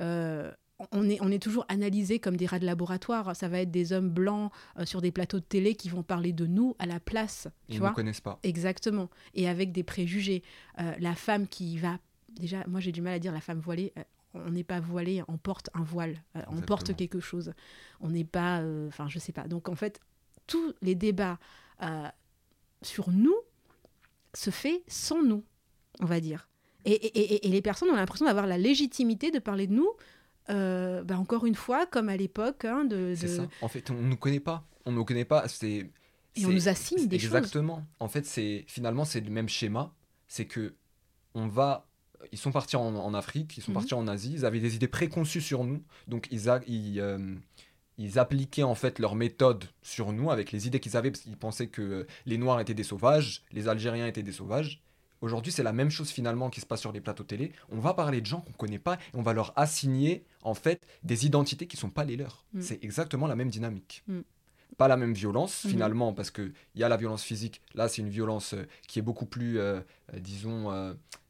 euh, 0.00 0.52
on 0.92 1.08
est, 1.08 1.18
on 1.20 1.30
est 1.30 1.42
toujours 1.42 1.64
analysé 1.68 2.20
comme 2.20 2.36
des 2.36 2.46
rats 2.46 2.60
de 2.60 2.66
laboratoire. 2.66 3.34
Ça 3.34 3.48
va 3.48 3.60
être 3.60 3.70
des 3.70 3.92
hommes 3.92 4.10
blancs 4.10 4.52
euh, 4.78 4.84
sur 4.84 5.00
des 5.00 5.10
plateaux 5.10 5.40
de 5.40 5.44
télé 5.44 5.74
qui 5.74 5.88
vont 5.88 6.02
parler 6.02 6.32
de 6.32 6.46
nous 6.46 6.76
à 6.78 6.86
la 6.86 7.00
place. 7.00 7.48
Tu 7.68 7.76
Ils 7.76 7.82
ne 7.82 7.88
connaissent 7.90 8.20
pas. 8.20 8.38
Exactement. 8.44 9.10
Et 9.34 9.48
avec 9.48 9.72
des 9.72 9.82
préjugés. 9.82 10.42
Euh, 10.80 10.92
la 11.00 11.14
femme 11.14 11.48
qui 11.48 11.78
va. 11.78 11.98
Déjà, 12.28 12.64
moi 12.68 12.78
j'ai 12.78 12.92
du 12.92 13.02
mal 13.02 13.14
à 13.14 13.18
dire 13.18 13.32
la 13.32 13.40
femme 13.40 13.58
voilée. 13.58 13.92
Euh, 14.34 14.44
on 14.46 14.50
n'est 14.50 14.64
pas 14.64 14.80
voilé, 14.80 15.22
on 15.28 15.36
porte 15.38 15.70
un 15.74 15.82
voile, 15.82 16.22
euh, 16.36 16.40
on 16.48 16.60
porte 16.60 16.82
Exactement. 16.90 16.96
quelque 16.96 17.20
chose. 17.20 17.52
On 18.00 18.10
n'est 18.10 18.24
pas. 18.24 18.60
euh, 18.60 18.88
Enfin, 18.88 19.08
je 19.08 19.18
sais 19.18 19.32
pas. 19.32 19.48
Donc 19.48 19.68
en 19.68 19.74
fait, 19.74 20.00
tous 20.46 20.74
les 20.82 20.94
débats 20.94 21.38
euh, 21.82 22.08
sur 22.82 23.10
nous 23.10 23.34
se 24.34 24.50
fait 24.50 24.82
sans 24.86 25.22
nous, 25.22 25.44
on 26.00 26.06
va 26.06 26.20
dire. 26.20 26.48
Et, 26.84 26.92
et- 26.92 27.34
et- 27.34 27.46
et 27.46 27.50
les 27.50 27.62
personnes 27.62 27.90
ont 27.90 27.96
l'impression 27.96 28.26
d'avoir 28.26 28.46
la 28.46 28.58
légitimité 28.58 29.30
de 29.30 29.38
parler 29.40 29.66
de 29.66 29.72
nous, 29.74 29.90
euh, 30.50 31.02
bah, 31.02 31.18
encore 31.18 31.44
une 31.44 31.54
fois, 31.56 31.86
comme 31.86 32.08
à 32.08 32.16
l'époque, 32.16 32.64
hein, 32.64 32.84
de, 32.84 33.14
C'est 33.16 33.28
ça. 33.28 33.46
En 33.62 33.68
fait, 33.68 33.90
on 33.90 33.94
ne 33.94 34.08
nous 34.08 34.16
connaît 34.16 34.40
pas. 34.40 34.64
On 34.86 34.92
ne 34.92 34.96
nous 34.96 35.04
connaît 35.04 35.24
pas. 35.26 35.48
C'est. 35.48 35.90
et 36.36 36.46
on 36.46 36.50
nous 36.50 36.68
assigne 36.68 37.06
des 37.08 37.18
choses. 37.18 37.34
Exactement. 37.34 37.84
En 37.98 38.08
fait, 38.08 38.24
c'est 38.24 38.64
finalement 38.68 39.04
c'est 39.04 39.20
le 39.20 39.30
même 39.30 39.48
schéma. 39.48 39.92
C'est 40.28 40.46
que 40.46 40.74
on 41.34 41.48
va. 41.48 41.87
Ils 42.32 42.38
sont 42.38 42.52
partis 42.52 42.76
en, 42.76 42.94
en 42.96 43.14
Afrique, 43.14 43.56
ils 43.56 43.62
sont 43.62 43.70
Mhm. 43.72 43.74
partis 43.76 43.94
en 43.94 44.06
Asie. 44.08 44.32
Ils 44.32 44.44
avaient 44.44 44.60
des 44.60 44.74
idées 44.76 44.88
préconçues 44.88 45.40
sur 45.40 45.64
nous. 45.64 45.82
Donc 46.08 46.28
ils, 46.30 46.48
a- 46.50 46.60
ils, 46.66 47.00
euh, 47.00 47.34
ils 47.96 48.18
appliquaient 48.18 48.62
en 48.64 48.74
fait 48.74 48.98
leur 48.98 49.14
méthode 49.14 49.64
sur 49.82 50.12
nous 50.12 50.30
avec 50.30 50.52
les 50.52 50.66
idées 50.66 50.80
qu'ils 50.80 50.96
avaient 50.96 51.10
parce 51.10 51.22
qu'ils 51.22 51.36
pensaient 51.36 51.68
que 51.68 52.06
les 52.26 52.38
Noirs 52.38 52.60
étaient 52.60 52.74
des 52.74 52.82
sauvages, 52.84 53.42
les 53.52 53.68
Algériens 53.68 54.06
étaient 54.06 54.22
des 54.22 54.32
sauvages. 54.32 54.80
Aujourd'hui, 55.20 55.50
c'est 55.50 55.64
la 55.64 55.72
même 55.72 55.90
chose 55.90 56.10
finalement 56.10 56.48
qui 56.48 56.60
se 56.60 56.66
passe 56.66 56.80
sur 56.80 56.92
les 56.92 57.00
plateaux 57.00 57.24
télé. 57.24 57.52
On 57.70 57.80
va 57.80 57.92
parler 57.94 58.20
de 58.20 58.26
gens 58.26 58.40
qu'on 58.40 58.52
connaît 58.52 58.78
pas 58.78 58.94
et 58.94 58.98
on 59.14 59.22
va 59.22 59.32
leur 59.32 59.52
assigner 59.56 60.24
en 60.42 60.54
fait 60.54 60.80
des 61.02 61.26
identités 61.26 61.66
qui 61.66 61.76
sont 61.76 61.90
pas 61.90 62.04
les 62.04 62.16
leurs. 62.16 62.44
Mm. 62.52 62.60
C'est 62.60 62.84
exactement 62.84 63.26
la 63.26 63.34
même 63.34 63.50
dynamique. 63.50 64.04
Mm. 64.06 64.20
Pas 64.76 64.86
la 64.86 64.96
même 64.96 65.14
violence 65.14 65.64
Mhm. 65.64 65.70
finalement 65.72 66.12
parce 66.12 66.30
que 66.30 66.52
il 66.76 66.80
y 66.80 66.84
a 66.84 66.88
la 66.88 66.96
violence 66.96 67.24
physique. 67.24 67.60
Là, 67.74 67.88
c'est 67.88 68.00
une 68.02 68.10
violence 68.10 68.52
euh, 68.54 68.62
qui 68.86 69.00
est 69.00 69.02
beaucoup 69.02 69.26
plus, 69.26 69.58
euh, 69.58 69.80
disons, 70.20 70.70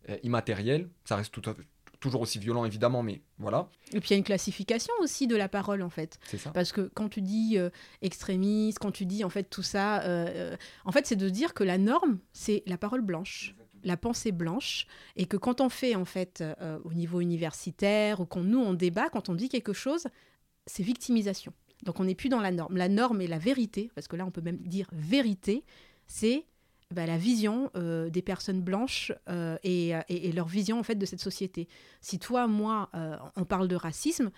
euh, 0.08 0.16
immatérielle. 0.22 0.88
Ça 1.04 1.16
reste 1.16 1.32
tout 1.32 1.48
à- 1.50 1.54
toujours 2.00 2.20
aussi 2.20 2.38
violent 2.38 2.64
évidemment, 2.64 3.02
mais 3.02 3.22
voilà, 3.38 3.68
Et 3.92 3.98
puis 3.98 4.10
il 4.10 4.12
y 4.12 4.14
a 4.14 4.18
une 4.18 4.22
classification 4.24 4.94
aussi 5.00 5.26
de 5.26 5.34
la 5.34 5.48
parole 5.48 5.82
en 5.82 5.90
fait. 5.90 6.20
c'est 6.26 6.38
ça. 6.38 6.50
Parce 6.52 6.70
que 6.70 6.82
quand 6.94 7.08
tu 7.08 7.20
dis 7.22 7.58
euh, 7.58 7.70
extrémiste, 8.02 8.78
quand 8.78 8.92
tu 8.92 9.04
dis 9.04 9.24
en 9.24 9.28
fait 9.30 9.44
tout 9.44 9.64
ça, 9.64 10.02
euh, 10.04 10.56
en 10.84 10.92
fait 10.92 11.06
c'est 11.06 11.16
de 11.16 11.28
dire 11.28 11.54
que 11.54 11.64
la 11.64 11.76
norme 11.76 12.20
c'est 12.32 12.62
la 12.66 12.78
parole 12.78 13.00
blanche, 13.02 13.54
la 13.82 13.96
pensée 13.96 14.30
blanche, 14.30 14.86
et 15.16 15.26
que 15.26 15.36
quand 15.36 15.60
on 15.60 15.68
fait 15.68 15.96
en 15.96 16.04
fait 16.04 16.40
euh, 16.40 16.78
au 16.84 16.92
niveau 16.92 17.20
universitaire 17.20 18.20
ou 18.20 18.26
quand 18.26 18.42
nous 18.44 18.60
on 18.60 18.74
débat, 18.74 19.08
quand 19.08 19.28
on 19.28 19.34
dit 19.34 19.48
quelque 19.48 19.72
chose, 19.72 20.06
c'est 20.66 20.84
victimisation. 20.84 21.52
Donc 21.84 21.98
on 22.00 22.04
n'est 22.04 22.14
plus 22.14 22.28
dans 22.28 22.40
la 22.40 22.50
norme. 22.52 22.76
La 22.76 22.88
norme 22.88 23.20
est 23.22 23.26
la 23.28 23.38
vérité, 23.38 23.90
parce 23.96 24.06
que 24.08 24.14
là 24.16 24.24
on 24.24 24.30
peut 24.30 24.40
même 24.40 24.58
dire 24.58 24.86
vérité, 24.92 25.64
c'est 26.06 26.44
bah, 26.94 27.06
la 27.06 27.18
vision 27.18 27.70
euh, 27.76 28.08
des 28.10 28.22
personnes 28.22 28.62
blanches 28.62 29.12
euh, 29.28 29.56
et, 29.62 29.90
et- 30.08 30.28
et 30.28 30.32
leur 30.32 30.46
vision 30.48 30.78
en 30.78 30.82
fait 30.82 30.94
de 30.96 31.04
cette 31.06 31.20
société. 31.20 31.68
Si 32.00 32.18
toi, 32.18 32.46
moi, 32.46 32.88
euh, 32.94 33.16
on 33.36 33.44
parle 33.44 33.68
de 33.68 33.76
racisme, 33.76 34.30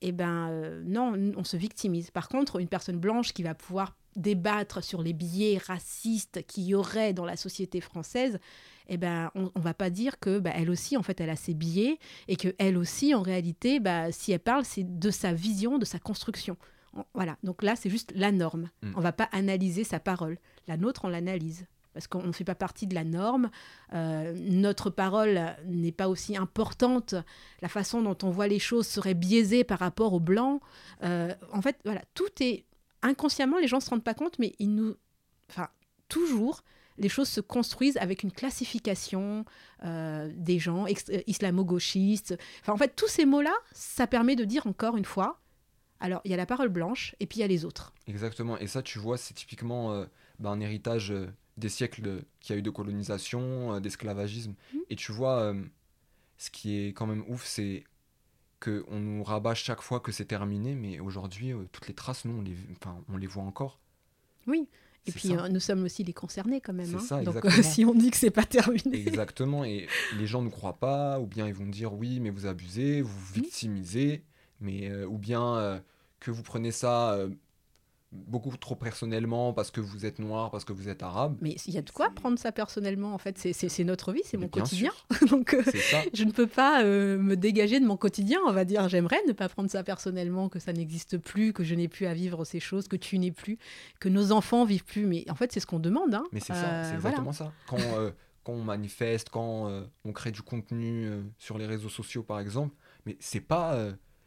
eh 0.00 0.10
ben 0.10 0.48
euh, 0.50 0.82
non, 0.84 1.14
on 1.36 1.44
se 1.44 1.56
victimise. 1.56 2.10
Par 2.10 2.28
contre, 2.28 2.58
une 2.60 2.66
personne 2.68 2.98
blanche 2.98 3.32
qui 3.32 3.44
va 3.44 3.54
pouvoir 3.54 3.96
débattre 4.16 4.82
sur 4.82 5.00
les 5.00 5.12
biais 5.12 5.58
racistes 5.64 6.44
qu'il 6.46 6.64
y 6.64 6.74
aurait 6.74 7.12
dans 7.14 7.24
la 7.24 7.36
société 7.36 7.80
française, 7.80 8.38
eh 8.88 8.96
ben 8.96 9.30
on, 9.36 9.50
on 9.54 9.60
va 9.60 9.72
pas 9.74 9.88
dire 9.88 10.18
que 10.18 10.38
bah, 10.40 10.50
elle 10.54 10.70
aussi 10.70 10.96
en 10.96 11.02
fait 11.04 11.20
elle 11.20 11.30
a 11.30 11.36
ses 11.36 11.54
biais 11.54 11.98
et 12.28 12.36
que 12.36 12.48
elle 12.58 12.76
aussi 12.76 13.14
en 13.14 13.22
réalité 13.22 13.78
bah, 13.80 14.10
si 14.12 14.32
elle 14.32 14.40
parle 14.40 14.64
c'est 14.64 14.82
de 14.98 15.10
sa 15.10 15.32
vision, 15.32 15.78
de 15.78 15.84
sa 15.84 15.98
construction. 16.00 16.56
On- 16.94 17.04
Voilà, 17.14 17.38
donc 17.44 17.62
là 17.62 17.74
c'est 17.76 17.88
juste 17.88 18.12
la 18.16 18.32
norme. 18.32 18.68
Mm. 18.82 18.92
On 18.96 19.00
va 19.00 19.12
pas 19.12 19.28
analyser 19.32 19.84
sa 19.84 20.00
parole. 20.00 20.36
La 20.66 20.76
nôtre 20.76 21.04
on 21.04 21.08
l'analyse 21.08 21.64
parce 21.94 22.06
qu'on 22.06 22.22
ne 22.22 22.32
fait 22.32 22.44
pas 22.44 22.54
partie 22.54 22.86
de 22.86 22.94
la 22.94 23.04
norme. 23.04 23.50
Euh, 23.92 24.34
notre 24.38 24.90
parole 24.90 25.40
n'est 25.66 25.92
pas 25.92 26.08
aussi 26.08 26.36
importante. 26.36 27.14
La 27.60 27.68
façon 27.68 28.02
dont 28.02 28.16
on 28.22 28.30
voit 28.30 28.48
les 28.48 28.58
choses 28.58 28.86
serait 28.86 29.14
biaisée 29.14 29.64
par 29.64 29.78
rapport 29.78 30.12
au 30.12 30.20
blanc. 30.20 30.60
Euh, 31.02 31.34
en 31.52 31.62
fait, 31.62 31.76
voilà, 31.84 32.02
tout 32.14 32.30
est 32.40 32.64
inconsciemment, 33.02 33.58
les 33.58 33.68
gens 33.68 33.78
ne 33.78 33.82
se 33.82 33.90
rendent 33.90 34.04
pas 34.04 34.14
compte, 34.14 34.38
mais 34.38 34.54
ils 34.58 34.74
nous, 34.74 34.94
enfin, 35.50 35.68
toujours, 36.08 36.62
les 36.98 37.08
choses 37.08 37.28
se 37.28 37.40
construisent 37.40 37.96
avec 37.96 38.22
une 38.22 38.30
classification 38.30 39.44
euh, 39.84 40.30
des 40.34 40.58
gens 40.58 40.86
islamo-gauchistes. 41.26 42.38
En 42.66 42.76
fait, 42.76 42.94
tous 42.94 43.08
ces 43.08 43.26
mots-là, 43.26 43.54
ça 43.72 44.06
permet 44.06 44.36
de 44.36 44.44
dire 44.44 44.66
encore 44.66 44.96
une 44.96 45.04
fois. 45.04 45.40
Alors, 46.00 46.20
il 46.24 46.30
y 46.30 46.34
a 46.34 46.36
la 46.36 46.46
parole 46.46 46.68
blanche 46.68 47.14
et 47.20 47.26
puis 47.26 47.38
il 47.38 47.40
y 47.42 47.44
a 47.44 47.48
les 47.48 47.64
autres. 47.64 47.92
Exactement. 48.06 48.58
Et 48.58 48.66
ça, 48.66 48.82
tu 48.82 48.98
vois, 48.98 49.16
c'est 49.16 49.34
typiquement 49.34 50.04
bah, 50.38 50.50
un 50.50 50.60
héritage 50.60 51.12
des 51.56 51.68
siècles 51.68 52.24
qu'il 52.40 52.54
y 52.54 52.56
a 52.56 52.58
eu 52.58 52.62
de 52.62 52.70
colonisation, 52.70 53.74
euh, 53.74 53.80
d'esclavagisme. 53.80 54.54
Mhm. 54.72 54.80
Et 54.90 54.96
tu 54.96 55.12
vois, 55.12 55.40
euh, 55.40 55.62
ce 56.38 56.50
qui 56.50 56.76
est 56.78 56.88
quand 56.88 57.06
même 57.06 57.24
ouf, 57.28 57.44
c'est 57.44 57.84
que 58.62 58.84
on 58.88 59.00
nous 59.00 59.24
rabat 59.24 59.54
chaque 59.54 59.82
fois 59.82 59.98
que 59.98 60.12
c'est 60.12 60.24
terminé, 60.24 60.74
mais 60.74 61.00
aujourd'hui, 61.00 61.52
euh, 61.52 61.64
toutes 61.72 61.88
les 61.88 61.94
traces, 61.94 62.24
nous, 62.24 62.38
on 62.38 62.42
les, 62.42 62.56
enfin, 62.80 62.96
on 63.12 63.16
les 63.16 63.26
voit 63.26 63.42
encore. 63.42 63.80
Oui. 64.46 64.68
Et 65.04 65.10
puis, 65.10 65.32
euh, 65.32 65.48
nous 65.48 65.58
sommes 65.58 65.82
aussi 65.82 66.04
les 66.04 66.12
concernés 66.12 66.60
quand 66.60 66.72
même. 66.72 66.86
C'est 66.86 66.94
hein. 66.94 67.00
ça, 67.00 67.22
Donc, 67.22 67.36
exactement. 67.36 67.62
si 67.74 67.84
on 67.84 67.92
dit 67.92 68.12
que 68.12 68.16
c'est 68.16 68.30
pas 68.30 68.44
terminé. 68.44 69.04
Exactement. 69.06 69.64
Et 69.64 69.88
les 70.16 70.26
gens 70.28 70.42
ne 70.42 70.48
croient 70.48 70.78
pas, 70.78 71.18
ou 71.18 71.26
bien 71.26 71.48
ils 71.48 71.54
vont 71.54 71.66
dire 71.66 71.92
oui, 71.92 72.20
mais 72.20 72.30
vous 72.30 72.46
abusez, 72.46 73.02
vous 73.02 73.12
vous 73.12 73.34
victimisez, 73.34 74.22
mais 74.60 74.88
euh, 74.88 75.06
ou 75.06 75.18
bien 75.18 75.82
que 76.20 76.30
vous 76.30 76.44
prenez 76.44 76.70
ça 76.70 77.18
beaucoup 78.12 78.54
trop 78.58 78.74
personnellement 78.76 79.52
parce 79.54 79.70
que 79.70 79.80
vous 79.80 80.04
êtes 80.04 80.18
noir, 80.18 80.50
parce 80.50 80.64
que 80.66 80.72
vous 80.74 80.88
êtes 80.88 81.02
arabe. 81.02 81.36
Mais 81.40 81.56
il 81.66 81.72
y 81.74 81.78
a 81.78 81.82
de 81.82 81.90
quoi 81.90 82.10
prendre 82.10 82.38
ça 82.38 82.52
personnellement, 82.52 83.14
en 83.14 83.18
fait. 83.18 83.38
C'est- 83.38 83.52
C'est 83.54 83.68
c'est 83.70 83.84
notre 83.84 84.12
vie, 84.12 84.20
c'est 84.24 84.36
mon 84.36 84.48
quotidien. 84.48 84.92
Donc, 85.30 85.54
euh, 85.54 85.62
C'est 85.64 85.78
ça. 85.78 86.02
je 86.12 86.24
ne 86.24 86.30
peux 86.30 86.46
pas 86.46 86.84
euh, 86.84 87.16
me 87.18 87.36
dégager 87.36 87.80
de 87.80 87.86
mon 87.86 87.96
quotidien, 87.96 88.38
on 88.46 88.52
va 88.52 88.64
dire. 88.66 88.88
J'aimerais 88.88 89.20
ne 89.26 89.32
pas 89.32 89.48
prendre 89.48 89.70
ça 89.70 89.82
personnellement, 89.82 90.48
que 90.50 90.58
ça 90.58 90.72
n'existe 90.74 91.16
plus, 91.16 91.52
que 91.54 91.64
je 91.64 91.74
n'ai 91.74 91.88
plus 91.88 92.04
à 92.06 92.12
vivre 92.14 92.44
ces 92.44 92.60
choses, 92.60 92.86
que 92.86 92.96
tu 92.96 93.18
n'es 93.18 93.30
plus, 93.32 93.58
que 93.98 94.08
nos 94.10 94.30
enfants 94.32 94.64
vivent 94.64 94.84
plus. 94.84 95.06
Mais 95.06 95.24
en 95.30 95.34
fait, 95.34 95.50
c'est 95.52 95.60
ce 95.60 95.66
qu'on 95.66 95.80
demande. 95.80 96.14
hein. 96.14 96.24
Mais 96.32 96.40
c'est 96.40 96.52
ça, 96.52 96.64
Euh, 96.66 96.82
c'est 96.84 96.96
voilà. 96.98 97.16
exactement 97.16 97.32
ça. 97.32 97.52
Quand, 97.66 97.78
euh, 97.96 98.10
quand 98.44 98.52
on 98.52 98.62
manifeste, 98.64 99.30
quand 99.30 99.70
on 100.04 100.12
crée 100.12 100.32
du 100.32 100.42
contenu 100.42 101.08
sur 101.38 101.56
les 101.56 101.66
réseaux 101.66 101.88
sociaux, 101.88 102.22
par 102.22 102.40
exemple, 102.40 102.74
mais 103.06 103.16
c'est 103.20 103.40
pas, 103.40 103.78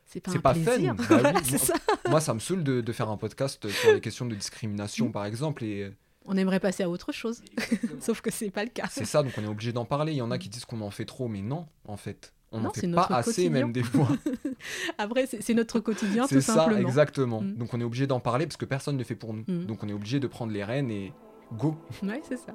C'est 0.05 0.19
pas 0.21 0.31
un 0.31 0.39
pas 0.39 0.53
plaisir. 0.53 0.95
fun. 0.95 1.03
Bah 1.09 1.15
oui, 1.15 1.19
Voilà, 1.21 1.31
moi- 1.33 1.57
ça. 1.57 1.73
moi, 2.09 2.21
ça 2.21 2.33
me 2.33 2.39
saoule 2.39 2.63
de, 2.63 2.81
de 2.81 2.91
faire 2.91 3.09
un 3.09 3.17
podcast 3.17 3.67
sur 3.69 3.91
les 3.93 4.01
questions 4.01 4.25
de 4.25 4.33
Mm. 4.33 4.37
discrimination, 4.37 5.11
par 5.11 5.25
exemple, 5.25 5.63
et 5.63 5.83
euh, 5.83 5.89
On 6.25 6.37
aimerait 6.37 6.59
passer 6.59 6.83
à 6.83 6.89
autre 6.89 7.11
chose, 7.11 7.41
sauf 7.99 8.21
que 8.21 8.31
c'est 8.31 8.49
pas 8.51 8.63
le 8.63 8.69
cas. 8.69 8.85
c'est 8.89 9.05
ça, 9.05 9.23
donc 9.23 9.33
on 9.37 9.43
est 9.43 9.47
obligé 9.47 9.73
d'en 9.73 9.85
parler. 9.85 10.13
Il 10.13 10.17
y 10.17 10.21
en 10.21 10.31
a 10.31 10.37
qui 10.37 10.49
disent 10.49 10.65
qu'on 10.65 10.81
en 10.81 10.91
fait 10.91 11.05
trop, 11.05 11.27
mais 11.27 11.41
non, 11.41 11.65
en 11.87 11.97
fait. 11.97 12.33
On 12.51 12.57
Non, 12.59 12.63
n'en 12.65 12.71
fait 12.73 12.87
pas 12.87 13.07
assez, 13.09 13.31
quotidien. 13.31 13.49
même 13.51 13.71
des 13.73 13.83
fois. 13.83 14.07
Après, 14.97 15.25
c'est 15.27 15.53
notre 15.53 15.79
quotidien, 15.79 16.25
c'est 16.27 16.35
tout 16.35 16.41
ça, 16.41 16.53
simplement. 16.53 16.87
exactement. 16.87 17.41
Mm. 17.41 17.55
Donc 17.55 17.73
on 17.73 17.81
est 17.81 17.83
obligé 17.83 18.07
d'en 18.07 18.19
parler 18.19 18.45
parce 18.45 18.57
que 18.57 18.65
personne 18.65 18.95
ne 18.95 18.99
le 18.99 19.05
fait 19.05 19.15
pour 19.15 19.33
nous. 19.33 19.43
Mm. 19.47 19.65
Donc 19.65 19.83
on 19.83 19.89
est 19.89 19.93
obligé 19.93 20.19
de 20.19 20.27
prendre 20.27 20.53
les 20.53 20.63
rênes 20.63 20.89
et 20.91 21.11
go. 21.53 21.75
Ouais, 22.03 22.21
c'est 22.27 22.37
ça. 22.37 22.53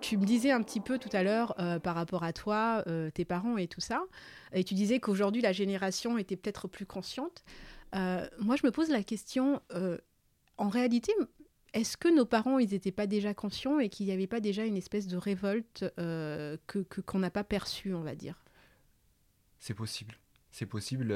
Tu 0.00 0.16
me 0.16 0.24
disais 0.24 0.50
un 0.50 0.62
petit 0.62 0.80
peu 0.80 0.98
tout 0.98 1.08
à 1.12 1.22
l'heure 1.22 1.54
euh, 1.58 1.78
par 1.78 1.94
rapport 1.94 2.24
à 2.24 2.32
toi, 2.32 2.82
euh, 2.86 3.10
tes 3.10 3.24
parents 3.24 3.56
et 3.56 3.66
tout 3.68 3.80
ça, 3.80 4.02
et 4.52 4.64
tu 4.64 4.74
disais 4.74 5.00
qu'aujourd'hui 5.00 5.42
la 5.42 5.52
génération 5.52 6.18
était 6.18 6.36
peut-être 6.36 6.68
plus 6.68 6.86
consciente. 6.86 7.44
Euh, 7.94 8.26
moi, 8.38 8.56
je 8.56 8.66
me 8.66 8.70
pose 8.70 8.88
la 8.88 9.02
question, 9.02 9.60
en 10.56 10.68
réalité, 10.68 11.12
est-ce 11.72 11.96
que 11.96 12.08
nos 12.14 12.24
parents, 12.26 12.58
ils 12.58 12.70
n'étaient 12.70 12.92
pas 12.92 13.06
déjà 13.06 13.34
conscients 13.34 13.78
et 13.78 13.88
qu'il 13.88 14.06
n'y 14.06 14.12
avait 14.12 14.26
pas 14.26 14.40
déjà 14.40 14.64
une 14.64 14.76
espèce 14.76 15.06
de 15.06 15.16
révolte 15.16 15.84
que 15.96 17.00
qu'on 17.06 17.18
n'a 17.18 17.30
pas 17.30 17.44
perçue, 17.44 17.94
on 17.94 18.02
va 18.02 18.14
dire? 18.14 18.44
C'est 19.58 19.74
possible. 19.74 20.16
C'est 20.50 20.66
possible. 20.66 21.14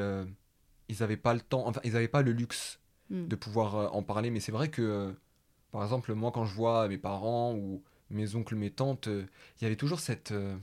ils 0.89 0.97
n'avaient 1.01 1.17
pas 1.17 1.35
le 1.35 1.41
temps, 1.41 1.67
enfin, 1.67 1.81
ils 1.85 1.93
n'avaient 1.93 2.09
pas 2.09 2.23
le 2.23 2.33
luxe 2.33 2.79
Mm. 3.11 3.29
de 3.29 3.37
pouvoir 3.37 3.95
en 3.95 4.03
parler. 4.03 4.31
Mais 4.31 4.41
c'est 4.41 4.53
vrai 4.53 4.69
que, 4.69 5.15
par 5.71 5.83
exemple, 5.83 6.15
moi, 6.15 6.33
quand 6.33 6.45
je 6.45 6.55
vois 6.55 6.89
mes 6.89 6.99
parents 6.99 7.55
ou 7.55 7.83
mes 8.11 8.35
oncles, 8.37 8.55
mes 8.57 8.71
tantes, 8.71 9.09
euh, 9.09 9.27
il 9.61 9.65
y 9.65 9.67
avait 9.67 9.77
toujours 9.77 10.01
cette, 10.01 10.33
euh, 10.33 10.57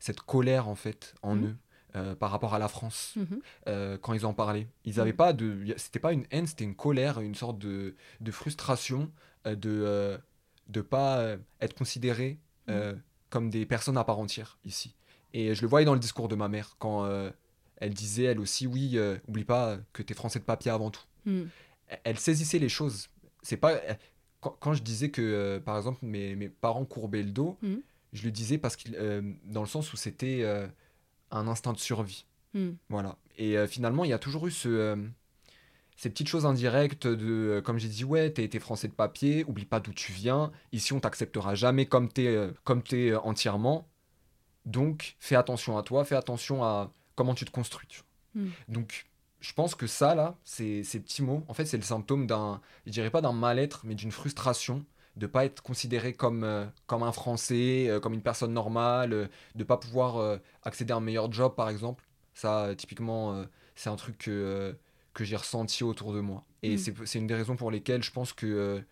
cette 0.00 0.20
colère, 0.20 0.68
en 0.68 0.74
fait, 0.74 1.14
en 1.22 1.36
Mhm. 1.36 1.44
eux. 1.46 1.56
euh, 1.94 2.14
par 2.14 2.30
rapport 2.30 2.54
à 2.54 2.58
la 2.58 2.68
France 2.68 3.12
Mhm. 3.16 3.40
euh, 3.68 3.98
quand 3.98 4.14
ils 4.14 4.24
en 4.24 4.32
parlaient 4.32 4.66
ils 4.86 4.98
avaient 4.98 5.10
Mhm. 5.10 5.16
pas 5.18 5.32
de 5.34 5.74
c'était 5.76 5.98
pas 5.98 6.14
une 6.14 6.24
haine 6.30 6.46
c'était 6.46 6.64
une 6.64 6.74
colère 6.74 7.20
une 7.20 7.34
sorte 7.34 7.58
de, 7.58 7.96
de 8.22 8.30
frustration 8.30 9.12
euh, 9.46 9.54
de 9.54 10.18
de 10.68 10.80
pas 10.80 11.36
être 11.60 11.74
considérés 11.74 12.38
comme 13.28 13.50
des 13.50 13.66
personnes 13.66 13.98
à 13.98 14.04
part 14.04 14.18
entière 14.18 14.56
ici 14.64 14.94
et 15.34 15.54
je 15.54 15.60
le 15.60 15.68
voyais 15.68 15.84
dans 15.84 15.92
le 15.92 16.00
discours 16.00 16.28
de 16.28 16.34
ma 16.34 16.48
mère 16.48 16.76
quand 16.78 17.06
elle 17.76 17.92
disait 17.92 18.24
elle 18.24 18.40
aussi 18.40 18.66
oui 18.66 18.98
oublie 19.28 19.44
pas 19.44 19.76
que 19.92 20.02
t'es 20.02 20.14
français 20.14 20.38
de 20.38 20.44
papier 20.44 20.70
avant 20.70 20.90
tout 20.90 21.04
elle 22.04 22.18
saisissait 22.18 22.58
les 22.58 22.70
choses. 22.70 23.10
C'est 23.42 23.58
pas 23.58 23.78
quand, 24.42 24.54
quand 24.60 24.74
je 24.74 24.82
disais 24.82 25.10
que 25.10 25.22
euh, 25.22 25.58
par 25.60 25.76
exemple 25.78 26.00
mes, 26.04 26.36
mes 26.36 26.50
parents 26.50 26.84
courbaient 26.84 27.22
le 27.22 27.30
dos, 27.30 27.56
Mhm. 27.62 27.80
je 28.12 28.24
le 28.24 28.30
disais 28.30 28.58
parce 28.58 28.76
qu'il 28.76 28.94
euh, 28.96 29.22
dans 29.44 29.62
le 29.62 29.66
sens 29.68 29.90
où 29.94 29.96
c'était 29.96 30.40
euh, 30.42 30.66
un 31.30 31.48
instinct 31.48 31.72
de 31.72 31.78
survie. 31.78 32.26
Mm. 32.52 32.72
Voilà. 32.90 33.16
Et 33.38 33.56
euh, 33.56 33.66
finalement, 33.66 34.04
il 34.04 34.10
y 34.10 34.12
a 34.12 34.18
toujours 34.18 34.46
eu 34.46 34.50
ce 34.50 34.98
ces 35.96 36.10
petites 36.10 36.28
choses 36.28 36.44
indirectes 36.46 37.06
de 37.06 37.62
comme 37.64 37.78
j'ai 37.78 37.88
dit 37.88 38.04
ouais, 38.04 38.30
t'es 38.30 38.46
t'es 38.48 38.58
français 38.58 38.88
de 38.88 38.92
papier, 38.92 39.44
oublie 39.46 39.64
pas 39.64 39.80
d'où 39.80 39.92
tu 39.94 40.12
viens. 40.12 40.52
Ici, 40.72 40.92
on 40.92 41.00
t'acceptera 41.00 41.54
jamais 41.54 41.86
comme 41.86 42.08
t'es 42.12 42.36
comme 42.64 42.82
t'es 42.82 43.14
entièrement. 43.14 43.88
Donc, 44.66 45.16
fais 45.18 45.34
attention 45.36 45.76
à 45.78 45.82
toi, 45.82 46.04
fais 46.04 46.14
attention 46.16 46.62
à 46.62 46.92
comment 47.14 47.34
tu 47.34 47.44
te 47.44 47.50
construis. 47.50 47.86
tu 47.88 48.00
vois. 48.34 48.42
Mm. 48.44 48.50
Donc, 48.68 49.06
je 49.42 49.52
pense 49.52 49.74
que 49.74 49.86
ça, 49.86 50.14
là, 50.14 50.38
ces, 50.44 50.84
ces 50.84 51.00
petits 51.00 51.22
mots, 51.22 51.44
en 51.48 51.52
fait, 51.54 51.66
c'est 51.66 51.76
le 51.76 51.82
symptôme 51.82 52.26
d'un, 52.26 52.60
je 52.86 52.92
dirais 52.92 53.10
pas 53.10 53.20
d'un 53.20 53.32
mal-être, 53.32 53.82
mais 53.84 53.94
d'une 53.94 54.12
frustration 54.12 54.84
de 55.16 55.26
pas 55.26 55.44
être 55.44 55.62
considéré 55.62 56.14
comme, 56.14 56.42
euh, 56.42 56.64
comme 56.86 57.02
un 57.02 57.12
Français, 57.12 57.86
euh, 57.90 58.00
comme 58.00 58.14
une 58.14 58.22
personne 58.22 58.54
normale, 58.54 59.12
euh, 59.12 59.26
de 59.56 59.62
pas 59.64 59.76
pouvoir 59.76 60.16
euh, 60.16 60.38
accéder 60.62 60.94
à 60.94 60.96
un 60.96 61.00
meilleur 61.00 61.30
job, 61.30 61.54
par 61.54 61.68
exemple. 61.68 62.04
Ça, 62.32 62.74
typiquement, 62.78 63.44
c'est 63.74 63.90
un 63.90 63.96
truc 63.96 64.16
que, 64.16 64.74
que 65.12 65.22
j'ai 65.22 65.36
ressenti 65.36 65.84
autour 65.84 66.14
de 66.14 66.20
moi. 66.20 66.46
Et 66.62 66.76
Mm. 66.76 66.94
c'est 67.04 67.18
une 67.18 67.26
des 67.26 67.34
raisons 67.34 67.56
pour 67.56 67.70
lesquelles 67.70 68.02
je 68.02 68.10
pense 68.10 68.32
que 68.32 68.82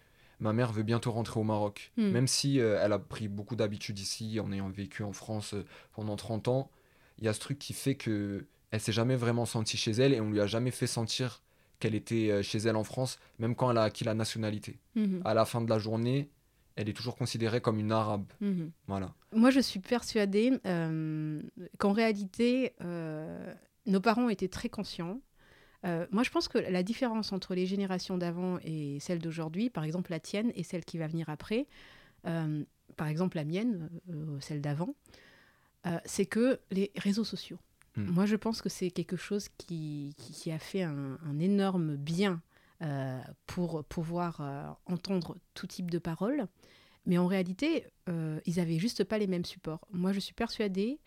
ma 0.40 0.52
mère 0.52 0.72
veut 0.72 0.82
bientôt 0.82 1.10
rentrer 1.10 1.40
au 1.40 1.42
Maroc. 1.44 1.90
Mm. 1.96 2.10
Même 2.10 2.26
si 2.26 2.58
elle 2.58 2.92
a 2.92 2.98
pris 2.98 3.28
beaucoup 3.28 3.56
d'habitudes 3.56 3.98
ici 3.98 4.40
en 4.40 4.52
ayant 4.52 4.68
vécu 4.68 5.04
en 5.04 5.14
France 5.14 5.54
pendant 5.94 6.16
30 6.16 6.48
ans, 6.48 6.70
il 7.16 7.24
y 7.24 7.28
a 7.28 7.32
ce 7.32 7.40
truc 7.40 7.58
qui 7.58 7.72
fait 7.72 7.94
que 7.94 8.44
elle 8.70 8.80
s'est 8.80 8.92
jamais 8.92 9.16
vraiment 9.16 9.46
sentie 9.46 9.76
chez 9.76 9.92
elle 9.92 10.12
et 10.12 10.20
on 10.20 10.30
lui 10.30 10.40
a 10.40 10.46
jamais 10.46 10.70
fait 10.70 10.86
sentir 10.86 11.42
qu'elle 11.78 11.94
était 11.94 12.30
euh, 12.30 12.42
chez 12.42 12.58
elle 12.58 12.76
en 12.76 12.84
France, 12.84 13.18
même 13.38 13.54
quand 13.54 13.70
elle 13.70 13.78
a 13.78 13.84
acquis 13.84 14.04
la 14.04 14.14
nationalité. 14.14 14.78
Mhm. 14.94 15.22
À 15.24 15.34
la 15.34 15.44
fin 15.44 15.60
de 15.60 15.70
la 15.70 15.78
journée, 15.78 16.30
elle 16.76 16.88
est 16.88 16.92
toujours 16.94 17.16
considérée 17.16 17.60
comme 17.60 17.78
une 17.78 17.92
arabe. 17.92 18.32
Mhm. 18.40 18.70
Voilà. 18.86 19.14
Moi, 19.32 19.50
je 19.50 19.60
suis 19.60 19.80
persuadée 19.80 20.52
euh, 20.66 21.42
qu'en 21.78 21.92
réalité, 21.92 22.74
euh, 22.80 23.52
nos 23.86 24.00
parents 24.00 24.28
étaient 24.28 24.48
très 24.48 24.68
conscients. 24.68 25.20
Euh, 25.84 26.06
moi, 26.10 26.22
je 26.22 26.30
pense 26.30 26.48
que 26.48 26.58
la 26.58 26.82
différence 26.82 27.32
entre 27.32 27.54
les 27.54 27.66
générations 27.66 28.18
d'avant 28.18 28.58
et 28.64 28.98
celle 29.00 29.18
d'aujourd'hui, 29.18 29.70
par 29.70 29.84
exemple 29.84 30.10
la 30.10 30.20
tienne 30.20 30.52
et 30.54 30.62
celle 30.62 30.84
qui 30.84 30.98
va 30.98 31.06
venir 31.06 31.28
après, 31.28 31.66
par 32.96 33.08
exemple 33.08 33.38
la 33.38 33.44
mienne, 33.44 33.88
celle 34.40 34.60
d'avant, 34.60 34.94
c'est 36.04 36.26
que 36.26 36.60
les 36.70 36.92
réseaux 36.96 37.24
sociaux. 37.24 37.58
Mm. 37.96 38.04
Moi, 38.10 38.26
je 38.26 38.36
pense 38.36 38.62
que 38.62 38.68
c'est 38.68 38.90
quelque 38.90 39.16
chose 39.16 39.48
qui, 39.58 40.14
qui- 40.16 40.32
qui 40.32 40.50
a 40.52 40.58
fait 40.58 40.82
un, 40.82 41.18
un 41.26 41.38
énorme 41.38 41.96
bien 41.96 42.40
euh, 42.82 43.20
pour 43.46 43.84
pouvoir 43.84 44.40
euh, 44.40 44.68
entendre 44.86 45.36
tout 45.54 45.66
type 45.66 45.90
de 45.90 45.98
paroles. 45.98 46.46
Mais 47.06 47.18
en 47.18 47.26
réalité, 47.26 47.84
euh, 48.08 48.40
ils 48.46 48.60
avaient 48.60 48.78
juste 48.78 49.04
pas 49.04 49.18
les 49.18 49.26
mêmes 49.26 49.44
supports. 49.44 49.80
Moi, 49.92 50.12
je 50.12 50.20
suis 50.20 50.34
persuadée, 50.34 50.98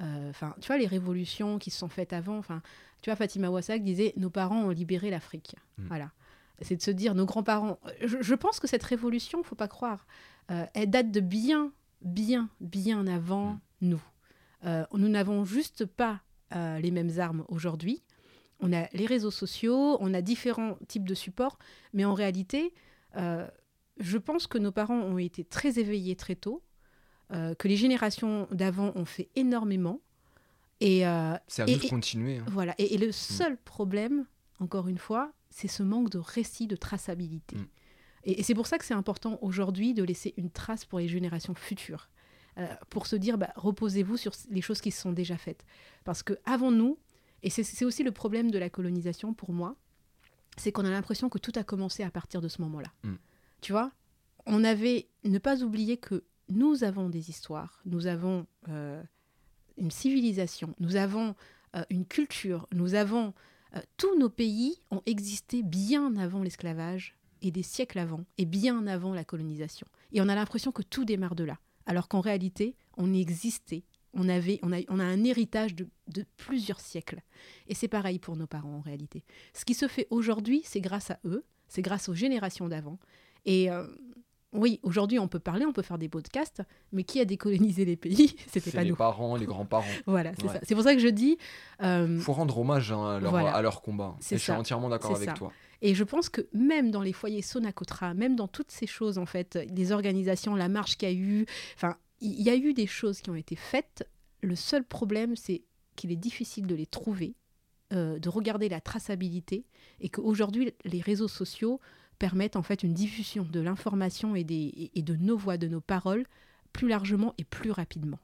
euh, 0.00 0.32
tu 0.60 0.66
vois, 0.68 0.78
les 0.78 0.86
révolutions 0.86 1.58
qui 1.58 1.70
se 1.70 1.78
sont 1.78 1.88
faites 1.88 2.12
avant, 2.12 2.38
enfin, 2.38 2.62
tu 3.02 3.10
vois, 3.10 3.16
Fatima 3.16 3.50
Wassak 3.50 3.82
disait 3.82 4.12
Nos 4.16 4.30
parents 4.30 4.62
ont 4.64 4.70
libéré 4.70 5.10
l'Afrique. 5.10 5.56
Mm. 5.78 5.86
Voilà. 5.88 6.10
C'est 6.62 6.76
de 6.76 6.82
se 6.82 6.90
dire, 6.90 7.14
nos 7.14 7.24
grands-parents. 7.26 7.78
Je, 8.04 8.18
je 8.20 8.34
pense 8.34 8.60
que 8.60 8.66
cette 8.68 8.82
révolution, 8.82 9.42
faut 9.42 9.54
pas 9.54 9.68
croire, 9.68 10.06
euh, 10.50 10.66
elle 10.74 10.90
date 10.90 11.10
de 11.10 11.20
bien, 11.20 11.72
bien, 12.02 12.48
bien 12.60 13.06
avant 13.06 13.52
Mm. 13.52 13.58
nous. 13.82 14.02
Euh, 14.66 14.84
nous 14.92 15.08
n'avons 15.08 15.44
juste 15.46 15.86
pas 15.86 16.20
euh, 16.54 16.78
les 16.78 16.90
mêmes 16.90 17.18
armes 17.18 17.44
aujourd'hui. 17.48 18.02
On 18.60 18.72
a 18.72 18.88
les 18.92 19.06
réseaux 19.06 19.30
sociaux, 19.30 19.96
on 20.00 20.12
a 20.12 20.20
différents 20.20 20.76
types 20.88 21.08
de 21.08 21.14
supports, 21.14 21.58
mais 21.94 22.04
en 22.04 22.12
réalité, 22.14 22.74
euh, 23.16 23.46
je 23.98 24.18
pense 24.18 24.46
que 24.46 24.58
nos 24.58 24.72
parents 24.72 25.00
ont 25.00 25.18
été 25.18 25.44
très 25.44 25.78
éveillés 25.78 26.14
très 26.16 26.34
tôt, 26.36 26.62
euh, 27.32 27.54
que 27.54 27.68
les 27.68 27.76
générations 27.76 28.46
d'avant 28.50 28.92
ont 28.96 29.04
fait 29.06 29.28
énormément. 29.36 30.00
Et, 30.82 31.00
C'est 31.46 31.62
à 31.62 31.66
Et- 31.66 31.72
nous 31.74 31.78
de 31.80 31.84
et- 31.84 31.88
continuer. 31.88 32.38
hein. 32.38 32.44
voilà. 32.48 32.74
Et, 32.78 32.94
et 32.94 32.98
le 32.98 33.12
seul 33.12 33.56
problème, 33.58 34.26
encore 34.60 34.88
une 34.88 34.98
fois, 34.98 35.32
c'est 35.50 35.68
ce 35.68 35.82
manque 35.82 36.10
de 36.10 36.18
récit, 36.18 36.66
de 36.66 36.76
traçabilité. 36.76 37.56
Mm. 37.56 37.66
Et, 38.24 38.40
et 38.40 38.42
c'est 38.42 38.54
pour 38.54 38.66
ça 38.66 38.78
que 38.78 38.84
c'est 38.84 38.94
important 38.94 39.38
aujourd'hui 39.42 39.94
de 39.94 40.02
laisser 40.02 40.32
une 40.36 40.50
trace 40.50 40.84
pour 40.84 40.98
les 40.98 41.08
générations 41.08 41.54
futures. 41.54 42.08
Euh, 42.60 42.66
pour 42.90 43.06
se 43.06 43.16
dire, 43.16 43.38
bah, 43.38 43.52
reposez-vous 43.56 44.16
sur 44.18 44.32
les 44.50 44.60
choses 44.60 44.80
qui 44.82 44.90
se 44.90 45.00
sont 45.00 45.12
déjà 45.12 45.36
faites. 45.38 45.64
Parce 46.04 46.22
que 46.22 46.38
avant 46.44 46.70
nous, 46.70 46.98
et 47.42 47.48
c'est- 47.48 47.62
c'est 47.64 47.84
aussi 47.86 48.02
le 48.02 48.12
problème 48.12 48.50
de 48.50 48.58
la 48.58 48.68
colonisation 48.68 49.32
pour 49.34 49.52
moi, 49.52 49.76
c'est 50.58 50.70
qu'on 50.72 50.84
a 50.84 50.90
l'impression 50.90 51.28
que 51.30 51.38
tout 51.38 51.52
a 51.54 51.64
commencé 51.64 52.02
à 52.02 52.10
partir 52.10 52.40
de 52.42 52.48
ce 52.48 52.60
moment-là. 52.62 52.92
Mm. 53.04 53.14
Tu 53.62 53.72
vois? 53.72 53.92
On 54.46 54.62
avait 54.64 55.08
ne 55.24 55.38
pas 55.38 55.62
oublier 55.62 55.96
que 55.96 56.24
nous 56.48 56.84
avons 56.84 57.08
des 57.08 57.30
histoires, 57.30 57.80
nous 57.86 58.06
avons 58.06 58.46
euh, 58.68 59.02
une 59.78 59.90
civilisation, 59.90 60.74
nous 60.80 60.96
avons 60.96 61.34
euh, 61.76 61.84
une 61.88 62.04
culture, 62.04 62.66
nous 62.72 62.94
avons... 62.94 63.32
euh, 63.76 63.80
tous 63.96 64.18
nos 64.18 64.28
pays 64.28 64.82
ont 64.90 65.02
existé 65.06 65.62
bien 65.62 66.16
avant 66.16 66.42
l'esclavage 66.42 67.16
et 67.42 67.50
des 67.52 67.62
siècles 67.62 68.00
avant, 68.00 68.24
et 68.36 68.44
bien 68.44 68.86
avant 68.86 69.14
la 69.14 69.24
colonisation. 69.24 69.86
Et 70.12 70.20
on 70.20 70.28
a 70.28 70.34
l'impression 70.34 70.72
que 70.72 70.82
tout 70.82 71.04
démarre 71.06 71.36
de 71.36 71.44
là, 71.44 71.58
alors 71.90 72.06
qu'en 72.06 72.20
réalité, 72.20 72.76
on 72.96 73.12
existait. 73.12 73.82
On, 74.14 74.28
avait, 74.28 74.60
on, 74.62 74.70
a, 74.70 75.04
un 75.04 75.24
héritage 75.24 75.74
de, 75.74 75.88
de 76.06 76.24
plusieurs 76.36 76.78
siècles. 76.78 77.20
Et 77.66 77.74
c'est 77.74 77.88
pareil 77.88 78.20
pour 78.20 78.36
nos 78.36 78.46
parents 78.46 78.76
en 78.76 78.80
réalité. 78.80 79.24
Ce 79.54 79.64
qui 79.64 79.74
se 79.74 79.88
fait 79.88 80.06
aujourd'hui, 80.10 80.62
c'est 80.64 80.80
grâce 80.80 81.10
à 81.10 81.18
eux, 81.24 81.44
c'est 81.66 81.82
grâce 81.82 82.08
aux 82.08 82.14
générations 82.14 82.68
d'avant. 82.68 83.00
Et 83.44 83.72
euh, 83.72 83.88
oui, 84.52 84.80
aujourd'hui, 84.82 85.18
on 85.18 85.28
peut 85.28 85.38
parler, 85.38 85.64
on 85.64 85.72
peut 85.72 85.82
faire 85.82 85.98
des 85.98 86.08
podcasts, 86.08 86.62
mais 86.92 87.04
qui 87.04 87.20
a 87.20 87.24
décolonisé 87.24 87.84
les 87.84 87.96
pays? 87.96 88.34
C'était 88.46 88.60
C'est 88.70 88.76
pas 88.76 88.82
les 88.84 88.90
nous. 88.90 88.96
parents, 88.96 89.36
les 89.36 89.46
grands-parents. 89.46 89.84
Voilà, 90.06 90.32
c'est 90.38 90.44
Ouais. 90.46 90.52
ça. 90.54 90.60
C'est 90.64 90.74
pour 90.74 90.82
ça 90.84 90.94
que 90.94 91.00
je 91.00 91.08
dis. 91.08 91.38
euh, 91.82 92.18
faut 92.18 92.32
rendre 92.32 92.58
hommage 92.58 92.90
hein, 92.92 93.16
à, 93.16 93.20
leur, 93.20 93.30
Voilà. 93.30 93.52
à 93.54 93.62
leur 93.62 93.80
combat. 93.82 94.16
C'est 94.20 94.34
Et 94.34 94.38
je 94.38 94.42
suis 94.42 94.52
ça. 94.52 94.58
entièrement 94.58 94.88
d'accord 94.88 95.14
avec 95.16 95.28
ça. 95.28 95.34
toi. 95.34 95.52
Et 95.82 95.94
je 95.94 96.04
pense 96.04 96.28
que 96.28 96.42
même 96.52 96.90
dans 96.90 97.00
les 97.02 97.12
foyers 97.12 97.42
Sonacotra, 97.42 98.12
même 98.12 98.36
dans 98.36 98.48
toutes 98.48 98.70
ces 98.70 98.86
choses, 98.86 99.16
en 99.18 99.24
fait, 99.26 99.58
les 99.74 99.92
organisations, 99.92 100.54
la 100.54 100.68
marche 100.68 100.96
qu'il 100.98 101.08
y 101.08 101.12
a 101.12 101.14
eu, 101.14 101.46
enfin, 101.76 101.96
il 102.20 102.42
y 102.42 102.50
a 102.50 102.56
eu 102.56 102.74
des 102.74 102.86
choses 102.86 103.20
qui 103.22 103.30
ont 103.30 103.34
été 103.36 103.56
faites. 103.56 104.06
Le 104.42 104.56
seul 104.56 104.84
problème, 104.84 105.36
c'est 105.36 105.62
qu'il 105.96 106.12
est 106.12 106.16
difficile 106.16 106.66
de 106.66 106.74
les 106.74 106.86
trouver, 106.86 107.34
euh, 107.94 108.18
de 108.18 108.28
regarder 108.28 108.68
la 108.68 108.80
traçabilité, 108.80 109.64
et 110.00 110.08
qu'aujourd'hui, 110.10 110.74
les 110.84 111.00
réseaux 111.00 111.28
sociaux 111.28 111.80
permettent 112.20 112.54
en 112.54 112.62
fait 112.62 112.84
une 112.84 112.92
diffusion 112.94 113.44
de 113.50 113.58
l'information 113.60 114.36
et, 114.36 114.46
et- 114.94 115.02
de 115.02 115.16
nos 115.16 115.36
voix, 115.36 115.56
de 115.56 115.66
nos 115.66 115.80
paroles, 115.80 116.24
plus 116.72 116.86
largement 116.86 117.34
et 117.38 117.44
plus 117.44 117.72
rapidement. 117.72 118.20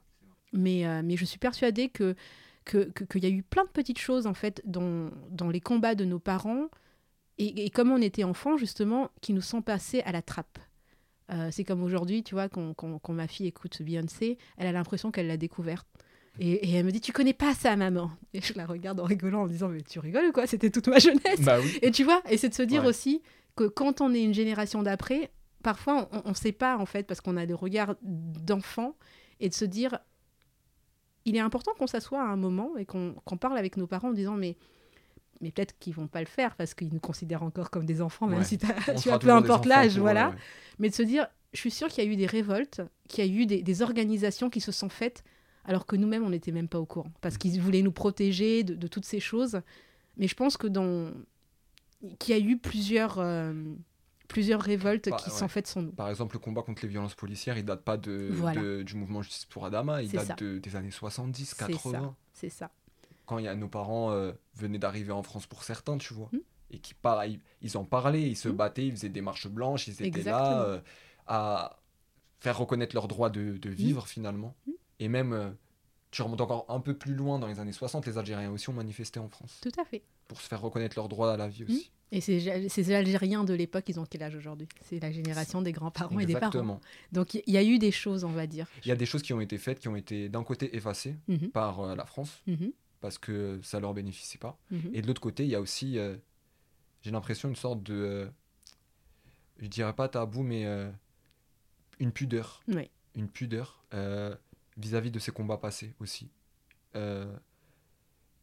Mais, 0.53 0.85
euh, 0.87 1.01
mais 1.03 1.17
je 1.17 1.25
suis 1.25 1.39
persuadée 1.39 1.89
que 1.89 2.15
que- 2.63 2.91
qu'il 3.05 3.23
y 3.23 3.25
a 3.25 3.29
eu 3.29 3.43
plein 3.43 3.63
de 3.63 3.69
petites 3.69 3.97
choses 3.99 4.27
en 4.27 4.33
fait 4.33 4.61
dans, 4.65 5.09
dans 5.31 5.49
les 5.49 5.61
combats 5.61 5.95
de 5.95 6.03
nos 6.05 6.19
parents 6.19 6.67
et, 7.37 7.69
comme 7.69 7.91
on 7.91 8.01
était 8.01 8.25
enfants 8.25 8.57
justement 8.57 9.09
qui 9.21 9.31
nous 9.33 9.41
sont 9.41 9.61
passés 9.61 10.01
à 10.01 10.11
la 10.11 10.21
trappe. 10.21 10.59
Euh, 11.31 11.49
c'est 11.51 11.63
comme 11.63 11.81
aujourd'hui, 11.83 12.23
tu 12.23 12.35
vois, 12.35 12.49
quand, 12.49 12.73
quand- 12.73 12.99
quand 12.99 13.13
ma 13.13 13.27
fille 13.27 13.47
écoute 13.47 13.81
Beyoncé, 13.81 14.37
elle 14.57 14.67
a 14.67 14.71
l'impression 14.73 15.11
qu'elle 15.11 15.27
l'a 15.27 15.37
découverte. 15.37 15.87
Et, 16.39 16.69
et 16.69 16.73
elle 16.75 16.85
me 16.85 16.91
dit, 16.91 17.01
tu 17.01 17.11
connais 17.13 17.33
pas 17.33 17.53
ça, 17.53 17.75
maman 17.75 18.11
Et 18.33 18.41
je 18.41 18.53
la 18.55 18.65
regarde 18.65 18.99
en 18.99 19.03
rigolant, 19.05 19.41
en 19.41 19.45
me 19.45 19.49
disant, 19.49 19.69
mais 19.69 19.81
tu 19.81 19.99
rigoles 19.99 20.25
ou 20.25 20.31
quoi? 20.31 20.45
C'était 20.47 20.69
toute 20.69 20.87
ma 20.87 20.99
jeunesse. 20.99 21.41
Bah 21.41 21.57
oui. 21.61 21.79
Et 21.81 21.91
tu 21.91 22.03
vois, 22.03 22.21
et 22.29 22.37
c'est 22.37 22.49
de 22.49 22.53
se 22.53 22.63
dire 22.63 22.83
Ouais. 22.83 22.89
aussi 22.89 23.21
que 23.55 23.63
quand 23.65 24.01
on 24.01 24.13
est 24.13 24.21
une 24.23 24.33
génération 24.33 24.83
d'après, 24.83 25.31
parfois 25.63 26.09
on 26.25 26.29
ne 26.29 26.33
sait 26.35 26.51
pas 26.51 26.77
en 26.77 26.85
fait, 26.85 27.03
parce 27.07 27.21
qu'on 27.21 27.37
a 27.37 27.45
des 27.45 27.53
regards 27.55 27.95
d'enfants, 28.03 28.95
et 29.39 29.49
de 29.49 29.53
se 29.53 29.65
dire, 29.65 29.97
il 31.25 31.35
est 31.35 31.39
important 31.39 31.71
qu'on 31.77 31.87
s'assoie 31.87 32.21
à 32.21 32.25
un 32.25 32.37
moment 32.37 32.77
et 32.77 32.85
qu'on 32.85 33.13
qu'on 33.25 33.37
parle 33.37 33.57
avec 33.57 33.77
nos 33.77 33.87
parents 33.87 34.09
en 34.09 34.13
disant, 34.13 34.35
mais, 34.35 34.55
mais 35.41 35.51
peut-être 35.51 35.77
qu'ils 35.79 35.93
vont 35.93 36.07
pas 36.07 36.19
le 36.21 36.25
faire 36.27 36.55
parce 36.55 36.73
qu'ils 36.73 36.93
nous 36.93 36.99
considèrent 36.99 37.43
encore 37.43 37.69
comme 37.69 37.85
des 37.85 38.01
enfants, 38.01 38.27
même 38.27 38.39
Ouais. 38.39 38.45
si 38.45 38.57
On 38.87 38.95
tu 38.95 39.09
as 39.09 39.19
peu 39.19 39.31
importe 39.31 39.65
l'âge, 39.65 39.97
voilà. 39.97 40.29
ouais. 40.29 40.35
Mais 40.79 40.89
de 40.89 40.95
se 40.95 41.03
dire, 41.03 41.27
je 41.53 41.59
suis 41.59 41.71
sûre 41.71 41.87
qu'il 41.89 42.03
y 42.03 42.07
a 42.07 42.09
eu 42.11 42.15
des 42.15 42.25
révoltes, 42.27 42.81
qu'il 43.09 43.25
y 43.25 43.27
a 43.27 43.41
eu 43.41 43.45
des, 43.45 43.61
des 43.61 43.81
organisations 43.81 44.49
qui 44.49 44.61
se 44.61 44.71
sont 44.71 44.89
faites 44.89 45.23
alors 45.67 45.85
que 45.85 45.95
nous-mêmes, 45.95 46.23
on 46.23 46.29
n'était 46.31 46.51
même 46.51 46.67
pas 46.67 46.79
au 46.79 46.85
courant. 46.85 47.11
Parce 47.21 47.35
Mm. 47.35 47.37
qu'ils 47.39 47.61
voulaient 47.61 47.81
nous 47.83 47.91
protéger 47.91 48.63
de, 48.63 48.73
de 48.73 48.87
toutes 48.87 49.05
ces 49.05 49.19
choses. 49.19 49.61
Mais 50.17 50.27
je 50.27 50.33
pense 50.35 50.57
que 50.57 50.65
dans... 50.67 51.11
qu'il 52.19 52.35
y 52.37 52.39
a 52.39 52.43
eu 52.43 52.57
plusieurs, 52.57 53.19
euh, 53.19 53.53
plusieurs 54.27 54.61
révoltes 54.61 55.09
Bah, 55.09 55.17
qui 55.17 55.29
ouais. 55.29 55.35
sont 55.35 55.47
faites 55.47 55.67
sans 55.67 55.81
nous. 55.81 55.91
Par 55.91 56.09
exemple, 56.09 56.35
le 56.35 56.39
combat 56.39 56.61
contre 56.63 56.81
les 56.83 56.87
violences 56.89 57.15
policières, 57.15 57.57
il 57.57 57.65
date 57.65 57.83
pas 57.83 57.97
de, 57.97 58.29
Voilà. 58.31 58.61
de- 58.61 58.81
du 58.83 58.95
mouvement 58.95 59.21
Justice 59.21 59.45
pour 59.45 59.65
Adama, 59.65 60.01
il 60.01 60.11
date 60.11 60.25
ça. 60.27 60.35
de- 60.35 60.57
des 60.57 60.75
années 60.75 60.91
70, 60.91 61.53
C'est 61.57 61.67
80. 61.67 62.15
C'est 62.33 62.49
ça. 62.49 62.71
Quand 63.25 63.37
il 63.39 63.45
y 63.45 63.47
a, 63.47 63.55
nos 63.55 63.67
parents 63.67 64.11
euh, 64.11 64.31
venaient 64.55 64.79
d'arriver 64.79 65.11
en 65.11 65.21
France 65.23 65.45
pour 65.47 65.63
certains, 65.63 65.97
tu 65.97 66.13
vois. 66.13 66.29
Mm. 66.31 66.37
Et 66.71 66.79
qui 66.79 66.93
ils, 67.61 67.77
en 67.77 67.83
parlaient, 67.85 68.29
ils 68.29 68.35
se 68.35 68.49
Mm. 68.49 68.53
battaient, 68.55 68.87
ils 68.87 68.91
faisaient 68.91 69.09
des 69.09 69.21
marches 69.21 69.47
blanches, 69.47 69.87
ils 69.87 69.93
étaient 69.93 70.05
Exactement. 70.07 70.37
là 70.39 70.61
euh, 70.63 70.79
à 71.27 71.79
faire 72.39 72.57
reconnaître 72.57 72.95
leur 72.95 73.07
droit 73.07 73.29
de, 73.29 73.57
de 73.57 73.69
vivre 73.69 74.07
finalement. 74.07 74.55
Et 74.99 75.07
même, 75.09 75.33
euh, 75.33 75.49
tu 76.11 76.21
remontes 76.21 76.41
encore 76.41 76.65
un 76.69 76.79
peu 76.79 76.95
plus 76.95 77.13
loin 77.13 77.39
dans 77.39 77.47
les 77.47 77.59
années 77.59 77.71
60, 77.73 78.05
les 78.07 78.17
Algériens 78.17 78.51
aussi 78.51 78.69
ont 78.69 78.73
manifesté 78.73 79.19
en 79.19 79.29
France 79.29 79.59
Tout 79.61 79.71
à 79.79 79.85
fait. 79.85 80.01
pour 80.27 80.41
se 80.41 80.47
faire 80.47 80.61
reconnaître 80.61 80.97
leur 80.97 81.07
droit 81.09 81.31
à 81.31 81.37
la 81.37 81.47
vie 81.47 81.63
Mm. 81.63 81.65
aussi. 81.71 81.91
Et 82.13 82.21
ces, 82.21 82.69
ces 82.69 82.91
Algériens 82.93 83.43
de 83.43 83.53
l'époque, 83.53 83.83
ils 83.89 83.99
ont 83.99 84.05
quel 84.09 84.23
âge 84.23 84.33
aujourd'hui? 84.35 84.67
C'est 84.85 84.99
la 85.01 85.11
génération 85.11 85.61
des 85.61 85.73
grands-parents 85.73 86.17
et 86.21 86.25
des 86.25 86.33
parents. 86.33 86.45
Exactement. 86.47 86.79
Donc 87.11 87.33
il 87.33 87.43
y, 87.47 87.57
a 87.57 87.63
eu 87.63 87.79
des 87.79 87.91
choses, 87.91 88.23
on 88.23 88.31
va 88.31 88.47
dire. 88.47 88.65
Il 88.85 88.87
y 88.87 88.91
a 88.93 88.95
des 88.95 89.05
choses 89.05 89.21
qui 89.23 89.33
ont 89.33 89.41
été 89.41 89.57
faites, 89.57 89.79
qui 89.79 89.89
ont 89.89 89.95
été 89.97 90.29
d'un 90.29 90.43
côté 90.45 90.73
effacées 90.77 91.17
Mhm, 91.27 91.49
par 91.51 91.81
euh, 91.81 91.95
la 91.95 92.05
France, 92.05 92.41
mhm, 92.47 92.71
parce 93.01 93.17
que 93.17 93.59
ça 93.61 93.81
leur 93.81 93.93
bénéficie 93.93 94.37
pas. 94.37 94.57
Et 94.93 95.01
de 95.01 95.07
l'autre 95.07 95.19
côté, 95.19 95.43
il 95.43 95.49
y 95.49 95.55
a 95.55 95.59
aussi, 95.59 95.99
euh, 95.99 96.15
j'ai 97.01 97.11
l'impression, 97.11 97.49
une 97.49 97.57
sorte 97.57 97.83
de, 97.83 97.93
euh, 97.93 98.27
je 99.59 99.67
dirais 99.67 99.91
pas 99.93 100.07
tabou, 100.07 100.43
mais 100.43 100.65
une 101.99 102.13
pudeur. 102.13 102.61
Ouais. 102.69 102.89
Une 103.15 103.27
pudeur 103.27 103.83
vis-à-vis 104.77 105.11
de 105.11 105.19
ces 105.19 105.31
combats 105.31 105.57
passés 105.57 105.93
aussi. 105.99 106.29
Euh, 106.95 107.31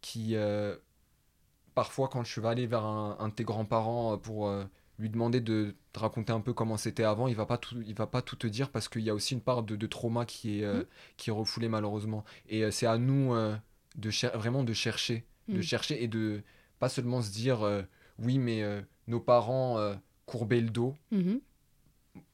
qui, 0.01 0.37
euh, 0.37 0.77
parfois, 1.75 2.09
quand 2.09 2.25
je 2.25 2.41
vais 2.41 2.49
aller 2.49 2.67
vers 2.67 2.85
un, 2.85 3.17
un 3.19 3.29
de 3.29 3.35
tes 3.35 3.45
grands-parents 3.45 4.19
pour 4.19 4.49
euh, 4.49 4.65
lui 4.99 5.09
demander 5.11 5.41
de 5.41 5.75
te 5.93 5.99
raconter 5.99 6.33
un 6.33 6.41
peu 6.41 6.53
comment 6.53 6.77
c'était 6.77 7.05
avant, 7.05 7.27
il 7.27 7.35
va 7.35 7.47
pas 7.47 7.59
tout, 7.59 7.81
il 7.87 7.95
va 7.95 8.07
pas 8.07 8.23
tout 8.23 8.37
te 8.37 8.47
dire 8.47 8.71
parce 8.71 8.89
qu'il 8.89 9.03
y 9.03 9.11
a 9.11 9.15
aussi 9.15 9.35
une 9.35 9.41
part 9.41 9.63
de, 9.63 9.77
de 9.77 9.87
trauma 9.87 10.25
qui 10.27 10.61
est, 10.61 10.67
Mhm. 10.67 10.85
qui 11.17 11.31
est 11.31 11.33
refoulée 11.33 11.69
malheureusement. 11.69 12.25
Et 12.49 12.71
c'est 12.71 12.87
à 12.87 12.99
nous 12.99 13.35
de 13.97 14.11
cher- 14.11 14.37
vraiment 14.37 14.63
de 14.65 14.73
chercher, 14.73 15.25
de 15.49 15.57
Mhm. 15.57 15.63
chercher 15.63 16.03
et 16.03 16.09
de 16.09 16.43
pas 16.79 16.89
seulement 16.89 17.23
se 17.23 17.31
dire 17.33 17.61
oui 18.19 18.39
mais 18.39 18.63
nos 19.09 19.21
parents 19.21 19.79
courbaient 20.27 20.61
le 20.61 20.71
dos. 20.71 20.95
Mhm. 21.11 21.41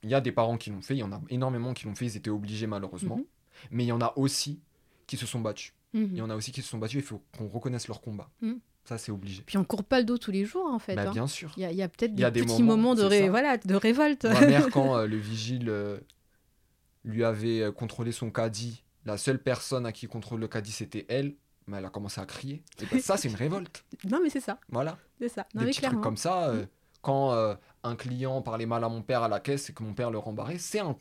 il 0.02 0.10
y 0.10 0.14
a 0.14 0.20
des 0.20 0.32
parents 0.32 0.58
qui 0.58 0.68
l'ont 0.70 0.82
fait, 0.82 0.94
il 0.94 0.98
y 0.98 1.02
en 1.02 1.12
a 1.12 1.20
énormément 1.30 1.72
qui 1.72 1.86
l'ont 1.86 1.94
fait, 1.94 2.04
ils 2.06 2.16
étaient 2.18 2.28
obligés 2.30 2.66
malheureusement. 2.66 3.16
Mhm. 3.16 3.24
Mais 3.70 3.84
il 3.84 3.88
y 3.88 3.92
en 3.92 4.00
a 4.00 4.12
aussi 4.16 4.60
qui 5.06 5.16
se 5.16 5.26
sont 5.26 5.40
battus. 5.40 5.72
Mhm. 5.92 6.08
Il 6.12 6.18
y 6.18 6.22
en 6.22 6.30
a 6.30 6.36
aussi 6.36 6.52
qui 6.52 6.62
se 6.62 6.68
sont 6.68 6.78
battus, 6.78 7.00
il 7.02 7.06
faut 7.06 7.22
qu'on 7.36 7.48
reconnaisse 7.48 7.88
leur 7.88 8.00
combat. 8.00 8.30
Mhm. 8.40 8.60
Ça, 8.84 8.96
c'est 8.96 9.12
obligé. 9.12 9.42
Puis 9.44 9.58
on 9.58 9.64
court 9.64 9.84
pas 9.84 9.98
le 9.98 10.04
dos 10.04 10.18
tous 10.18 10.30
les 10.30 10.44
jours 10.44 10.66
en 10.66 10.78
fait. 10.78 10.94
Bah, 10.96 11.08
hein. 11.08 11.12
bien 11.12 11.26
sûr. 11.26 11.52
Il 11.56 11.62
y 11.70 11.82
a, 11.82 11.88
peut-être 11.88 12.14
des, 12.14 12.30
petits 12.30 12.62
moments, 12.62 12.76
moments, 12.76 12.94
de, 12.94 13.02
ré- 13.02 13.28
voilà, 13.28 13.56
de 13.58 13.74
révolte. 13.74 14.24
Ma 14.24 14.40
mère, 14.46 14.68
quand 14.72 14.96
euh, 14.96 15.06
le 15.06 15.16
vigile 15.16 15.68
euh, 15.68 15.98
lui 17.04 17.24
avait 17.24 17.60
euh, 17.60 17.72
contrôlé 17.72 18.12
son 18.12 18.30
caddie, 18.30 18.82
la 19.04 19.16
seule 19.18 19.38
personne 19.42 19.86
à 19.86 19.92
qui 19.92 20.06
il 20.06 20.08
contrôle 20.08 20.40
le 20.40 20.48
caddie, 20.48 20.72
c'était 20.72 21.06
elle. 21.08 21.34
Mais 21.66 21.76
elle 21.76 21.84
a 21.84 21.90
commencé 21.90 22.20
à 22.20 22.26
crier. 22.26 22.62
Et 22.82 22.86
ben, 22.86 23.00
ça, 23.00 23.16
c'est 23.16 23.28
une 23.28 23.34
révolte. 23.36 23.84
non 24.10 24.18
mais 24.22 24.30
c'est 24.30 24.40
ça, 24.40 24.58
Voilà. 24.70 24.98
c'est 25.20 25.28
ça. 25.28 25.46
Non, 25.54 25.60
des 25.60 25.66
mais 25.66 25.70
petits 25.70 25.80
clairement. 25.80 25.98
trucs 25.98 26.04
comme 26.04 26.16
ça. 26.16 26.48
euh, 26.48 26.64
quand 27.02 27.32
un 27.82 27.96
client 27.96 28.42
parlait 28.42 28.66
mal 28.66 28.82
à 28.84 28.88
mon 28.88 29.00
père 29.02 29.22
à 29.22 29.28
la 29.28 29.40
caisse 29.40 29.70
et 29.70 29.72
que 29.72 29.82
mon 29.82 29.94
père 29.94 30.10
le 30.10 30.18
rembarrait, 30.18 30.58
c'est 30.58 30.80
un, 30.80 30.94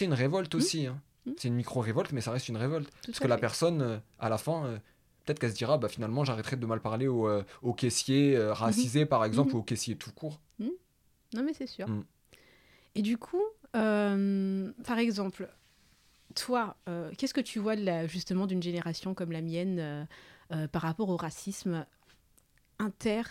une 0.00 0.12
révolte 0.14 0.54
aussi. 0.56 0.86
hein. 0.86 1.00
Mm. 1.26 1.32
C'est 1.38 1.48
une 1.48 1.54
micro-révolte, 1.54 2.12
mais 2.12 2.20
ça 2.20 2.30
reste 2.32 2.48
une 2.48 2.56
révolte. 2.56 2.90
Tout 2.90 3.12
Parce 3.12 3.18
que 3.20 3.28
la 3.28 3.38
personne, 3.38 3.82
euh, 3.82 3.98
à 4.18 4.28
la 4.28 4.38
fin, 4.38 4.66
euh, 4.66 4.78
peut-être 5.24 5.38
qu'elle 5.38 5.52
se 5.52 5.56
dira, 5.56 5.78
bah, 5.78 5.88
finalement, 5.88 6.24
j'arrêterai 6.24 6.56
de 6.56 6.66
mal 6.66 6.80
parler 6.80 7.06
au, 7.08 7.26
euh, 7.28 7.42
au 7.62 7.72
caissier 7.72 8.36
euh, 8.36 8.52
racisé, 8.52 9.06
par 9.06 9.24
exemple, 9.24 9.50
Mhm. 9.50 9.56
ou 9.56 9.58
au 9.60 9.62
caissier 9.62 9.96
tout 9.96 10.12
court. 10.12 10.40
Non 11.34 11.42
mais 11.42 11.52
c'est 11.52 11.66
sûr. 11.66 11.88
Mm. 11.88 12.04
Et 12.94 13.02
du 13.02 13.18
coup, 13.18 13.42
euh, 13.74 14.70
par 14.86 14.98
exemple, 14.98 15.48
toi, 16.36 16.76
euh, 16.88 17.10
qu'est-ce 17.18 17.34
que 17.34 17.40
tu 17.40 17.58
vois 17.58 17.74
de 17.74 17.82
la- 17.84 18.06
justement 18.06 18.46
d'une 18.46 18.62
génération 18.62 19.14
comme 19.14 19.32
la 19.32 19.40
mienne 19.40 20.06
euh, 20.52 20.68
par 20.68 20.82
rapport 20.82 21.08
au 21.08 21.16
racisme 21.16 21.84
inter 22.78 23.22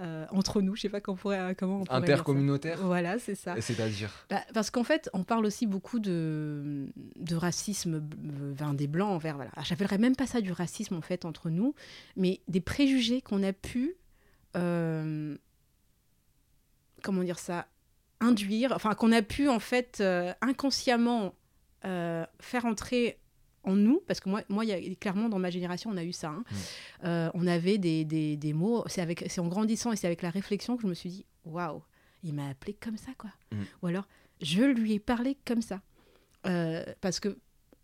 euh, 0.00 0.26
entre 0.30 0.60
nous 0.60 0.74
Je 0.74 0.82
sais 0.82 0.88
pas 0.88 1.00
comment 1.00 1.14
on 1.16 1.20
pourrait, 1.20 1.54
comment 1.56 1.80
on 1.80 1.84
pourrait 1.84 1.98
ça. 2.00 2.04
Intercommunautaire, 2.04 2.78
Voilà, 2.82 3.18
c'est 3.18 3.34
ça. 3.34 3.54
c'est-à-dire. 3.60 4.10
Bah, 4.30 4.40
parce 4.52 4.70
qu'en 4.70 4.84
fait, 4.84 5.08
on 5.12 5.22
parle 5.24 5.46
aussi 5.46 5.66
beaucoup 5.66 5.98
de, 6.00 6.86
de 7.16 7.36
racisme 7.36 7.94
euh, 7.96 8.52
vers 8.54 8.74
des 8.74 8.86
blancs 8.86 9.10
envers. 9.10 9.36
Voilà. 9.36 9.50
J'appellerais 9.62 9.98
même 9.98 10.16
pas 10.16 10.26
ça 10.26 10.40
du 10.40 10.52
racisme 10.52 10.94
en 10.94 11.00
fait 11.00 11.24
entre 11.24 11.48
nous, 11.50 11.74
mais 12.16 12.40
des 12.48 12.60
préjugés 12.60 13.20
qu'on 13.20 13.42
a 13.42 13.52
pu, 13.52 13.94
euh, 14.56 15.36
comment 17.02 17.22
dire 17.22 17.38
ça, 17.38 17.66
induire, 18.20 18.72
enfin 18.72 18.94
qu'on 18.94 19.12
a 19.12 19.22
pu 19.22 19.48
en 19.48 19.58
fait 19.60 19.98
euh, 20.00 20.32
inconsciemment 20.40 21.34
euh, 21.84 22.24
faire 22.40 22.64
entrer 22.64 23.18
en 23.64 23.74
nous, 23.74 24.00
parce 24.06 24.20
que 24.20 24.28
moi, 24.28 24.42
moi, 24.48 24.64
il 24.64 24.68
y 24.68 24.72
a, 24.72 24.94
clairement 24.96 25.28
dans 25.28 25.38
ma 25.38 25.50
génération, 25.50 25.90
on 25.90 25.96
a 25.96 26.04
eu 26.04 26.12
ça. 26.12 26.28
hein. 26.30 26.44
Mm. 26.50 26.54
Euh, 27.06 27.30
on 27.34 27.46
avait 27.46 27.78
des, 27.78 28.04
des, 28.04 28.36
des 28.36 28.52
mots. 28.52 28.84
C'est 28.86 29.00
avec, 29.00 29.24
c'est 29.28 29.40
en 29.40 29.48
grandissant 29.48 29.92
et 29.92 29.96
c'est 29.96 30.06
avec 30.06 30.22
la 30.22 30.30
réflexion 30.30 30.76
que 30.76 30.82
je 30.82 30.86
me 30.88 30.94
suis 30.94 31.10
dit, 31.10 31.26
waouh, 31.44 31.82
il 32.22 32.34
m'a 32.34 32.48
appelé 32.48 32.74
comme 32.74 32.96
ça, 32.96 33.12
quoi. 33.18 33.30
Mm. 33.52 33.56
Ou 33.82 33.86
alors, 33.88 34.06
je 34.40 34.62
lui 34.62 34.92
ai 34.94 34.98
parlé 35.00 35.36
comme 35.46 35.62
ça. 35.62 35.80
Euh, 36.46 36.84
parce 37.00 37.20
que 37.20 37.38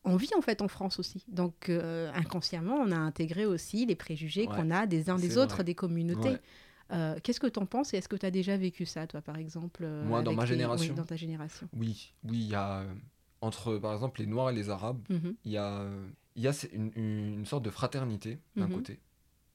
on 0.05 0.17
vit 0.17 0.31
en 0.37 0.41
fait 0.41 0.63
en 0.63 0.69
France 0.69 0.99
aussi. 0.99 1.25
Donc 1.29 1.69
euh, 1.69 2.11
inconsciemment, 2.15 2.75
on 2.77 2.91
a 2.91 2.97
intégré 2.97 3.45
aussi 3.47 3.85
les 3.87 3.95
préjugés 3.97 4.47
Ouais, 4.47 4.55
qu'on 4.57 4.71
a 4.71 4.87
des 4.87 5.11
uns 5.11 5.17
des 5.17 5.31
c'est 5.31 5.37
autres, 5.39 5.57
vrai. 5.57 5.65
des 5.65 5.75
communautés. 5.75 6.31
Ouais. 6.31 6.41
Euh, 6.93 7.17
Qu'est-ce 7.23 7.39
que 7.39 7.47
tu 7.47 7.59
en 7.61 7.67
penses 7.67 7.95
et 7.95 7.99
est-ce 7.99 8.09
que 8.09 8.17
tu 8.17 8.27
as 8.27 8.31
déjà 8.31 8.57
vécu 8.57 8.85
ça, 8.87 9.07
toi, 9.07 9.21
par 9.21 9.37
exemple 9.37 9.83
euh, 9.85 10.05
Moi, 10.05 10.23
dans 10.23 10.33
ma 10.33 10.43
tes- 10.45 10.51
oui, 10.53 10.57
génération 10.59 10.95
dans 10.95 11.05
ta 11.05 11.17
génération? 11.17 11.69
Oui, 11.77 12.13
oui, 12.25 12.39
il 12.39 12.49
y 12.49 12.55
a. 12.55 12.85
entre, 13.41 13.77
par 13.79 13.93
exemple, 13.95 14.21
les 14.21 14.27
Noirs 14.27 14.51
et 14.51 14.55
les 14.55 14.71
Arabes, 14.71 15.03
Mhm. 15.09 15.35
il 15.45 15.53
y 15.53 15.57
a, 15.57 15.87
y 16.37 16.49
une, 16.73 17.45
sorte 17.47 17.65
de 17.65 17.71
fraternité 17.71 18.39
d'un 18.57 18.67
Mhm. 18.67 18.73
côté, 18.75 19.01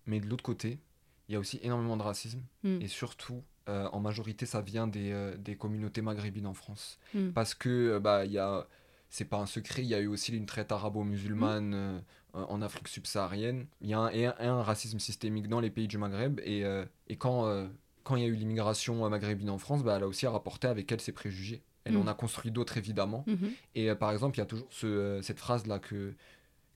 mais 0.05 0.19
de 0.19 0.27
l'autre 0.27 0.43
côté, 0.43 0.79
il 1.27 1.33
y 1.33 1.35
a 1.35 1.39
aussi 1.39 1.59
énormément 1.63 1.97
de 1.97 2.03
racisme, 2.03 2.41
Mm. 2.63 2.81
et 2.81 2.87
surtout, 2.87 3.43
euh, 3.67 3.87
en 3.91 3.99
majorité, 3.99 4.45
ça 4.45 4.61
vient 4.61 4.87
des, 4.87 5.11
euh, 5.11 5.35
des 5.37 5.55
communautés 5.55 6.01
maghrébines 6.01 6.45
en 6.47 6.53
France. 6.53 6.99
Parce 7.33 7.55
que, 7.55 7.69
euh, 7.95 7.99
bah, 7.99 8.25
il 8.25 8.31
y 8.31 8.37
a, 8.37 8.67
c'est 9.09 9.25
pas 9.25 9.37
un 9.39 9.45
secret, 9.47 9.81
il 9.81 9.87
y 9.87 9.95
a 9.95 9.99
eu 9.99 10.07
aussi 10.07 10.35
une 10.35 10.45
traite 10.45 10.71
arabo-musulmane 10.71 11.73
euh, 11.73 11.99
en 12.33 12.61
Afrique 12.61 12.87
subsaharienne. 12.87 13.65
Il 13.81 13.89
y 13.89 13.93
a 13.93 13.99
un, 13.99 14.09
et 14.09 14.25
un, 14.25 14.35
et 14.39 14.45
un 14.45 14.61
racisme 14.61 14.99
systémique 14.99 15.47
dans 15.47 15.59
les 15.61 15.69
pays 15.71 15.87
du 15.87 15.97
Maghreb, 15.97 16.39
et, 16.43 16.63
et 17.07 17.15
quand, 17.15 17.67
quand 18.03 18.15
il 18.17 18.23
y 18.23 18.25
a 18.25 18.27
eu 18.27 18.35
l'immigration 18.35 19.09
maghrébine 19.09 19.49
en 19.49 19.57
France, 19.57 19.83
bah, 19.83 19.95
elle 19.95 20.03
a 20.03 20.07
aussi 20.07 20.27
rapporté 20.27 20.67
avec 20.67 20.91
elle 20.91 20.99
ses 21.01 21.13
préjugés. 21.13 21.61
Elle 21.85 21.93
Mm. 21.93 22.01
en 22.01 22.07
a 22.07 22.13
construit 22.13 22.51
d'autres, 22.51 22.77
évidemment. 22.77 23.23
Mhm. 23.27 23.51
Et 23.75 23.89
euh, 23.89 23.95
par 23.95 24.11
exemple, 24.11 24.35
il 24.37 24.39
y 24.39 24.43
a 24.43 24.45
toujours 24.45 24.67
ce, 24.71 24.87
euh, 24.87 25.21
cette 25.21 25.39
phrase-là 25.39 25.79
que, 25.79 26.13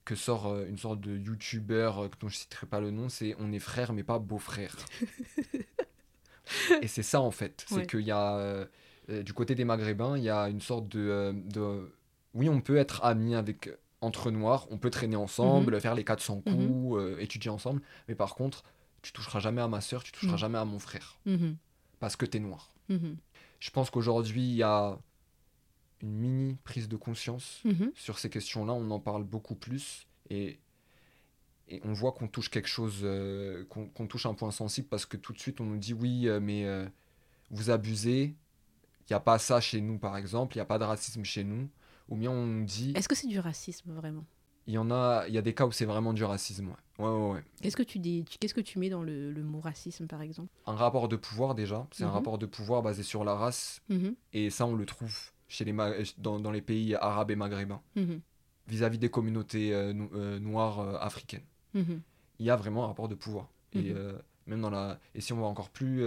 que 0.04 0.14
sort 0.14 0.46
euh, 0.46 0.66
une 0.68 0.78
sorte 0.78 1.00
de 1.00 1.16
youtubeur 1.16 2.08
dont 2.20 2.28
je 2.28 2.36
citerai 2.36 2.66
pas 2.66 2.80
le 2.80 2.90
nom, 2.90 3.08
c'est 3.08 3.34
on 3.38 3.52
est 3.52 3.58
frères 3.58 3.92
mais 3.92 4.02
pas 4.04 4.18
beaux-frères. 4.18 4.76
et 6.82 6.88
c'est 6.88 7.02
ça 7.02 7.20
en 7.20 7.30
fait, 7.30 7.64
c'est 7.68 7.74
Ouais. 7.76 7.86
qu'il 7.86 8.00
y 8.00 8.10
a 8.10 8.36
euh, 8.36 8.66
du 9.22 9.32
côté 9.32 9.54
des 9.54 9.64
Maghrébins, 9.64 10.16
il 10.16 10.24
y 10.24 10.30
a 10.30 10.48
une 10.48 10.60
sorte 10.60 10.88
de, 10.88 11.32
de 11.46 11.92
oui, 12.34 12.48
on 12.48 12.60
peut 12.60 12.76
être 12.76 13.04
amis 13.04 13.34
avec 13.34 13.70
entre 14.00 14.30
noirs, 14.30 14.66
on 14.70 14.78
peut 14.78 14.90
traîner 14.90 15.16
ensemble, 15.16 15.78
faire 15.80 15.94
les 15.94 16.04
400 16.04 16.40
coups, 16.40 16.56
Mhm. 16.56 16.92
euh, 16.96 17.18
étudier 17.20 17.50
ensemble, 17.50 17.82
mais 18.08 18.14
par 18.14 18.34
contre, 18.34 18.62
tu 19.02 19.12
toucheras 19.12 19.40
jamais 19.40 19.60
à 19.60 19.68
ma 19.68 19.80
sœur, 19.80 20.02
tu 20.04 20.12
toucheras 20.12 20.32
Mhm. 20.34 20.38
jamais 20.38 20.58
à 20.58 20.64
mon 20.64 20.78
frère 20.78 21.18
parce 21.98 22.16
que 22.16 22.24
t'es 22.26 22.38
noir. 22.38 22.72
Je 23.60 23.70
pense 23.70 23.90
qu'aujourd'hui, 23.90 24.42
il 24.42 24.54
y 24.56 24.62
a 24.62 24.98
une 26.02 26.12
mini 26.18 26.56
prise 26.64 26.88
de 26.88 26.96
conscience 26.96 27.60
Mhm. 27.64 27.92
sur 27.94 28.18
ces 28.18 28.30
questions-là, 28.30 28.72
on 28.72 28.90
en 28.90 28.98
parle 29.00 29.22
beaucoup 29.22 29.54
plus 29.54 30.06
et, 30.30 30.58
et 31.68 31.80
on 31.84 31.92
voit 31.92 32.12
qu'on 32.12 32.26
touche 32.26 32.48
quelque 32.48 32.68
chose, 32.68 33.00
euh, 33.02 33.64
qu'on 33.66 33.86
qu'on 33.88 34.06
touche 34.06 34.24
un 34.26 34.34
point 34.34 34.50
sensible 34.50 34.88
parce 34.88 35.04
que 35.06 35.16
tout 35.18 35.32
de 35.34 35.38
suite 35.38 35.60
on 35.60 35.66
nous 35.66 35.76
dit 35.76 35.92
oui, 35.92 36.26
euh, 36.26 36.40
mais 36.40 36.64
euh, 36.64 36.88
vous 37.50 37.68
abusez, 37.70 38.22
il 39.00 39.06
n'y 39.12 39.14
a 39.14 39.20
pas 39.20 39.38
ça 39.38 39.60
chez 39.60 39.80
nous 39.82 39.98
par 39.98 40.16
exemple, 40.16 40.54
il 40.54 40.58
n'y 40.58 40.62
a 40.62 40.66
pas 40.66 40.78
de 40.78 40.84
racisme 40.84 41.22
chez 41.24 41.44
nous, 41.44 41.68
ou 42.08 42.16
bien 42.16 42.30
on 42.30 42.46
nous 42.46 42.64
dit 42.64 42.92
Est-ce 42.96 43.08
que 43.08 43.14
c'est 43.14 43.26
du 43.28 43.38
racisme 43.38 43.92
vraiment? 43.92 44.24
Il 44.70 44.74
y 44.74 44.78
en 44.78 44.90
a, 44.92 45.24
il 45.26 45.34
y 45.34 45.38
a 45.38 45.42
des 45.42 45.52
cas 45.52 45.66
où 45.66 45.72
c'est 45.72 45.84
vraiment 45.84 46.12
du 46.12 46.22
racisme, 46.22 46.68
ouais. 46.68 47.04
Ouais, 47.04 47.10
ouais, 47.10 47.32
ouais. 47.32 47.44
Qu'est-ce 47.60 47.76
que 47.76 47.82
tu 47.82 47.98
dis 47.98 48.24
Qu'est-ce 48.38 48.54
que 48.54 48.60
tu 48.60 48.78
mets 48.78 48.88
dans 48.88 49.02
le, 49.02 49.32
le 49.32 49.42
mot 49.42 49.58
racisme, 49.58 50.06
par 50.06 50.22
exemple? 50.22 50.48
Un 50.66 50.74
rapport 50.76 51.08
de 51.08 51.16
pouvoir 51.16 51.56
déjà, 51.56 51.88
c'est 51.90 52.04
un 52.04 52.08
Mhm. 52.08 52.12
rapport 52.12 52.38
de 52.38 52.46
pouvoir 52.46 52.80
basé 52.82 53.02
sur 53.02 53.24
la 53.24 53.34
race 53.34 53.80
Mhm. 53.88 54.14
et 54.32 54.48
ça 54.50 54.66
on 54.66 54.76
le 54.76 54.86
trouve 54.86 55.32
chez 55.48 55.64
les 55.64 55.74
dans, 56.18 56.38
dans 56.38 56.52
les 56.52 56.62
pays 56.62 56.94
arabes 56.94 57.32
et 57.32 57.36
maghrébins 57.36 57.80
Mhm. 57.96 58.20
vis-à-vis 58.68 58.98
des 58.98 59.08
communautés 59.10 59.74
euh, 59.74 59.92
no- 59.92 60.10
euh, 60.14 60.38
noires 60.38 60.78
euh, 60.78 60.96
africaines. 61.00 61.42
Il 61.74 62.46
y 62.46 62.50
a 62.50 62.54
vraiment 62.56 62.84
un 62.84 62.88
rapport 62.88 63.08
de 63.08 63.16
pouvoir. 63.16 63.48
Et 63.74 63.92
même 64.46 64.60
dans 64.60 64.70
la, 64.70 64.98
et 65.16 65.20
si 65.20 65.32
on 65.32 65.40
va 65.40 65.46
encore 65.46 65.70
plus 65.70 66.04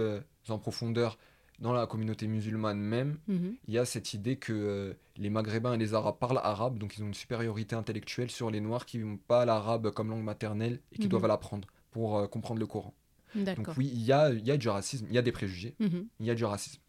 en 0.48 0.58
profondeur 0.58 1.18
dans 1.60 1.72
la 1.72 1.86
communauté 1.86 2.26
musulmane 2.26 2.78
même, 2.78 3.18
Mhm. 3.28 3.54
il 3.68 3.74
y 3.74 3.78
a 3.78 3.84
cette 3.84 4.12
idée 4.14 4.36
que 4.36 4.52
euh, 4.52 4.94
les 5.16 5.30
Maghrébins 5.30 5.74
et 5.74 5.78
les 5.78 5.94
Arabes 5.94 6.18
parlent 6.18 6.40
arabe, 6.42 6.78
donc 6.78 6.96
ils 6.96 7.02
ont 7.02 7.06
une 7.06 7.14
supériorité 7.14 7.76
intellectuelle 7.76 8.30
sur 8.30 8.50
les 8.50 8.60
Noirs 8.60 8.86
qui 8.86 8.98
n'ont 8.98 9.16
pas 9.16 9.44
l'arabe 9.44 9.90
comme 9.90 10.10
langue 10.10 10.24
maternelle 10.24 10.80
et 10.92 10.96
qui 10.96 11.02
Mhm. 11.04 11.08
doivent 11.10 11.26
l'apprendre 11.28 11.68
pour 11.90 12.18
euh, 12.18 12.26
comprendre 12.26 12.58
le 12.60 12.66
Coran. 12.66 12.92
Donc 13.34 13.68
oui, 13.76 13.90
il 13.92 14.02
y 14.02 14.12
a, 14.12 14.30
il 14.30 14.44
y 14.46 14.50
a 14.50 14.56
du 14.56 14.68
racisme, 14.68 15.06
il 15.08 15.14
y 15.14 15.18
a 15.18 15.22
des 15.22 15.32
préjugés, 15.32 15.74
Mhm. 15.80 16.06
il 16.20 16.26
y 16.26 16.30
a 16.30 16.34
du 16.34 16.44
racisme. 16.44 16.80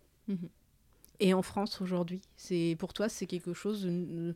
Et 1.19 1.33
en 1.33 1.41
France 1.41 1.79
aujourd'hui, 1.81 2.21
c'est 2.35 2.75
pour 2.77 2.91
toi 2.93 3.07
c'est 3.09 3.25
quelque 3.25 3.53
chose. 3.53 3.87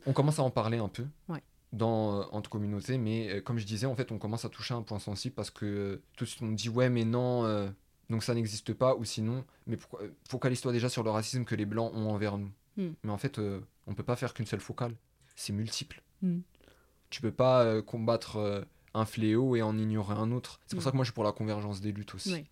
On 0.06 0.12
commence 0.12 0.38
à 0.38 0.42
en 0.42 0.50
parler 0.50 0.78
un 0.78 0.88
peu 0.88 1.04
Ouais. 1.28 1.42
dans, 1.72 2.20
euh, 2.20 2.24
entre 2.32 2.48
communautés, 2.50 2.98
mais 2.98 3.28
euh, 3.30 3.40
comme 3.40 3.58
je 3.58 3.66
disais, 3.66 3.86
en 3.86 3.94
fait, 3.94 4.10
on 4.12 4.18
commence 4.18 4.44
à 4.44 4.48
toucher 4.48 4.74
un 4.74 4.82
point 4.82 4.98
sensible 4.98 5.34
parce 5.34 5.50
que 5.50 5.66
euh, 5.66 6.02
tout 6.16 6.24
de 6.24 6.30
suite 6.30 6.42
on 6.42 6.50
dit 6.52 6.68
ouais, 6.68 6.88
mais 6.88 7.04
non, 7.04 7.44
donc 8.10 8.22
ça 8.24 8.34
n'existe 8.34 8.74
pas, 8.74 8.94
ou 8.96 9.04
sinon, 9.04 9.44
mais 9.66 9.76
pourquoi- 9.76 10.02
euh, 10.02 10.10
focalise-toi 10.28 10.72
déjà 10.72 10.88
sur 10.88 11.02
le 11.02 11.10
racisme 11.10 11.44
que 11.44 11.54
les 11.54 11.64
blancs 11.66 11.92
ont 11.94 12.10
envers 12.10 12.36
nous. 12.38 12.50
Hmm. 12.76 12.90
Mais 13.04 13.10
en 13.10 13.18
fait, 13.18 13.38
euh, 13.38 13.60
on 13.86 13.94
peut 13.94 14.02
pas 14.02 14.16
faire 14.16 14.34
qu'une 14.34 14.46
seule 14.46 14.60
focale, 14.60 14.94
c'est 15.36 15.52
multiple. 15.52 16.02
Hmm. 16.22 16.40
Tu 17.10 17.20
peux 17.22 17.32
pas 17.32 17.62
euh, 17.64 17.82
combattre 17.82 18.36
euh, 18.36 18.62
un 18.94 19.04
fléau 19.04 19.56
et 19.56 19.62
en 19.62 19.78
ignorer 19.78 20.14
un 20.14 20.30
autre. 20.32 20.60
C'est 20.66 20.74
pour 20.76 20.82
Hmm. 20.82 20.84
ça 20.84 20.90
que 20.90 20.96
moi 20.96 21.04
je 21.04 21.10
suis 21.10 21.14
pour 21.14 21.24
la 21.24 21.32
convergence 21.32 21.80
des 21.80 21.92
luttes 21.92 22.14
aussi. 22.14 22.46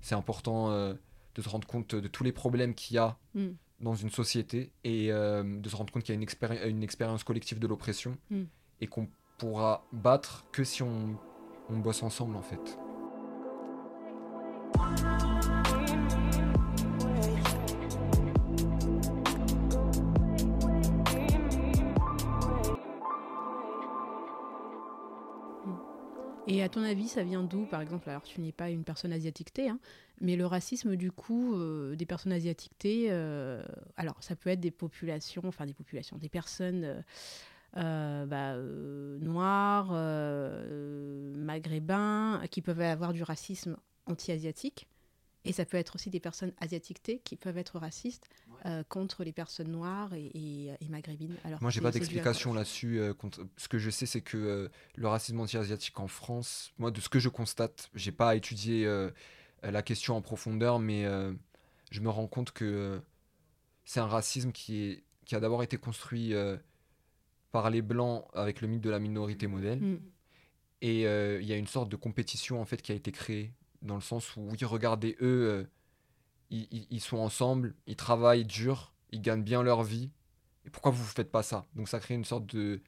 C'est 0.00 0.14
important 0.16 0.70
de 0.72 1.40
se 1.42 1.48
rendre 1.48 1.66
compte 1.68 1.94
de 1.94 2.08
tous 2.08 2.24
les 2.24 2.32
problèmes 2.32 2.74
qu'il 2.74 2.96
y 2.96 2.98
a 2.98 3.16
dans 3.80 3.94
une 3.94 4.10
société 4.10 4.72
et 4.82 5.08
de 5.10 5.68
se 5.68 5.76
rendre 5.76 5.92
compte 5.92 6.02
qu'il 6.02 6.12
y 6.12 6.18
a 6.18 6.20
une, 6.20 6.26
expéri- 6.26 6.68
une 6.68 6.82
expérience 6.82 7.22
collective 7.22 7.60
de 7.60 7.68
l'oppression 7.68 8.18
et 8.80 8.88
qu'on 8.88 9.08
pourra 9.38 9.84
battre 9.92 10.44
que 10.52 10.64
si 10.64 10.82
on, 10.82 11.16
on 11.68 11.78
bosse 11.78 12.02
ensemble 12.02 12.34
en 12.36 12.42
fait. 12.42 12.76
Et 26.52 26.62
à 26.62 26.68
ton 26.68 26.82
avis, 26.82 27.08
ça 27.08 27.22
vient 27.22 27.42
d'où, 27.42 27.64
par 27.64 27.80
exemple 27.80 28.10
Alors, 28.10 28.22
tu 28.22 28.40
n'es 28.40 28.52
pas 28.52 28.68
une 28.68 28.84
personne 28.84 29.12
asiatique 29.12 29.54
T, 29.54 29.70
hein, 29.70 29.78
mais 30.20 30.36
le 30.36 30.44
racisme, 30.44 30.96
du 30.96 31.10
coup, 31.10 31.54
euh, 31.54 31.96
des 31.96 32.04
personnes 32.04 32.32
asiatiques 32.32 32.76
T, 32.78 33.06
euh, 33.08 33.62
alors 33.96 34.22
ça 34.22 34.36
peut 34.36 34.50
être 34.50 34.60
des 34.60 34.70
populations, 34.70 35.42
enfin 35.46 35.64
des 35.64 35.72
populations, 35.72 36.18
des 36.18 36.28
personnes 36.28 36.84
euh, 36.84 37.00
euh, 37.78 38.26
bah, 38.26 38.56
noires, 39.24 39.92
maghrébins, 41.38 42.42
qui 42.50 42.60
peuvent 42.60 42.82
avoir 42.82 43.14
du 43.14 43.22
racisme 43.22 43.78
anti-asiatique. 44.06 44.86
Et 45.44 45.52
ça 45.52 45.64
peut 45.64 45.76
être 45.76 45.96
aussi 45.96 46.08
des 46.08 46.20
personnes 46.20 46.52
asiatiques 46.60 47.20
qui 47.24 47.36
peuvent 47.36 47.58
être 47.58 47.78
racistes 47.78 48.28
euh, 48.64 48.84
contre 48.88 49.24
les 49.24 49.32
personnes 49.32 49.72
noires 49.72 50.14
et, 50.14 50.26
et, 50.34 50.66
et 50.80 50.88
maghrébines. 50.88 51.36
Alors 51.44 51.60
Moi, 51.60 51.70
j'ai 51.70 51.80
pas 51.80 51.90
d'explication 51.90 52.54
là-dessus. 52.54 53.00
euh, 53.00 53.12
Ce 53.56 53.66
que 53.68 53.78
je 53.78 53.90
sais, 53.90 54.06
c'est 54.06 54.20
que 54.20 54.36
euh, 54.36 54.68
le 54.94 55.08
racisme 55.08 55.40
anti-asiatique 55.40 55.98
en 55.98 56.06
France, 56.06 56.72
moi, 56.78 56.90
de 56.92 57.00
ce 57.00 57.08
que 57.08 57.18
je 57.18 57.28
constate, 57.28 57.90
j'ai 57.94 58.12
pas 58.12 58.36
étudié 58.36 58.86
euh, 58.86 59.10
la 59.62 59.82
question 59.82 60.16
en 60.16 60.22
profondeur, 60.22 60.78
mais 60.78 61.04
euh, 61.06 61.32
je 61.90 62.00
me 62.00 62.08
rends 62.08 62.28
compte 62.28 62.52
que 62.52 62.64
euh, 62.64 62.98
c'est 63.84 64.00
un 64.00 64.06
racisme 64.06 64.52
qui, 64.52 64.82
est, 64.82 65.04
qui 65.24 65.34
a 65.34 65.40
d'abord 65.40 65.64
été 65.64 65.76
construit 65.76 66.34
euh, 66.34 66.56
par 67.50 67.68
les 67.68 67.82
Blancs 67.82 68.24
avec 68.32 68.60
le 68.60 68.68
mythe 68.68 68.80
de 68.80 68.90
la 68.90 69.00
minorité 69.00 69.48
modèle. 69.48 69.80
Mm. 69.80 70.00
Et 70.82 71.06
euh, 71.06 71.40
il 71.40 71.48
y 71.48 71.52
a 71.52 71.56
une 71.56 71.66
sorte 71.66 71.88
de 71.88 71.96
compétition 71.96 72.60
en 72.60 72.64
fait 72.64 72.80
qui 72.80 72.92
a 72.92 72.94
été 72.94 73.12
créée 73.12 73.52
dans 73.82 73.94
le 73.96 74.00
sens 74.00 74.36
où 74.36 74.48
oui, 74.50 74.58
regardez 74.64 75.16
eux, 75.20 75.48
euh, 75.48 75.64
ils, 76.50 76.66
ils- 76.70 76.86
ils 76.90 77.00
sont 77.00 77.18
ensemble, 77.18 77.74
ils 77.86 77.96
travaillent 77.96 78.44
dur, 78.44 78.92
ils 79.10 79.20
gagnent 79.20 79.42
bien 79.42 79.62
leur 79.62 79.82
vie. 79.82 80.10
Et 80.64 80.70
pourquoi 80.70 80.92
vous 80.92 81.02
ne 81.02 81.08
faites 81.08 81.30
pas 81.30 81.42
ça? 81.42 81.64
Donc 81.74 81.88
ça 81.88 81.98
crée 82.00 82.14
une 82.14 82.24
sorte 82.24 82.46
de, 82.54 82.80